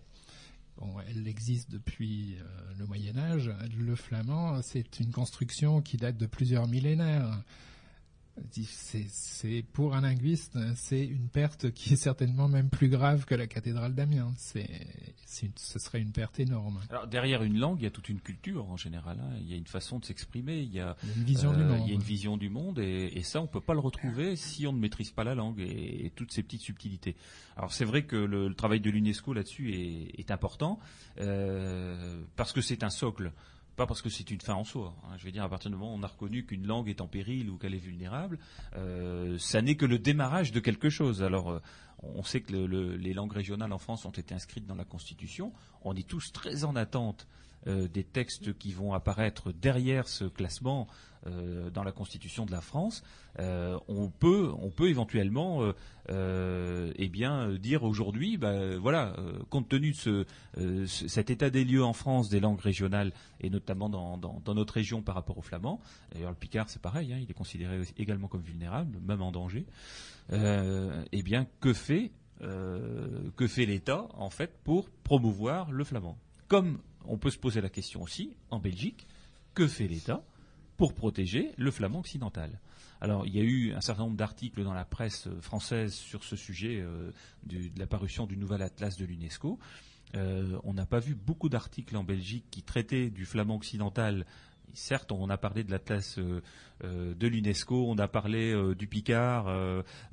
[0.77, 2.43] Bon, elle existe depuis euh,
[2.77, 3.51] le Moyen Âge.
[3.77, 7.43] Le flamand, c'est une construction qui date de plusieurs millénaires.
[8.51, 13.47] C'est, pour un linguiste, c'est une perte qui est certainement même plus grave que la
[13.47, 14.33] cathédrale d'Amiens.
[14.37, 14.69] C'est,
[15.25, 16.79] ce serait une perte énorme.
[16.89, 19.19] Alors derrière une langue, il y a toute une culture en général.
[19.21, 19.35] hein.
[19.41, 21.81] Il y a une façon de s'exprimer, il y a, une vision du euh, monde.
[21.85, 24.35] il y a une vision du monde, et, et ça on peut pas le retrouver
[24.35, 27.15] si on ne maîtrise pas la langue et, et toutes ces petites subtilités.
[27.55, 30.79] Alors c'est vrai que le, le travail de l'UNESCO là-dessus est, est important
[31.19, 33.31] euh, parce que c'est un socle.
[33.77, 34.95] Pas parce que c'est une fin en soi.
[35.05, 35.15] hein.
[35.17, 37.07] Je veux dire, à partir du moment où on a reconnu qu'une langue est en
[37.07, 38.39] péril ou qu'elle est vulnérable,
[38.75, 41.21] euh, ça n'est que le démarrage de quelque chose.
[41.21, 41.59] Alors, euh,
[42.01, 44.83] on sait que le- le- les langues régionales en France ont été inscrites dans la
[44.83, 45.53] Constitution.
[45.83, 47.27] On est tous très en attente
[47.67, 50.87] euh, des textes qui vont apparaître derrière ce classement
[51.27, 53.03] euh, dans la Constitution de la France.
[53.39, 55.71] Euh, on peut, on peut éventuellement,
[56.09, 59.15] euh, eh bien, dire aujourd'hui, bah, voilà,
[59.49, 60.25] compte tenu de ce,
[60.55, 64.17] ce- cet état des lieux en France des langues régionales et notamment dans,
[64.55, 65.79] notre région par rapport au flamand.
[66.13, 69.65] D'ailleurs, le Picard, c'est pareil, hein, il est considéré également comme vulnérable, même en danger.
[70.31, 76.17] Eh bien, que fait que fait l'État en fait pour promouvoir le flamand?
[76.47, 79.07] Comme on peut se poser la question aussi en Belgique,
[79.53, 80.23] que fait l'État?
[80.77, 82.59] Pour protéger le flamand occidental
[83.01, 86.23] alors, il y a eu un certain nombre d'articles dans la presse euh, française sur
[86.23, 87.11] ce sujet euh,
[87.45, 89.59] de la parution du nouvel atlas de l'UNESCO.
[90.15, 94.25] Euh, on n'a pas vu beaucoup d'articles en Belgique qui traitaient du flamand occidental.
[94.73, 96.41] Certes, on a parlé de l'atlas euh,
[96.83, 99.47] euh, de l'UNESCO, on a parlé euh, du Picard,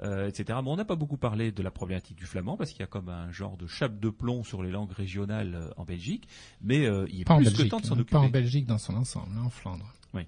[0.03, 0.59] etc.
[0.63, 2.87] Mais on n'a pas beaucoup parlé de la problématique du flamand parce qu'il y a
[2.87, 6.29] comme un genre de chape de plomb sur les langues régionales en Belgique.
[6.63, 8.13] Mais il est Pas en plus que Belgique, temps de s'en hein, occuper.
[8.13, 9.93] pas en Belgique dans son ensemble, hein, en Flandre.
[10.15, 10.23] Oui.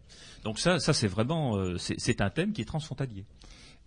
[0.45, 3.25] Donc ça, ça c'est vraiment, c'est un thème qui est transfrontalier.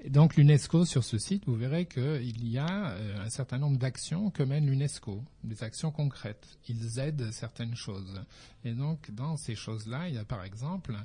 [0.01, 3.77] Et donc l'UNESCO sur ce site, vous verrez qu'il y a euh, un certain nombre
[3.77, 6.57] d'actions que mène l'UNESCO, des actions concrètes.
[6.69, 8.23] Ils aident certaines choses.
[8.63, 10.95] Et donc dans ces choses-là, il y a par exemple,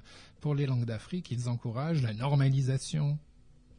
[0.41, 3.19] pour les langues d'Afrique, ils encouragent la normalisation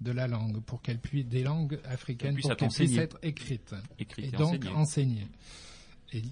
[0.02, 4.26] de la langue pour qu'elle puisse des langues africaines pour qu'elles puissent être écrites Écrite
[4.26, 4.76] et et donc enseignée.
[4.76, 5.28] enseignées.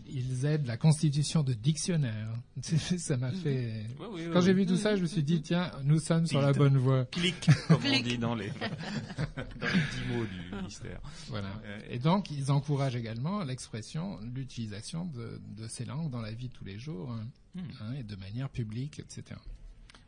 [0.07, 2.29] Ils aident la constitution de dictionnaires.
[2.61, 3.85] ça m'a fait.
[3.99, 4.61] Oui, oui, oui, Quand j'ai oui.
[4.61, 7.05] vu tout ça, je me suis dit tiens, nous sommes sur la bonne voie.
[7.05, 7.35] Clic,
[7.67, 8.47] comme on dit dans les,
[9.59, 10.99] dans les petits mots du ministère.
[11.29, 11.49] Voilà.
[11.65, 16.47] Euh, Et donc, ils encouragent également l'expression, l'utilisation de, de ces langues dans la vie
[16.49, 17.59] de tous les jours, hein, Hmm.
[17.81, 19.39] hein, et de manière publique, etc.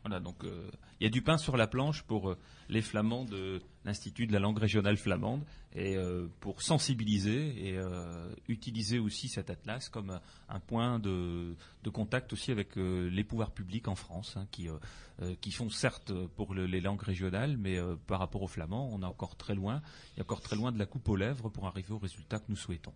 [0.02, 0.68] Voilà, donc euh,
[1.00, 2.36] il y a du pain sur la planche pour euh,
[2.68, 5.44] les flamands de l'Institut de la langue régionale flamande
[5.76, 11.54] et euh, pour sensibiliser et euh, utiliser aussi cet atlas comme euh, un point de,
[11.92, 14.68] contact aussi avec les pouvoirs publics en France, hein, qui,
[15.40, 17.78] qui font certes pour le- les langues régionales, mais
[18.08, 19.80] par rapport aux flamands, on est encore très loin,
[20.16, 22.46] il est encore très loin de la coupe aux lèvres pour arriver au résultat que
[22.48, 22.92] nous souhaitons.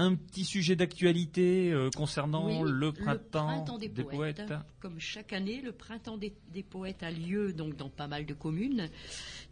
[0.00, 4.42] Un petit sujet d'actualité euh, concernant Oui, le printemps, des, poètes.
[4.80, 8.32] Comme chaque année, le printemps des, des poètes a lieu donc dans pas mal de
[8.32, 8.88] communes,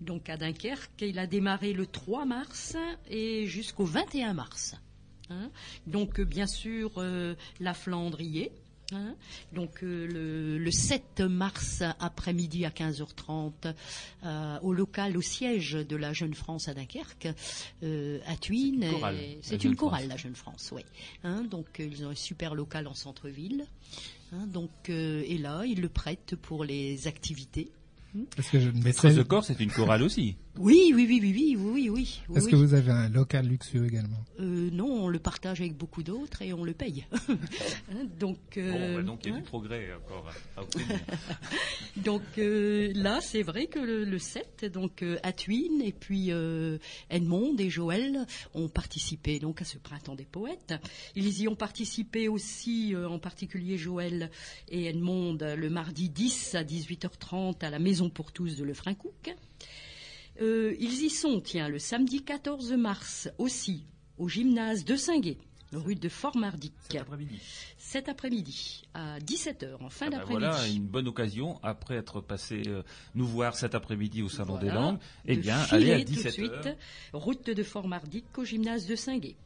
[0.00, 1.02] donc à Dunkerque.
[1.02, 2.76] Il a démarré le 3 mars
[3.10, 4.74] et jusqu'au 21 mars.
[5.28, 5.50] hein.
[5.86, 8.52] Donc bien sûr euh, la Flandre y est.
[8.92, 9.14] hein.
[9.52, 13.74] Donc euh, le, le 7 mars après-midi à 15h30
[14.24, 17.28] euh, au local, au siège de la Jeune France à Dunkerque,
[17.82, 18.80] euh, à Thuin.
[18.80, 20.08] C'est une chorale, et- la Jeune une chorale, France.
[20.10, 20.82] la Jeune France, oui.
[21.24, 23.66] Hein, donc euh, ils ont un super local en centre-ville.
[24.32, 27.70] Hein, donc euh, et là ils le prêtent pour les activités.
[28.38, 30.36] Est-ce que je ne Maîtresse de corps, c'est une chorale aussi.
[30.58, 32.50] Oui, oui, oui, oui, oui, oui, oui, Est-ce oui.
[32.50, 34.18] que vous avez un local luxueux également?
[34.40, 37.06] Euh, non, on le partage avec beaucoup d'autres et on le paye.
[37.28, 40.98] Hein, donc, Bon, euh, bah, donc il y a hein, du progrès encore à obtenir.
[41.96, 46.78] donc euh, là, c'est vrai que le, le 7, donc euh, Atwin et puis euh,
[47.10, 50.74] Edmond et Joël ont participé donc à ce printemps des poètes.
[51.14, 54.30] Ils y ont participé aussi, euh, en particulier Joël
[54.68, 59.34] et Edmond, le mardi 10 à 18h30 à la Maison pour tous de Lefrancouc.
[60.40, 63.84] Euh, ils y sont, tiens, le samedi 14 mars aussi,
[64.18, 65.38] au gymnase de Singuet,
[65.72, 66.72] rue de Fort-Mardic.
[66.88, 67.38] Cet après-midi.
[67.76, 70.44] Cet après-midi, à 17h, en fin Ah bah d'après-midi.
[70.46, 72.82] voilà une bonne occasion, après être passé euh,
[73.14, 76.32] nous voir cet après-midi au Salon des Langues, eh bien, allez à tout de 17
[76.32, 76.76] suite, heures.
[77.12, 79.36] route de Fort-Mardic au gymnase de Singuet.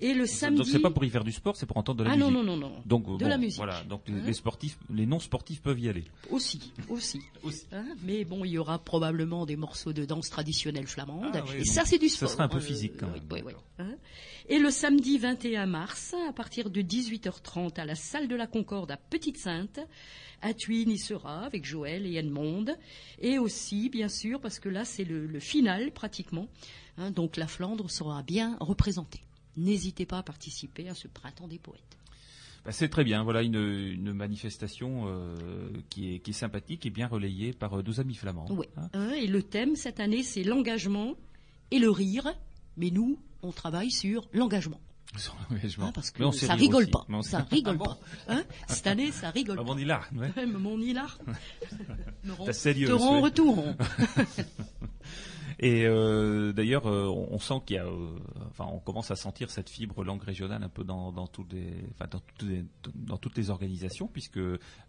[0.00, 0.70] Et le Donc samedi...
[0.70, 2.32] c'est pas pour y faire du sport, c'est pour entendre de la Ah musique.
[2.32, 2.82] non, non, non, non.
[2.84, 3.56] Donc, De bon, la musique.
[3.56, 6.04] Voilà, donc les- Hein les sportifs, les non sportifs peuvent y aller.
[6.30, 7.20] Aussi, aussi.
[7.42, 7.64] Aussi.
[7.72, 11.30] Hein, mais bon, il y aura probablement des morceaux de danse traditionnelle flamande.
[11.34, 12.30] Ah oui, et ça, c'est du ça sport.
[12.30, 13.22] sera un peu Euh, physique, quand même.
[13.30, 13.52] oui, oui.
[13.78, 13.94] Hein.
[14.48, 18.90] Et le samedi 21 mars, à partir de 18h30, à la salle de la Concorde
[18.90, 19.80] à Petite-Sainte,
[20.42, 22.66] à Thuin y sera avec Joël et Edmond.
[23.20, 26.48] Et aussi, bien sûr, parce que là, c'est le, le final pratiquement.
[27.14, 29.20] donc la Flandre sera bien représentée.
[29.56, 31.96] N'hésitez pas à participer à ce printemps des poètes.
[32.64, 35.36] Bah, c'est très bien, voilà une, une manifestation euh,
[35.88, 38.46] qui, est, qui est sympathique et bien relayée par euh, nos amis flamands.
[38.50, 38.66] Oui.
[38.76, 38.88] hein.
[38.92, 41.14] Hein, et le thème cette année, c'est l'engagement
[41.70, 42.34] et le rire.
[42.76, 44.80] Mais nous, on travaille sur l'engagement.
[45.16, 45.86] Sur l'engagement.
[45.86, 46.90] Hein, parce que Mais on sait ça rigole aussi.
[46.90, 47.06] pas.
[47.22, 47.98] Ça rigole Ah bon pas.
[48.28, 49.64] Hein Cette année, ça rigole Ah, pas.
[49.64, 50.46] bon, on est là, ouais.
[50.46, 51.18] Mon hilar.
[52.44, 53.64] T'as sérieux, te retour.
[55.58, 58.18] Et euh, d'ailleurs, euh, on, sent qu'il y a, euh,
[58.50, 61.72] enfin, on commence à sentir cette fibre langue régionale un peu dans, dans toutes les,
[61.94, 62.64] enfin, dans toutes les,
[62.94, 64.38] dans toutes les organisations, puisque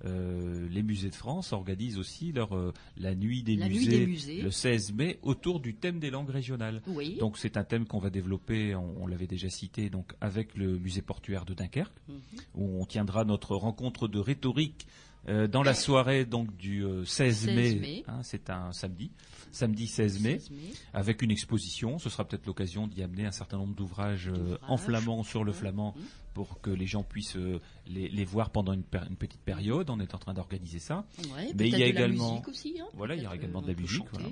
[0.04, 2.50] les musées de France organisent aussi leur
[2.98, 4.42] la nuit des La nuit musées, des musées.
[4.42, 6.82] le 16 mai autour du thème des langues régionales.
[6.88, 7.16] Oui.
[7.20, 10.78] Donc c'est un thème qu'on va développer, on, on l'avait déjà cité, donc avec le
[10.80, 12.20] musée portuaire de Dunkerque, Mhm.
[12.56, 14.88] où on tiendra notre rencontre de rhétorique
[15.30, 18.04] euh, dans la soirée donc du euh, 16, 16 mai, mai.
[18.08, 19.12] hein, c'est un samedi,
[19.52, 20.58] samedi 16 mai, 16 mai.
[20.94, 22.00] avec une exposition.
[22.00, 25.52] Ce sera peut-être l'occasion d'y amener un certain nombre d'ouvrages euh, en flamand sur le
[25.52, 25.58] Mhm.
[25.58, 26.04] flamand Mhm.
[26.34, 29.90] pour que les gens puissent euh, les, les voir pendant une, per- une petite période.
[29.90, 31.06] On est en train d'organiser ça.
[31.36, 32.86] Ouais, Mais il y a également- aussi, hein.
[32.94, 34.30] Voilà, il y aura également euh, de la musique, chanter, voilà.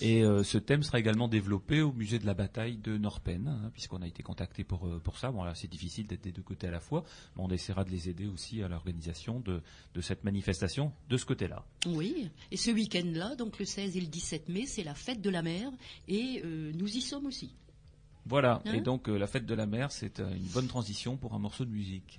[0.00, 3.70] Et euh, ce thème sera également développé au musée de la bataille de Norpen, hein,
[3.72, 5.30] puisqu'on a été contacté pour euh, pour ça.
[5.30, 7.04] Bon là, c'est difficile d'être des deux côtés à la fois,
[7.34, 9.62] mais on essaiera de les aider aussi à l'organisation de
[9.94, 11.64] de cette manifestation de ce côté-là.
[11.86, 15.30] Oui, et ce week-end-là, donc le 16 et le 17 mai, c'est la fête de
[15.30, 15.70] la mer,
[16.08, 17.54] et euh, nous y sommes aussi.
[18.26, 18.60] Voilà.
[18.66, 21.38] Hein Et donc euh, la fête de la mer, c'est une bonne transition pour un
[21.38, 22.18] morceau de musique.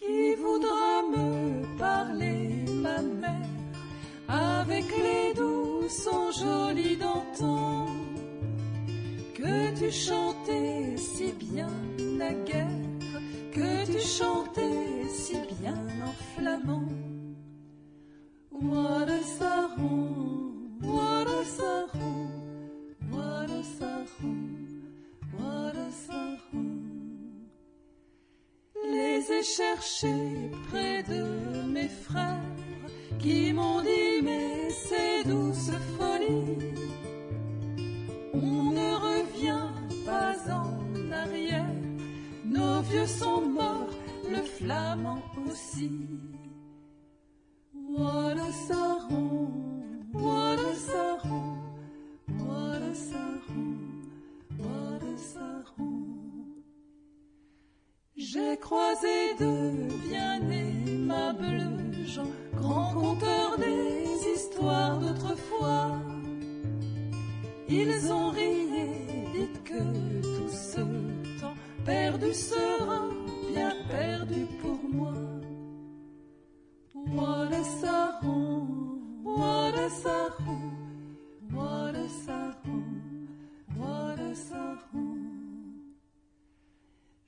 [0.00, 3.50] qui voudra me parler ma mère,
[4.28, 7.86] avec les doux sons jolis d'antan
[9.34, 11.72] que tu chantais si bien
[12.18, 12.86] la guerre
[13.52, 16.88] que tu chantais si bien en flamand
[18.52, 22.28] What a sarron, what a sarron,
[23.10, 24.38] what a sarron,
[25.32, 26.89] what a sarron.
[28.88, 31.22] Les ai cherchés près de
[31.68, 32.40] mes frères
[33.18, 36.56] qui m'ont dit mais c'est douce folie.
[38.32, 39.68] On ne revient
[40.06, 41.74] pas en arrière,
[42.44, 43.94] nos vieux sont morts,
[44.28, 45.90] le flamand aussi.
[47.74, 49.50] What a saron,
[50.12, 50.50] what.
[58.22, 65.92] J'ai croisé de bien aimables gens, grands conteurs des histoires d'autrefois.
[67.66, 68.68] Ils ont ri
[69.36, 70.80] et que tout ce
[71.40, 71.54] temps
[71.86, 73.08] perdu sera
[73.54, 75.14] bien perdu pour moi.
[76.92, 80.76] What a saron, what a saron,
[81.38, 82.90] what a saron.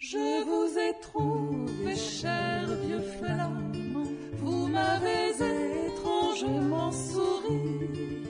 [0.04, 3.70] Je vous ai trouvé, cher vieux flamand,
[4.38, 5.30] vous m'avez
[5.86, 8.24] étrangement souri.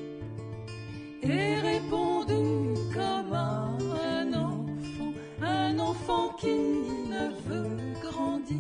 [1.22, 6.58] Et répondu comme un enfant, un enfant qui
[7.08, 8.58] ne veut grandir.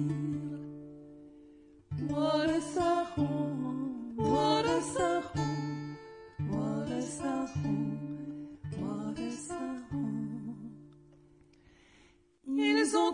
[2.08, 5.96] What a saron, what a saron,
[6.48, 8.01] what a saron,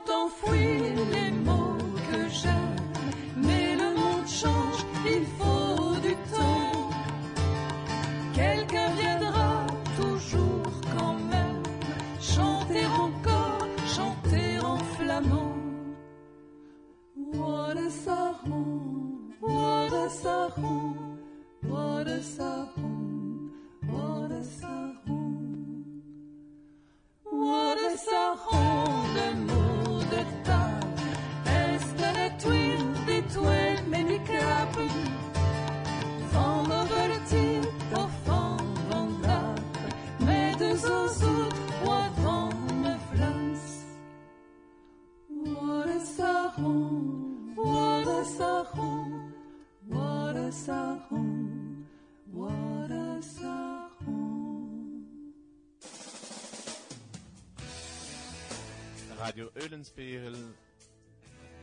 [0.07, 1.68] Enfoui les mots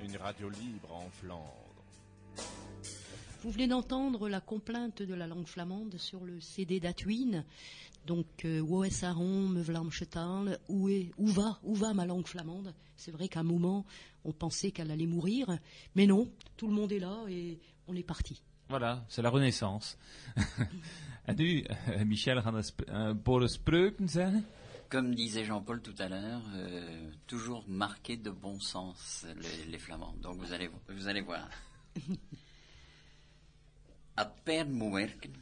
[0.01, 1.83] Une radio libre en Flandre.
[3.41, 7.43] Vous venez d'entendre la complainte de la langue flamande sur le CD d'Atwin.
[8.07, 12.25] Donc, euh, où est Saron, me Vlamchetal, où est, où va, où va ma langue
[12.25, 12.73] flamande?
[12.95, 13.85] C'est vrai qu'à un moment,
[14.23, 15.59] on pensait qu'elle allait mourir,
[15.95, 18.41] mais non, tout le monde est là et on est parti.
[18.69, 19.97] Voilà, c'est la renaissance.
[21.27, 24.45] en nu, eh, Michel, gaan een, sp een paar spreuken zeggen.
[24.95, 30.15] Comme disait Jean-Paul tout à l'heure, euh, toujours marqué de bon sens les, les flamands.
[30.21, 31.49] Donc vous allez, vous allez voir.
[34.45, 35.35] Werken,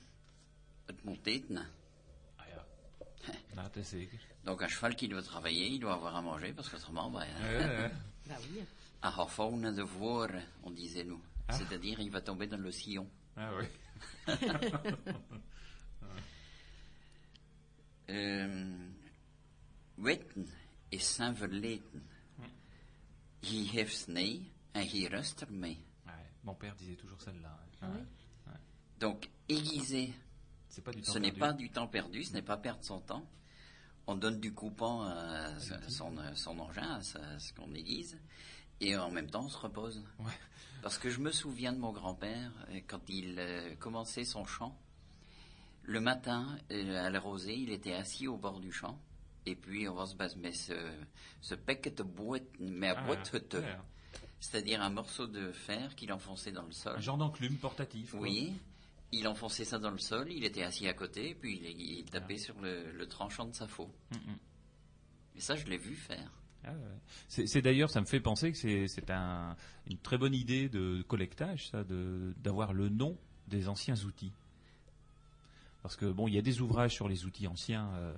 [0.88, 1.58] het moet eten.
[2.38, 2.66] Ah ja.
[3.56, 4.20] Nou, dat is zeker.
[4.44, 7.52] Donc un cheval qui doit travailler, il doit avoir à manger parce qu'autrement, bah, Ja,
[7.52, 7.92] ja, ja.
[8.26, 8.66] Bah oui.
[9.02, 9.12] à
[9.72, 10.30] de voir,
[10.64, 11.22] on disait nous.
[11.48, 11.54] Ah.
[11.54, 13.08] C'est-à-dire, il va tomber dans le sillon.
[13.38, 13.66] Ah oui.
[18.08, 18.93] Ehm,
[20.04, 20.48] weten
[20.90, 22.08] is zijn verleden.
[23.40, 25.86] Hij heeft snee en hij rust ermee.
[26.06, 27.60] Ouais, mon père disait toujours celle-là.
[27.80, 28.06] Ah oui
[28.46, 28.60] Ouais.
[29.00, 30.14] Donc, aiguiser,
[30.84, 31.40] pas du ce n'est perdu.
[31.40, 33.26] pas du temps perdu, ce n'est pas perdre son temps.
[34.08, 35.58] On donne du coupant à
[35.90, 38.18] son, son engin, à ce qu'on aiguise,
[38.80, 40.04] et en même temps on se repose.
[40.20, 40.32] Ouais.
[40.82, 44.78] Parce que je me souviens de mon grand-père, euh, quand il euh, commençait son champ,
[45.84, 49.00] le matin, euh, à la rosée, il était assis au bord du champ,
[49.46, 50.74] et puis on va se base, mais ce,
[51.42, 53.78] ce paquet de boîte, mais à Ah, boîte, ouais, ouais.
[54.40, 56.96] c'est-à-dire un morceau de fer qu'il enfonçait dans le sol.
[56.98, 58.12] Un genre d'enclume portatif.
[58.12, 58.22] quoi.
[58.22, 58.54] Oui,
[59.12, 62.38] il enfonçait ça dans le sol, il était assis à côté, puis il, il tapait
[62.38, 63.92] sur le, le tranchant de sa faux.
[64.12, 64.38] Mm, mm.
[65.36, 66.32] Et ça, je l'ai vu faire.
[66.66, 66.98] Ah ouais.
[67.28, 69.58] C'est d'ailleurs, ça me fait penser que c'est c'est un,
[69.88, 73.18] une très bonne idée de collectage, ça, d'avoir le nom
[73.48, 74.32] des anciens outils.
[75.84, 78.14] Parce que bon, il y a des ouvrages sur les outils anciens, euh,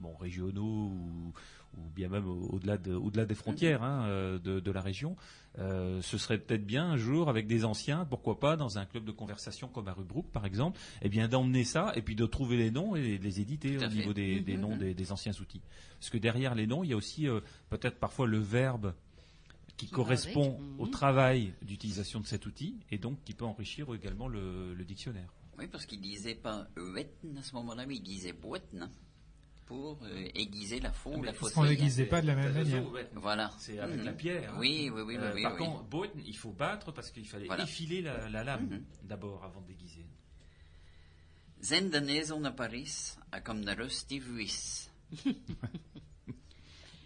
[0.00, 0.62] bon régionaux
[0.92, 1.32] ou,
[1.78, 5.16] ou bien même au- au-delà de- au-delà des frontières hein, euh, de, de la région.
[5.58, 9.04] Euh, ce serait peut-être bien un jour avec des anciens, pourquoi pas dans un club
[9.06, 12.58] de conversation comme à Rubrook par exemple, eh bien d'emmener ça et puis de trouver
[12.58, 13.88] les noms et de les éditer au fait.
[13.88, 14.60] niveau des, des Mhm.
[14.60, 15.62] noms des, des anciens outils.
[15.98, 17.40] Parce que derrière les noms, il y a aussi euh,
[17.70, 18.92] peut-être parfois le verbe
[19.78, 20.90] qui, correspond au mhm.
[20.90, 25.32] travail d'utilisation de cet outil et donc qui peut enrichir également le, le dictionnaire.
[25.58, 28.90] Oui, parce qu'il disait pas wetten à ce moment-là, mais il disait boitten hein,
[29.66, 31.52] pour euh, aiguiser la faux ou la Parce fausse.
[31.54, 32.82] qu'on l'aiguisait pas de la même manière.
[33.14, 33.50] Voilà.
[33.58, 34.04] C'est avec Mhm.
[34.04, 34.52] la pierre.
[34.52, 34.58] hein.
[34.58, 35.58] Oui, oui, oui, Euh, oui, par oui.
[35.58, 35.84] contre,
[36.26, 37.64] il faut battre parce qu'il fallait Voilà.
[37.64, 38.84] effiler la, la lame Mhm.
[39.04, 40.06] d'abord avant de déguiser.
[41.60, 44.90] Zijn de nezel à Paris a comme de rusty vuis.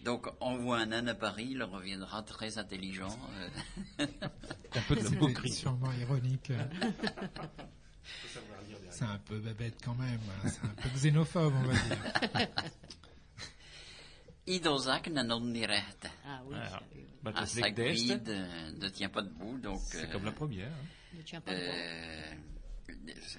[0.05, 3.17] Donc, on voit un nain à Paris, il reviendra très intelligent.
[4.01, 4.07] euh.
[4.75, 5.53] Un peu de la moquerie.
[5.63, 6.51] sûrement ironique.
[8.91, 10.21] C'est un peu babette quand même.
[10.45, 10.49] hein.
[10.49, 12.49] C'est un peu xénophobe, on va dire.
[14.79, 16.11] Zak een ondirechte.
[16.25, 16.63] Ah oui, oui,
[16.95, 17.05] oui.
[17.23, 19.81] Bah, euh, ne tient pas debout, donc...
[19.91, 20.73] C'est euh, comme la première.
[20.73, 20.85] hein.
[21.15, 22.35] Ne tient pas euh,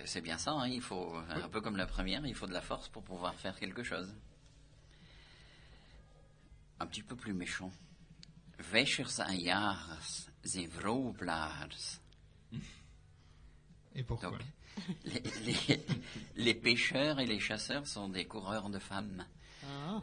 [0.06, 2.62] c'est- bien ça, hein, il faut, un peu comme la première, il faut de la
[2.62, 4.14] force pour pouvoir faire quelque chose.
[6.80, 7.72] Un petit peu plus méchant.
[8.72, 12.00] Wäschers en jagers zijn vrouwblagers.
[13.96, 14.32] Et pourquoi?
[14.32, 14.42] Donc,
[15.06, 15.86] les, les-
[16.36, 19.26] les pêcheurs et les chasseurs sont des coureurs de femmes.
[19.66, 20.02] Ah,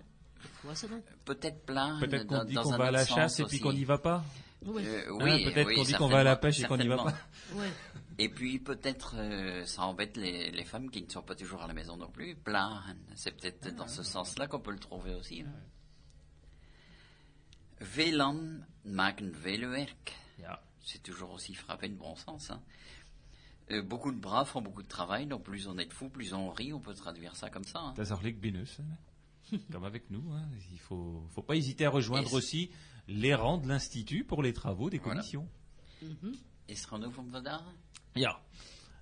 [0.63, 1.05] quoi ça donc?
[1.25, 1.99] Peut-être plein.
[2.01, 4.25] Peut-être qu'on dans- dit qu'on va à la chasse et puis qu'on n'y va pas?
[4.63, 6.77] Oui, Euh, Hein, oui, peut-être oui, qu'on dit qu'on va à la pêche et qu'on
[6.79, 7.15] n'y va pas.
[7.55, 7.71] ouais.
[8.19, 11.67] Et puis peut-être euh, ça embête les, les femmes qui ne sont pas toujours à
[11.67, 12.35] la maison non plus.
[12.35, 12.81] Plan,
[13.15, 15.43] c'est peut-être dans ce sens-là qu'on peut le trouver aussi.
[15.43, 15.53] hein.
[17.81, 19.33] Vélan maken.
[20.39, 20.61] Ja.
[20.83, 22.51] C'est toujours aussi frappé de bon sens.
[22.51, 22.63] hein.
[23.71, 26.33] Euh, beaucoup de bras font beaucoup de travail, donc plus on est de fous, plus
[26.33, 27.81] on rit, on peut traduire ça comme ça.
[27.81, 27.95] hein.
[27.97, 29.59] Das Orlik Binus, hein.
[29.73, 30.33] comme avec nous.
[30.33, 30.49] hein.
[30.73, 32.71] Il faut, faut pas hésiter à rejoindre Et- aussi
[33.09, 35.49] les rangs de l'Institut pour les travaux des commissions.
[36.69, 37.63] Is er genoeg om vandaag?
[38.15, 38.41] Ja.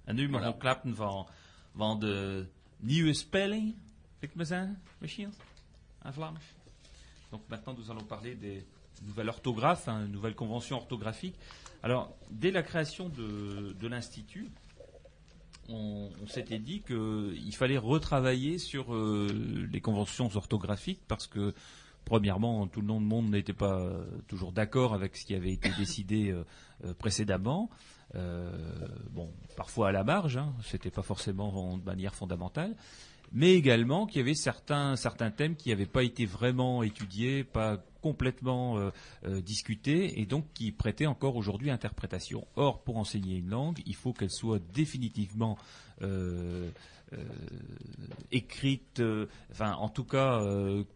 [0.06, 1.26] En nu mag we klappen van,
[1.74, 2.46] van de
[2.76, 3.74] nieuwe spelling,
[4.20, 5.32] ik me zeggen, misschien,
[6.02, 6.44] en Vlaams.
[7.30, 8.64] Donc maintenant, nous allons parler des
[9.02, 11.36] nouvelles orthographes, hein, nouvelles conventions orthographiques.
[11.84, 14.48] Alors, dès la création de, l'Institut,
[15.68, 21.52] on, s'était dit qu'il fallait retravailler sur euh, les conventions orthographiques parce que,
[22.06, 26.30] premièrement, tout le monde n'était pas euh, toujours d'accord avec ce qui avait été décidé
[26.30, 27.68] euh, précédemment.
[29.10, 32.76] Bon, parfois à la marge, hein, c'était pas forcément de manière fondamentale,
[33.30, 37.84] mais également qu'il y avait certains certains thèmes qui n'avaient pas été vraiment étudiés, pas
[38.08, 38.90] complètement euh,
[39.24, 42.46] euh, discutés, et donc qui prêtaient encore aujourd'hui interprétation.
[42.54, 45.56] Or, pour enseigner une langue, il faut qu'elle soit définitivement
[46.02, 46.68] euh,
[47.12, 47.24] euh,
[48.30, 49.02] écrite,
[49.52, 50.40] enfin en tout cas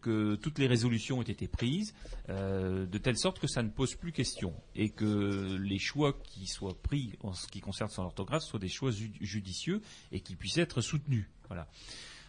[0.01, 1.93] que toutes les résolutions aient été prises,
[2.27, 6.79] de telle sorte que ça ne pose plus question et que les choix qui soient
[6.81, 9.81] pris en ce qui concerne son orthographe soient des choix ju- judicieux
[10.11, 11.27] et qui puissent être soutenus.
[11.47, 11.67] Voilà.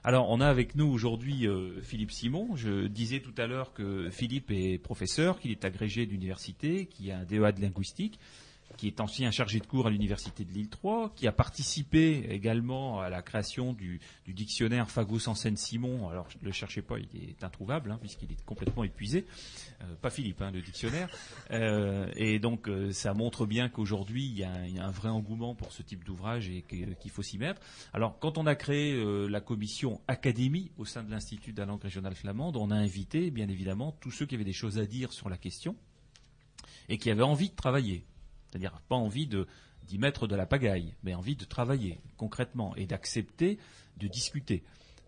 [0.02, 2.56] Alors, on a avec nous aujourd'hui euh, Philippe Simon.
[2.56, 7.18] Je disais tout à l'heure que Philippe est professeur, qu'il est agrégé d'université, qu'il a
[7.18, 8.18] un DEA de linguistique,
[8.80, 12.98] qui est ancien chargé de cours à l'université de Lille 3, qui a participé également
[13.02, 16.08] à la création du, du dictionnaire Fagus en Seine-Simon.
[16.08, 19.26] Alors, ne le cherchez pas, il est introuvable, hein, puisqu'il est complètement épuisé.
[19.82, 21.10] Euh, pas Philippe, hein, le dictionnaire.
[21.50, 24.86] Euh, et donc, euh, ça montre bien qu'aujourd'hui, il y, a un- il y a
[24.86, 27.60] un vrai engouement pour ce type d'ouvrage et qu'il faut s'y mettre.
[27.92, 28.94] Alors, quand on a créé
[29.28, 33.30] la commission Académie au sein de l'Institut de la langue régionale flamande, on a invité,
[33.30, 35.76] bien évidemment, tous ceux qui avaient des choses à dire sur la question
[36.88, 38.04] et qui avaient envie de travailler.
[38.50, 43.58] C'est-à-dire pas envie d'y mettre de la pagaille, mais envie de travailler concrètement et d'accepter
[43.98, 44.62] de discuter.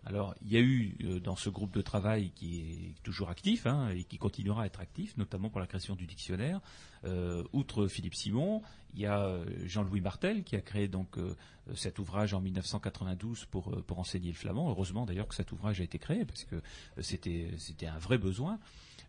[0.05, 3.65] Alors, il y a eu euh, dans ce groupe de travail qui est toujours actif
[3.65, 6.59] hein, et qui continuera à être actif, notamment pour la création du dictionnaire,
[7.05, 8.61] euh, outre Philippe Simon,
[8.93, 11.35] il y a euh, Jean-Louis Martel qui a créé donc euh,
[11.75, 14.69] cet ouvrage en 1992 pour, pour enseigner le flamand.
[14.69, 16.61] Heureusement d'ailleurs que cet ouvrage a été créé parce que
[17.01, 18.59] c'était c'était un vrai besoin.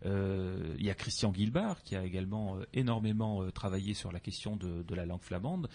[0.03, 4.95] Il y a Christian Guilbard qui a également énormément travaillé sur la question de, de
[4.95, 5.67] la langue flamande.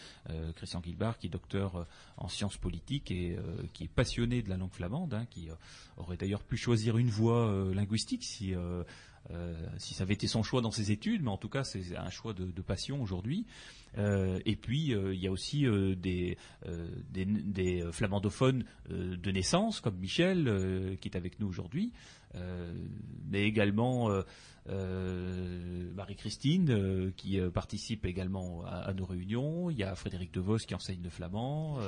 [0.54, 1.84] Christian Guilbard qui est docteur
[2.16, 3.36] en sciences politiques et
[3.72, 5.48] qui est passionné de la langue flamande, hein, qui
[5.96, 8.54] aurait d'ailleurs pu choisir une voie linguistique si,
[9.32, 11.96] euh, si ça avait été son choix dans ses études, mais en tout cas c'est
[11.96, 13.46] un choix de, passion aujourd'hui.
[13.98, 15.66] Euh, et puis euh, il y a aussi
[15.96, 16.36] des,
[17.92, 21.92] flamandophones de naissance comme Michel qui est avec nous aujourd'hui.
[22.34, 22.72] Euh,
[23.28, 24.22] mais également euh,
[24.68, 29.70] euh, Marie-Christine qui participe également à, à nos réunions.
[29.70, 31.78] Il y a Frédéric De Vos qui enseigne le flamand.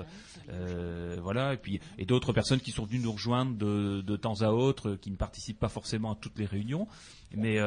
[1.20, 4.48] voilà, et puis et d'autres personnes qui sont venues nous rejoindre de, de temps à
[4.48, 6.86] autre, qui ne participent pas forcément à toutes les réunions.
[7.34, 7.58] Mais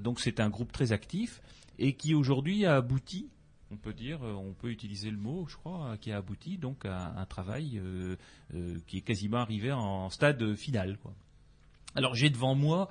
[0.00, 1.40] donc c'est un groupe très actif
[1.78, 3.28] et qui aujourd'hui a abouti
[3.70, 7.14] on peut dire, on peut utiliser le mot, je crois, qui a abouti donc à
[7.16, 8.16] un travail euh,
[8.54, 10.98] euh, qui est quasiment arrivé en stade final.
[10.98, 11.14] Quoi.
[11.96, 12.88] Alors j'ai devant moi,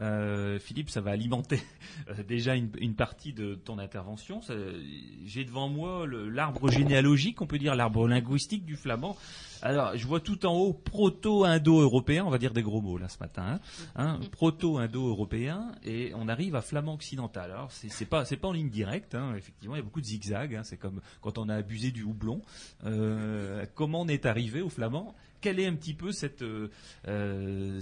[0.00, 1.60] euh, Philippe, ça va alimenter
[2.08, 4.40] euh, déjà une, une partie de ton intervention.
[5.24, 9.16] J'ai devant moi l'arbre généalogique, on peut dire l'arbre linguistique du flamand.
[9.60, 13.18] Alors, je vois tout en haut proto-indo-européen, on va dire des gros mots là ce
[13.18, 13.60] matin, hein,
[13.96, 17.50] hein, proto-indo-européen, et on arrive à flamand occidental.
[17.50, 20.00] Alors, c'est c'est pas c'est pas en ligne directe, hein, effectivement, il y a beaucoup
[20.00, 20.54] de zigzags.
[20.54, 22.40] hein, c'est comme quand on a abusé du houblon.
[22.84, 25.16] Euh, comment on est arrivé au flamand?
[25.40, 26.68] Quelle est un petit peu cette euh,
[27.06, 27.80] euh,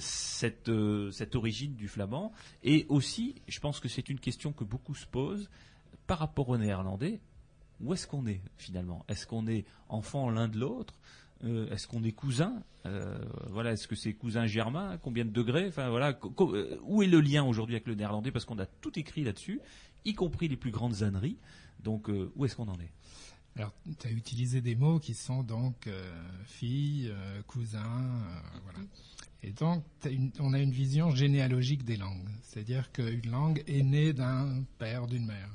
[0.68, 4.94] euh, cette origine du flamand Et aussi, je pense que c'est une question que beaucoup
[4.94, 5.48] se posent
[6.06, 7.20] par rapport au néerlandais.
[7.80, 9.04] Où est-ce qu'on est finalement?
[9.08, 10.94] Est-ce qu'on est enfant l'un de l'autre?
[11.44, 12.62] Est-ce qu'on est cousins
[13.50, 14.96] Voilà, est-ce que c'est cousin germain?
[15.02, 15.68] Combien de degrés?
[15.68, 16.18] Voilà,
[16.82, 18.30] où est le lien aujourd'hui avec le néerlandais?
[18.30, 19.60] Parce qu'on a tout écrit là-dessus,
[20.06, 21.36] y compris les plus grandes âneries.
[21.80, 22.92] Donc où est-ce qu'on en est?
[23.56, 26.10] Alors, tu as utilisé des mots qui sont donc euh,
[26.44, 28.80] fille, euh, cousin, euh, voilà.
[29.42, 29.84] Et donc,
[30.40, 32.28] on a une vision généalogique des langues.
[32.42, 35.50] C'est-à-dire qu'une langue est née d'un père, d'une mère.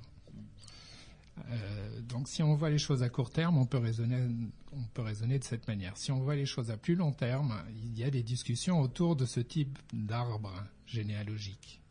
[2.07, 4.28] Donc, si on voit les choses à court terme, on peut raisonner,
[4.72, 5.98] on peut raisonner de cette manière.
[5.98, 7.53] Si on voit les choses à plus long terme,
[7.84, 10.53] il y a des discussions autour de ce type d'arbre
[10.86, 11.82] généalogique.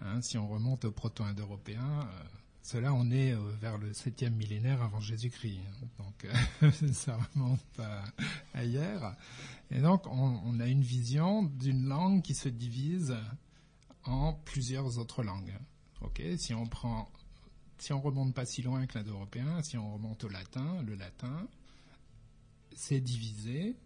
[0.00, 2.24] Hein, si on remonte au proto-indo-européen, euh,
[2.64, 5.60] cela, on est euh, vers le septième millénaire avant Jésus-Christ.
[5.98, 6.26] Donc,
[6.92, 7.60] ça remonte
[8.54, 9.14] à, hier.
[9.70, 13.14] Et donc, on, on a une vision d'une langue qui se divise
[14.04, 15.54] en plusieurs autres langues.
[16.00, 17.12] Ok, si on prend,
[17.76, 21.46] si on remonte pas si loin que l'indo-européen, si on remonte au latin, le latin,
[22.74, 23.76] c'est divisé,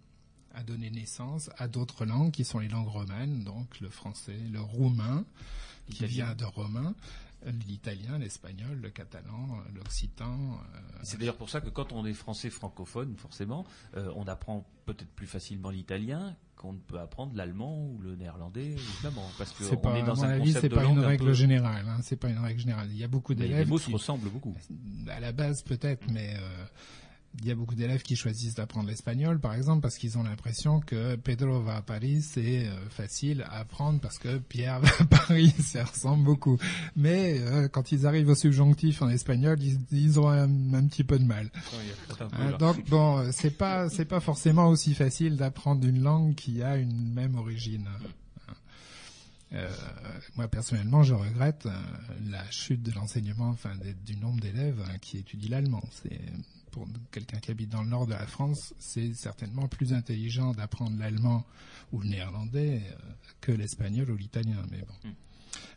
[0.53, 4.61] a donné naissance à d'autres langues qui sont les langues romanes, donc le français, le
[4.61, 5.25] roumain,
[5.91, 6.95] qui vient de romain,
[7.67, 10.55] l'italien, l'espagnol, le catalan, l'occitan.
[10.75, 13.65] euh, C'est d'ailleurs pour ça que quand on est français francophone, forcément,
[13.97, 18.71] euh, on apprend peut-être plus facilement l'italien qu'on ne peut apprendre l'allemand ou le néerlandais
[18.73, 20.75] ou le flamand, parce qu'on pas, est à dans mon un avis, concept c'est de
[20.75, 21.87] pas une un règle peu- générale.
[21.89, 22.89] Hein, c'est pas une règle générale.
[22.91, 23.59] Il y a beaucoup d'élèves.
[23.61, 24.57] les mots qui- se ressemblent beaucoup.
[25.09, 26.65] à la base peut-être, mais euh,
[27.41, 30.81] il y a beaucoup d'élèves qui choisissent d'apprendre l'espagnol, par exemple, parce qu'ils ont l'impression
[30.81, 35.05] que Pedro va à Paris, c'est euh, facile à apprendre parce que Pierre va à
[35.05, 36.59] Paris, ça ressemble beaucoup.
[36.97, 41.05] Mais euh, quand ils arrivent au subjonctif en espagnol, ils, ils ont un, un petit
[41.05, 41.51] peu de mal.
[42.33, 46.63] Hein, donc bon, euh, c'est pas c'est pas forcément aussi facile d'apprendre une langue qui
[46.63, 47.87] a une même origine.
[49.55, 49.71] Euh,
[50.37, 51.67] moi personnellement, je regrette
[52.27, 55.83] la chute de l'enseignement, enfin des- du nombre d'élèves hein, qui étudient l'allemand.
[56.03, 56.21] C'est
[56.87, 60.99] pour quelqu'un qui habite dans le nord de la France, c'est certainement plus intelligent d'apprendre
[60.99, 61.45] l'allemand
[61.93, 64.57] ou le néerlandais euh, que l'espagnol ou l'italien.
[64.71, 65.11] Mais bon.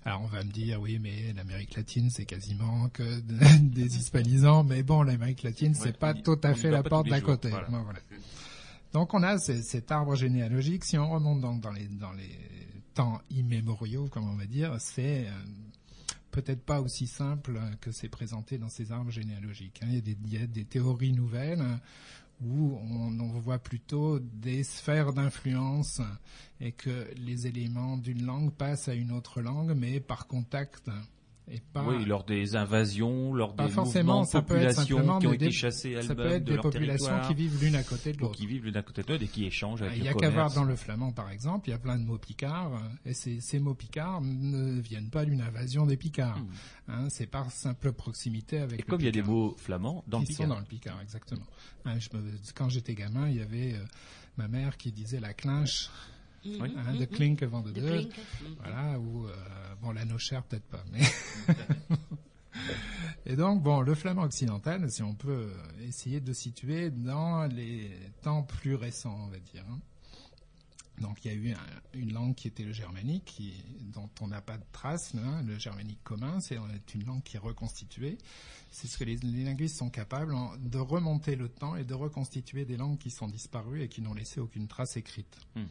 [0.05, 3.19] Alors on va me dire oui mais l'Amérique latine c'est quasiment que
[3.59, 7.07] des hispanisants mais bon l'Amérique latine c'est Ouais, pas y- tout à fait la porte
[7.07, 7.49] d'à côté.
[7.49, 7.67] voilà.
[7.69, 7.99] Bon, voilà.
[8.93, 10.83] Donc on a ce- cet arbre généalogique.
[10.85, 12.29] Si on remonte donc dans les dans les
[12.93, 15.31] temps immémoriaux, comme on va dire, c'est euh,
[16.31, 19.81] peut-être pas aussi simple que c'est présenté dans ces arbres généalogiques.
[19.83, 19.87] hein.
[19.89, 21.79] Il, y a des, des théories nouvelles hein,
[22.43, 26.01] où on, on voit plutôt des sphères d'influence
[26.59, 30.89] et que les éléments d'une langue passent à une autre langue, mais par contact
[31.49, 35.51] et pas Oui, lors des invasions, lors des forcément, mouvements de populations qui ont été
[35.51, 38.17] chassées ça peut être de des leur populations territoire, qui vivent l'une à côté de
[38.19, 38.35] l'autre.
[38.35, 40.13] qui vivent l'une à côté de l'autre et qui échangent avec Il y le a
[40.13, 42.71] qu'à voir dans le flamand, par exemple, il y a plein de mots picards,
[43.05, 46.39] et ces, ces mots picards ne viennent pas d'une invasion des picards.
[46.87, 49.33] Hein, c'est par simple proximité avec Et le comme il y a des picard.
[49.35, 50.55] mots flamands dans le qui sont Picard.
[50.55, 51.45] dans le picard, exactement.
[51.85, 53.83] Hein, je me- quand j'étais gamin, il y avait euh,
[54.37, 55.89] ma mère qui disait la clinche,
[56.43, 57.87] Mhm, hein, mhm, de clink avant de De deux.
[57.89, 58.55] clink, mhm.
[58.59, 59.35] Voilà, ou euh,
[59.81, 61.01] bon la nochère peut-être pas, mais
[63.25, 67.91] et donc bon le flamand occidental, si on peut euh, essayer de situer dans les
[68.23, 69.63] temps plus récents, on va dire.
[69.69, 69.79] hein.
[70.99, 71.57] Donc il y a eu un-
[71.93, 73.53] une langue qui était le germanique, qui,
[73.93, 75.15] dont on n'a pas de traces.
[75.15, 76.57] hein, le germanique commun, c'est
[76.87, 78.17] c'est une langue qui est reconstituée.
[78.71, 81.93] C'est ce que les, les linguistes sont capables en- de remonter le temps et de
[81.93, 85.37] reconstituer des langues qui sont disparues et qui n'ont laissé aucune trace écrite.
[85.55, 85.63] Hmm.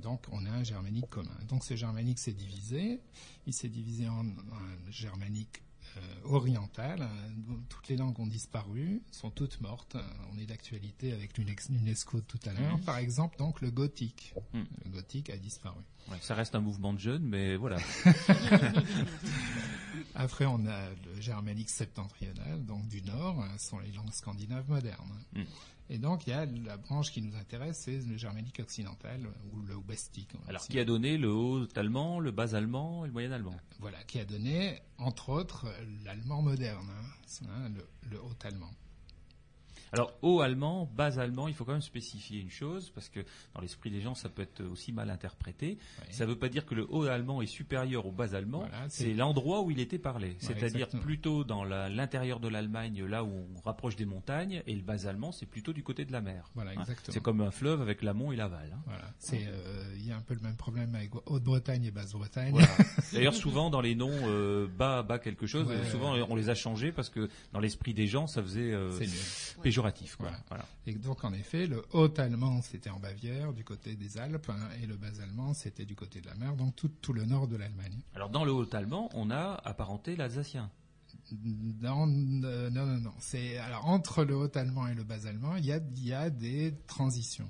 [0.00, 1.36] Donc on a un germanique commun.
[1.48, 3.00] Donc ce germanique s'est divisé.
[3.46, 5.62] Il s'est divisé en un germanique
[5.96, 7.02] euh, orientales.
[7.02, 7.32] hein,
[7.68, 9.96] toutes les langues ont disparu, sont toutes mortes.
[10.32, 12.78] On est d'actualité avec l'UNESCO tout à l'heure.
[12.78, 12.84] Mhm.
[12.84, 14.34] Par exemple, donc le gothique.
[14.54, 14.66] Mhm.
[14.84, 15.80] Le gothique a disparu.
[16.10, 17.78] Ouais, ça reste un mouvement de jeunes, mais voilà.
[20.14, 24.68] Après, on a le germanique septentrional, donc du nord, hein, ce sont les langues scandinaves
[24.68, 25.24] modernes.
[25.34, 25.42] Mm.
[25.92, 29.60] Et donc, il y a la branche qui nous intéresse, c'est le germanique occidental, ou
[29.62, 29.94] le va
[30.46, 33.56] Alors, qui a donné le haut allemand, le bas allemand et le moyen allemand?
[33.80, 35.66] Voilà, qui a donné, entre autres,
[36.04, 38.70] l'allemand moderne, hein, hein, le, le haut allemand.
[39.92, 43.20] Alors, haut allemand, bas allemand, il faut quand même spécifier une chose, parce que
[43.54, 45.78] dans l'esprit des gens, ça peut être aussi mal interprété.
[46.10, 48.88] Ça ne veut pas dire que le haut allemand est supérieur au bas allemand, Voilà,
[48.88, 50.36] c'est- l'endroit où il était parlé.
[50.38, 54.82] C'est-à-dire plutôt dans la- l'intérieur de l'Allemagne, là où on rapproche des montagnes, et le
[54.82, 56.50] bas allemand, c'est plutôt du côté de la mer.
[56.54, 56.80] Voilà, Hein.
[56.80, 57.12] exactement.
[57.14, 58.70] C'est comme un fleuve avec l'amont et l'aval.
[58.72, 58.82] hein.
[58.86, 62.52] Voilà, c'est, euh, il y a un peu le même problème avec Haute-Bretagne et Basse-Bretagne.
[62.52, 62.68] Voilà.
[63.12, 66.24] D'ailleurs, souvent dans les noms euh, bas, bas quelque chose, Ouais, souvent ouais.
[66.28, 68.90] on les a changés parce que dans l'esprit des gens, ça faisait euh.
[69.80, 70.16] Péjoratif.
[70.16, 70.28] Quoi.
[70.28, 70.44] Voilà.
[70.48, 70.66] Voilà.
[70.86, 74.86] Et donc, en effet, le haut-allemand, c'était en Bavière, du côté des Alpes, hein, et
[74.86, 77.98] le bas-allemand, c'était du côté de la mer, donc tout, tout le nord de l'Allemagne.
[78.14, 80.70] Alors dans le haut allemand, on a apparenté l'alsacien.
[81.80, 83.12] Non, euh, non, non, non.
[83.18, 86.74] C'est alors entre le haut-allemand et le bas-allemand, il y a, il y a des
[86.86, 87.48] transitions.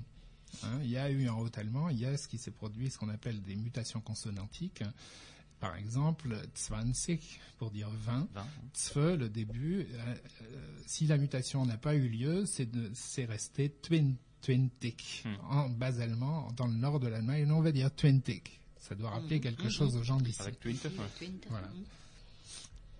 [0.63, 2.97] Hein, il y a eu en haut-allemand, il y a ce qui s'est produit, ce
[2.97, 4.83] qu'on appelle des mutations consonantiques.
[5.61, 6.35] Par exemple,
[6.69, 6.91] 20
[7.57, 8.27] pour dire 20.
[8.33, 8.47] Vingt.
[8.75, 10.45] Zwe, le début, euh, euh,
[10.87, 14.95] si la mutation n'a pas eu lieu, c'est de- c'est resté twin, twintig.
[15.23, 15.35] Hmm.
[15.49, 18.41] En bas allemand, dans le nord de l'Allemagne, nous, on va dire twintig.
[18.79, 20.39] Ça doit rappeler quelque chose aux gens d'ici.
[21.49, 21.69] Voilà.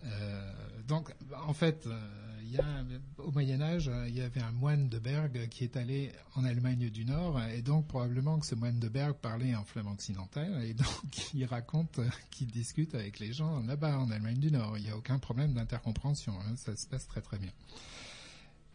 [0.06, 0.52] Euh,
[0.88, 1.14] donc,
[1.48, 5.64] en fait, euh, au Moyen Âge, euh, il y avait un moine de Berg qui
[5.64, 9.56] est allé en Allemagne du Nord, et donc probablement que ce moine de Berg parlait
[9.56, 10.88] en flamand occidental, et donc
[11.34, 12.00] il raconte
[12.30, 14.78] qu'il discute avec les gens là-bas en Allemagne du Nord.
[14.78, 17.52] Il n'y a aucun problème d'intercompréhension, hein, ça se passe très très bien.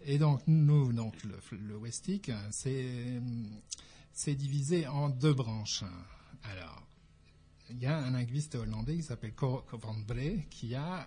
[0.04, 5.82] Et donc nous, donc le, le Westic, c'est divisé en deux branches.
[6.44, 6.86] Alors,
[7.70, 11.06] il y a un linguiste hollandais qui s'appelle Cor van Bree qui a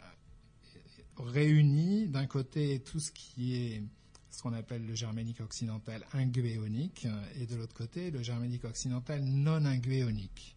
[1.18, 3.84] réuni d'un côté tout ce qui est
[4.30, 9.66] ce qu'on appelle le germanique occidental inguéonique et de l'autre côté le germanique occidental non
[9.66, 10.56] inguéonique.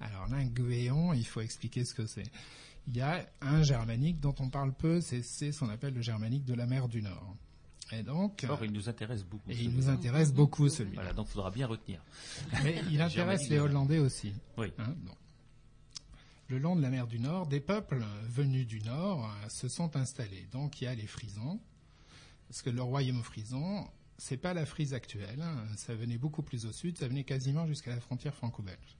[0.00, 2.30] Alors l'inguéon, il faut expliquer ce que c'est.
[2.86, 6.44] Il y a un germanique dont on parle peu, c'est ce qu'on appelle le germanique
[6.44, 7.34] de la mer du Nord.
[7.92, 9.50] Et donc, Or, il nous intéresse beaucoup.
[9.50, 11.02] et il nous intéresse beaucoup celui-là.
[11.02, 12.02] Voilà, donc il faudra bien retenir.
[12.62, 14.32] Mais il intéresse les Hollandais aussi.
[14.56, 14.68] Oui.
[14.78, 14.94] Hein.
[16.48, 19.96] Le long de la mer du Nord, des peuples venus du Nord euh, se sont
[19.96, 20.46] installés.
[20.52, 21.58] Donc il y a les Frisons,
[22.48, 23.88] parce que le royaume frison,
[24.18, 27.66] c'est pas la Frise actuelle, hein, ça venait beaucoup plus au sud, ça venait quasiment
[27.66, 28.96] jusqu'à la frontière franco-belge.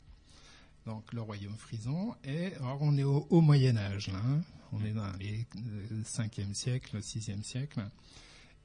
[0.87, 4.41] Donc le royaume frison, et alors on est au, haut Moyen Âge, hein.
[4.73, 7.87] on est dans les euh, 5e siècle, 6e siècle,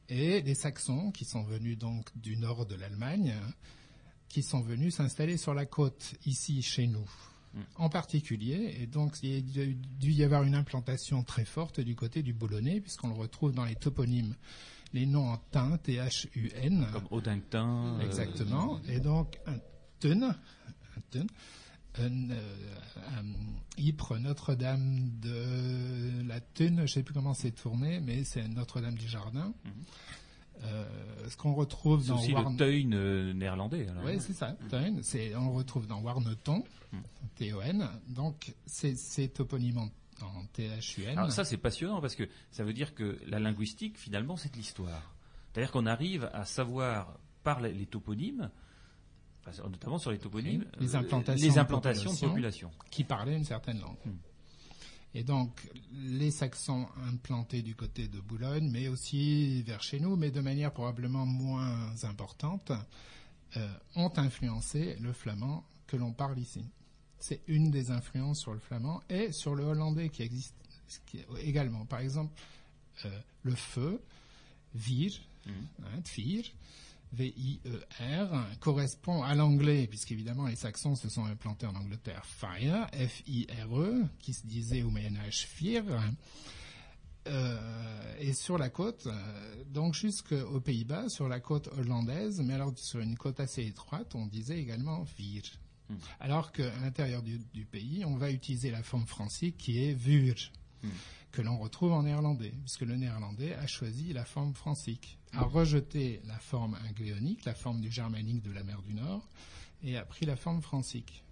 [0.08, 3.36] et les Saxons, qui sont venus donc du nord de l'Allemagne,
[4.28, 7.10] qui sont venus s'installer sur la côte, ici, chez nous,
[7.76, 8.76] en particulier.
[8.80, 9.66] Et donc, il y a
[10.00, 13.66] dû y avoir une implantation très forte du côté du Boulonnais, puisqu'on le retrouve dans
[13.66, 14.36] les toponymes,
[14.94, 16.88] les noms en tin, T-H-U-N.
[16.94, 17.98] Comme Odingtin.
[18.00, 18.80] euh, Exactement.
[18.88, 19.58] Et donc, un
[20.00, 21.26] tun, un tun,
[21.98, 23.24] un, euh,
[23.78, 28.96] Ypres Notre-Dame de la Thune, je ne sais plus comment c'est tourné, mais c'est Notre-Dame
[28.96, 29.54] du Jardin.
[30.64, 30.86] Euh,
[31.30, 33.88] ce qu'on retrouve dans aussi Warn- le euh, néerlandais.
[34.04, 34.56] oui, c'est ça.
[34.70, 36.64] Teun, c'est, on le retrouve dans Warneton,
[37.36, 37.88] T-O-N.
[38.10, 38.96] Donc, c'est,
[39.34, 39.90] toponyme en,
[40.26, 41.18] en T-H-U-N.
[41.18, 44.58] Alors ça, c'est passionnant parce que ça veut dire que la linguistique, finalement, c'est de
[44.58, 45.16] l'histoire.
[45.54, 48.50] C'est-à-dire qu'on arrive à savoir par les les toponymes,
[49.70, 52.68] notamment sur les toponymes, Les euh, implantations les de implantations de population.
[52.68, 52.72] population.
[52.92, 53.98] qui parlaient une certaine langue.
[54.06, 54.18] Hmm.
[55.16, 60.30] Et donc, les Saxons implantés du côté de Boulogne, mais aussi vers chez nous, mais
[60.30, 62.72] de manière probablement moins importante,
[63.58, 66.64] euh, ont influencé le flamand que l'on parle ici.
[67.20, 70.54] C'est une des influences sur le flamand et sur le hollandais qui existe
[71.08, 71.86] qui- également.
[71.86, 72.32] Par exemple,
[73.06, 74.00] euh, le feu,
[74.76, 75.12] vir,
[75.48, 76.44] hein, vir,
[77.14, 84.34] V-I-E-R, correspond à l'anglais, puisqu'évidemment les Saxons se sont implantés en Angleterre, fire, F-I-R-E, qui
[84.34, 85.84] se disait au Moyen-Âge fir,
[87.28, 92.74] euh, et sur la côte, euh, donc jusqu'aux Pays-Bas, sur la côte hollandaise, mais alors
[92.78, 95.44] sur une côte assez étroite, on disait également vir.
[96.20, 100.36] Alors qu'à l'intérieur du, du pays, on va utiliser la forme francique qui est vur,
[101.32, 106.22] que l'on retrouve en néerlandais, puisque le néerlandais a choisi la forme francique, a rejeté
[106.28, 109.28] la forme ingléonique, la forme du germanique de la mer du Nord,
[109.84, 111.24] et a pris la forme francique.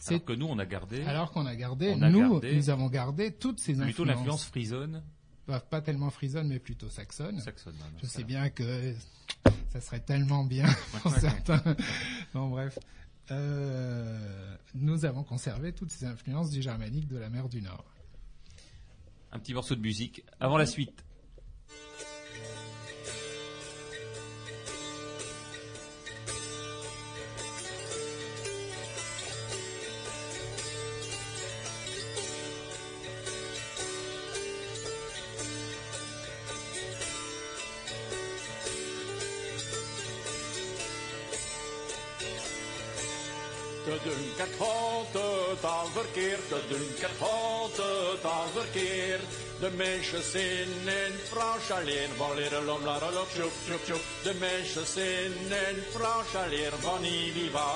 [0.00, 2.56] C'est- Alors que nous, on a gardé Alors qu'on a gardé, On a nous, gardé
[2.56, 3.86] nous avons gardé toutes ces influences.
[3.94, 5.02] plutôt l'influence frisonne.
[5.46, 7.40] Pas, pas tellement frisonne, mais plutôt saxonne.
[7.40, 8.94] Saxonne, non, Je sais bien que
[9.70, 10.64] ça serait tellement bien
[11.02, 11.62] pour certains.
[12.34, 12.78] Bon, bref.
[13.30, 17.84] Euh, nous avons conservé toutes ces influences du germanique de la mer du Nord.
[19.32, 21.04] Un petit morceau de musique avant la suite.
[43.92, 49.22] De Dunkert houdt het al verkeerd, de houdt het al verkeerd.
[49.60, 54.04] De meisjes in een franche alleen, valeren lom laren op tjoep tjoep tjoep.
[54.22, 55.34] De meisjes in
[55.66, 57.72] een franche alleen van Ibiwa.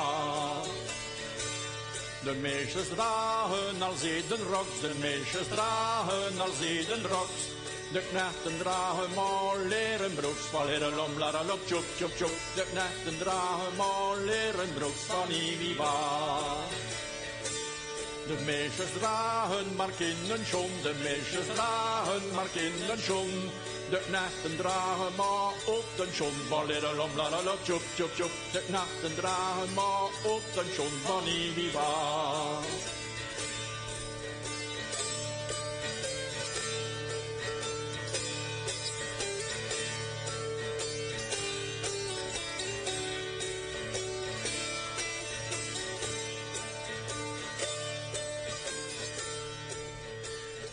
[2.22, 7.40] De meisjes dragen al zeden roks, de meisjes dragen al zeden roks.
[7.92, 12.36] De knechten dragen maar leren broeks, van leren lom, la, la, lop, tjoep, tjoep, tjoep.
[12.54, 15.28] De knechten dragen maar leren broeks, van
[15.76, 16.68] waar.
[18.26, 23.50] De meisjes dragen maar kinderschoen, de meisjes dragen maar kinderschoen.
[23.90, 28.34] De knechten dragen maar op den schoen, ballerelom, lalala, tjoep, tjoep, tjoep.
[28.52, 31.70] De knechten dragen maar op den schoen, van wie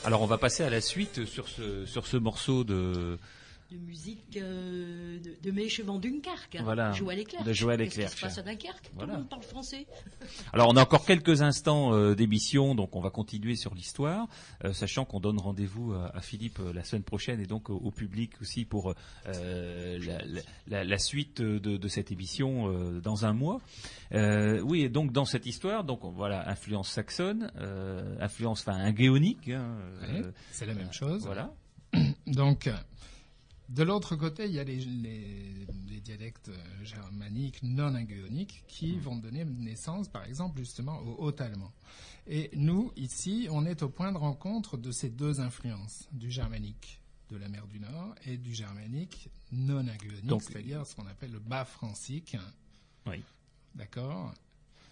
[0.06, 3.18] Alors on va passer à la suite sur ce, sur ce morceau de...
[3.74, 6.58] De musique euh, de, de Meche van Dunkerque.
[6.64, 7.44] Voilà, Joël Leclerc.
[7.44, 8.18] de Joël Qu'est-ce qui Leclerc.
[8.18, 8.92] se passe à Dunkerque?
[8.94, 9.08] Voilà.
[9.08, 9.88] Tout le monde parle français.
[10.54, 14.28] Alors on a encore quelques instants euh, d'émission, donc on va continuer sur l'histoire,
[14.64, 17.78] euh, sachant qu'on donne rendez-vous à, à Philippe euh, la semaine prochaine et donc au,
[17.78, 18.94] au public aussi pour
[19.26, 23.60] euh, la, la- la- la suite de, de cette émission euh, dans un mois.
[24.14, 28.78] Euh, oui, et donc dans cette histoire, donc on- voilà, influence saxonne, euh, influence, enfin,
[28.78, 31.24] un hein, Ouais, euh, c'est la même chose.
[31.26, 31.52] Voilà.
[32.28, 32.68] Donc,
[33.70, 38.98] de l'autre côté, il y a les, les- les dialectes euh, germaniques non ingéoniques qui
[38.98, 41.72] vont donner naissance, par exemple, justement au haut-allemand.
[42.28, 47.00] Et nous, ici, on est au point de rencontre de ces deux influences, du germanique
[47.30, 51.32] de la mer du Nord et du germanique non ingéonique, Donc- c'est-à-dire ce qu'on appelle
[51.32, 52.38] le bas francique.
[53.08, 53.24] Oui.
[53.76, 54.34] D'accord?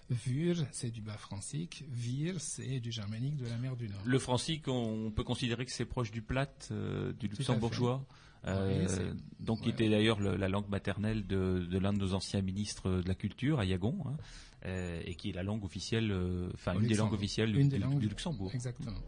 [0.10, 1.86] Vur, c'est du bas francique.
[1.90, 4.02] Vir, c'est du germanique de la mer du Nord.
[4.04, 8.06] Le francique, on peut considérer que c'est proche du plate, euh, du Tout à luxembourgeois?
[8.46, 12.14] Euh, Oui, donc, qui était d'ailleurs le- la langue maternelle de, de l'un de nos
[12.14, 14.18] anciens ministres de la culture, à Yagon, hein,
[14.66, 17.06] euh, et qui est la langue officielle, euh, enfin une des Luxembourg.
[17.12, 18.52] langues officielles du, des langues du Luxembourg.
[18.54, 19.00] Exactement.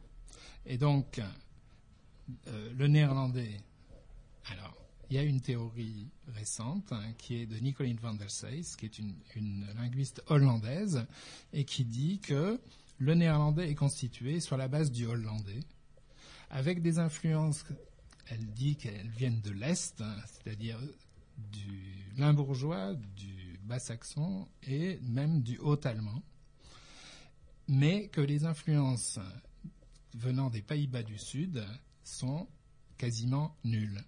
[0.65, 1.19] Et donc,
[2.77, 3.51] le néerlandais.
[4.51, 4.75] Alors,
[5.09, 8.85] il y a une théorie récente hein, qui est de Nicolien van der Seyss, qui
[8.85, 11.05] est une, une linguiste hollandaise,
[11.53, 12.59] et qui dit que
[12.99, 15.59] le néerlandais est constitué sur la base du hollandais,
[16.49, 17.65] avec des influences.
[18.27, 20.79] Elle dit qu'elles viennent de l'est, hein, c'est-à-dire
[21.37, 26.21] du limbourgeois, du bas-saxon et même du haut-allemand
[27.67, 29.19] mais que les influences
[30.15, 31.65] venant des Pays-Bas du Sud
[32.03, 32.47] sont
[32.97, 34.03] quasiment nulles.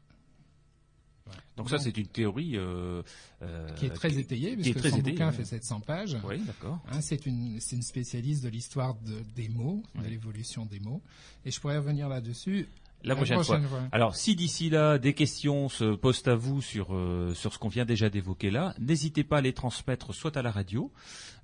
[1.58, 3.02] Donc ça, c'est une théorie euh,
[3.42, 6.18] euh, qui est très étayée, puisque très son bouquin fait 700 pages.
[6.24, 6.80] Oui, d'accord.
[6.92, 11.02] Hein, c'est une, spécialiste de l'histoire de- des mots, de l'évolution des mots.
[11.44, 12.68] Et je pourrais revenir là-dessus
[13.06, 13.60] La prochaine, fois.
[13.91, 17.68] Alors, si d'ici là des questions se posent à vous sur euh, sur ce qu'on
[17.69, 20.91] vient déjà d'évoquer là, n'hésitez pas à les transmettre soit à la radio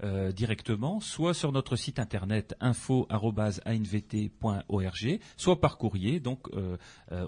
[0.04, 6.78] euh, directement, soit sur notre site internet info@anvt.org, soit par courrier, donc euh,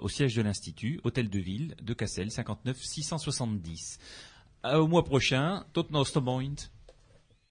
[0.01, 3.99] au siège de l'institut, hôtel de ville de Cassel, 59 670.
[4.63, 6.03] À- Au mois prochain, tot nos.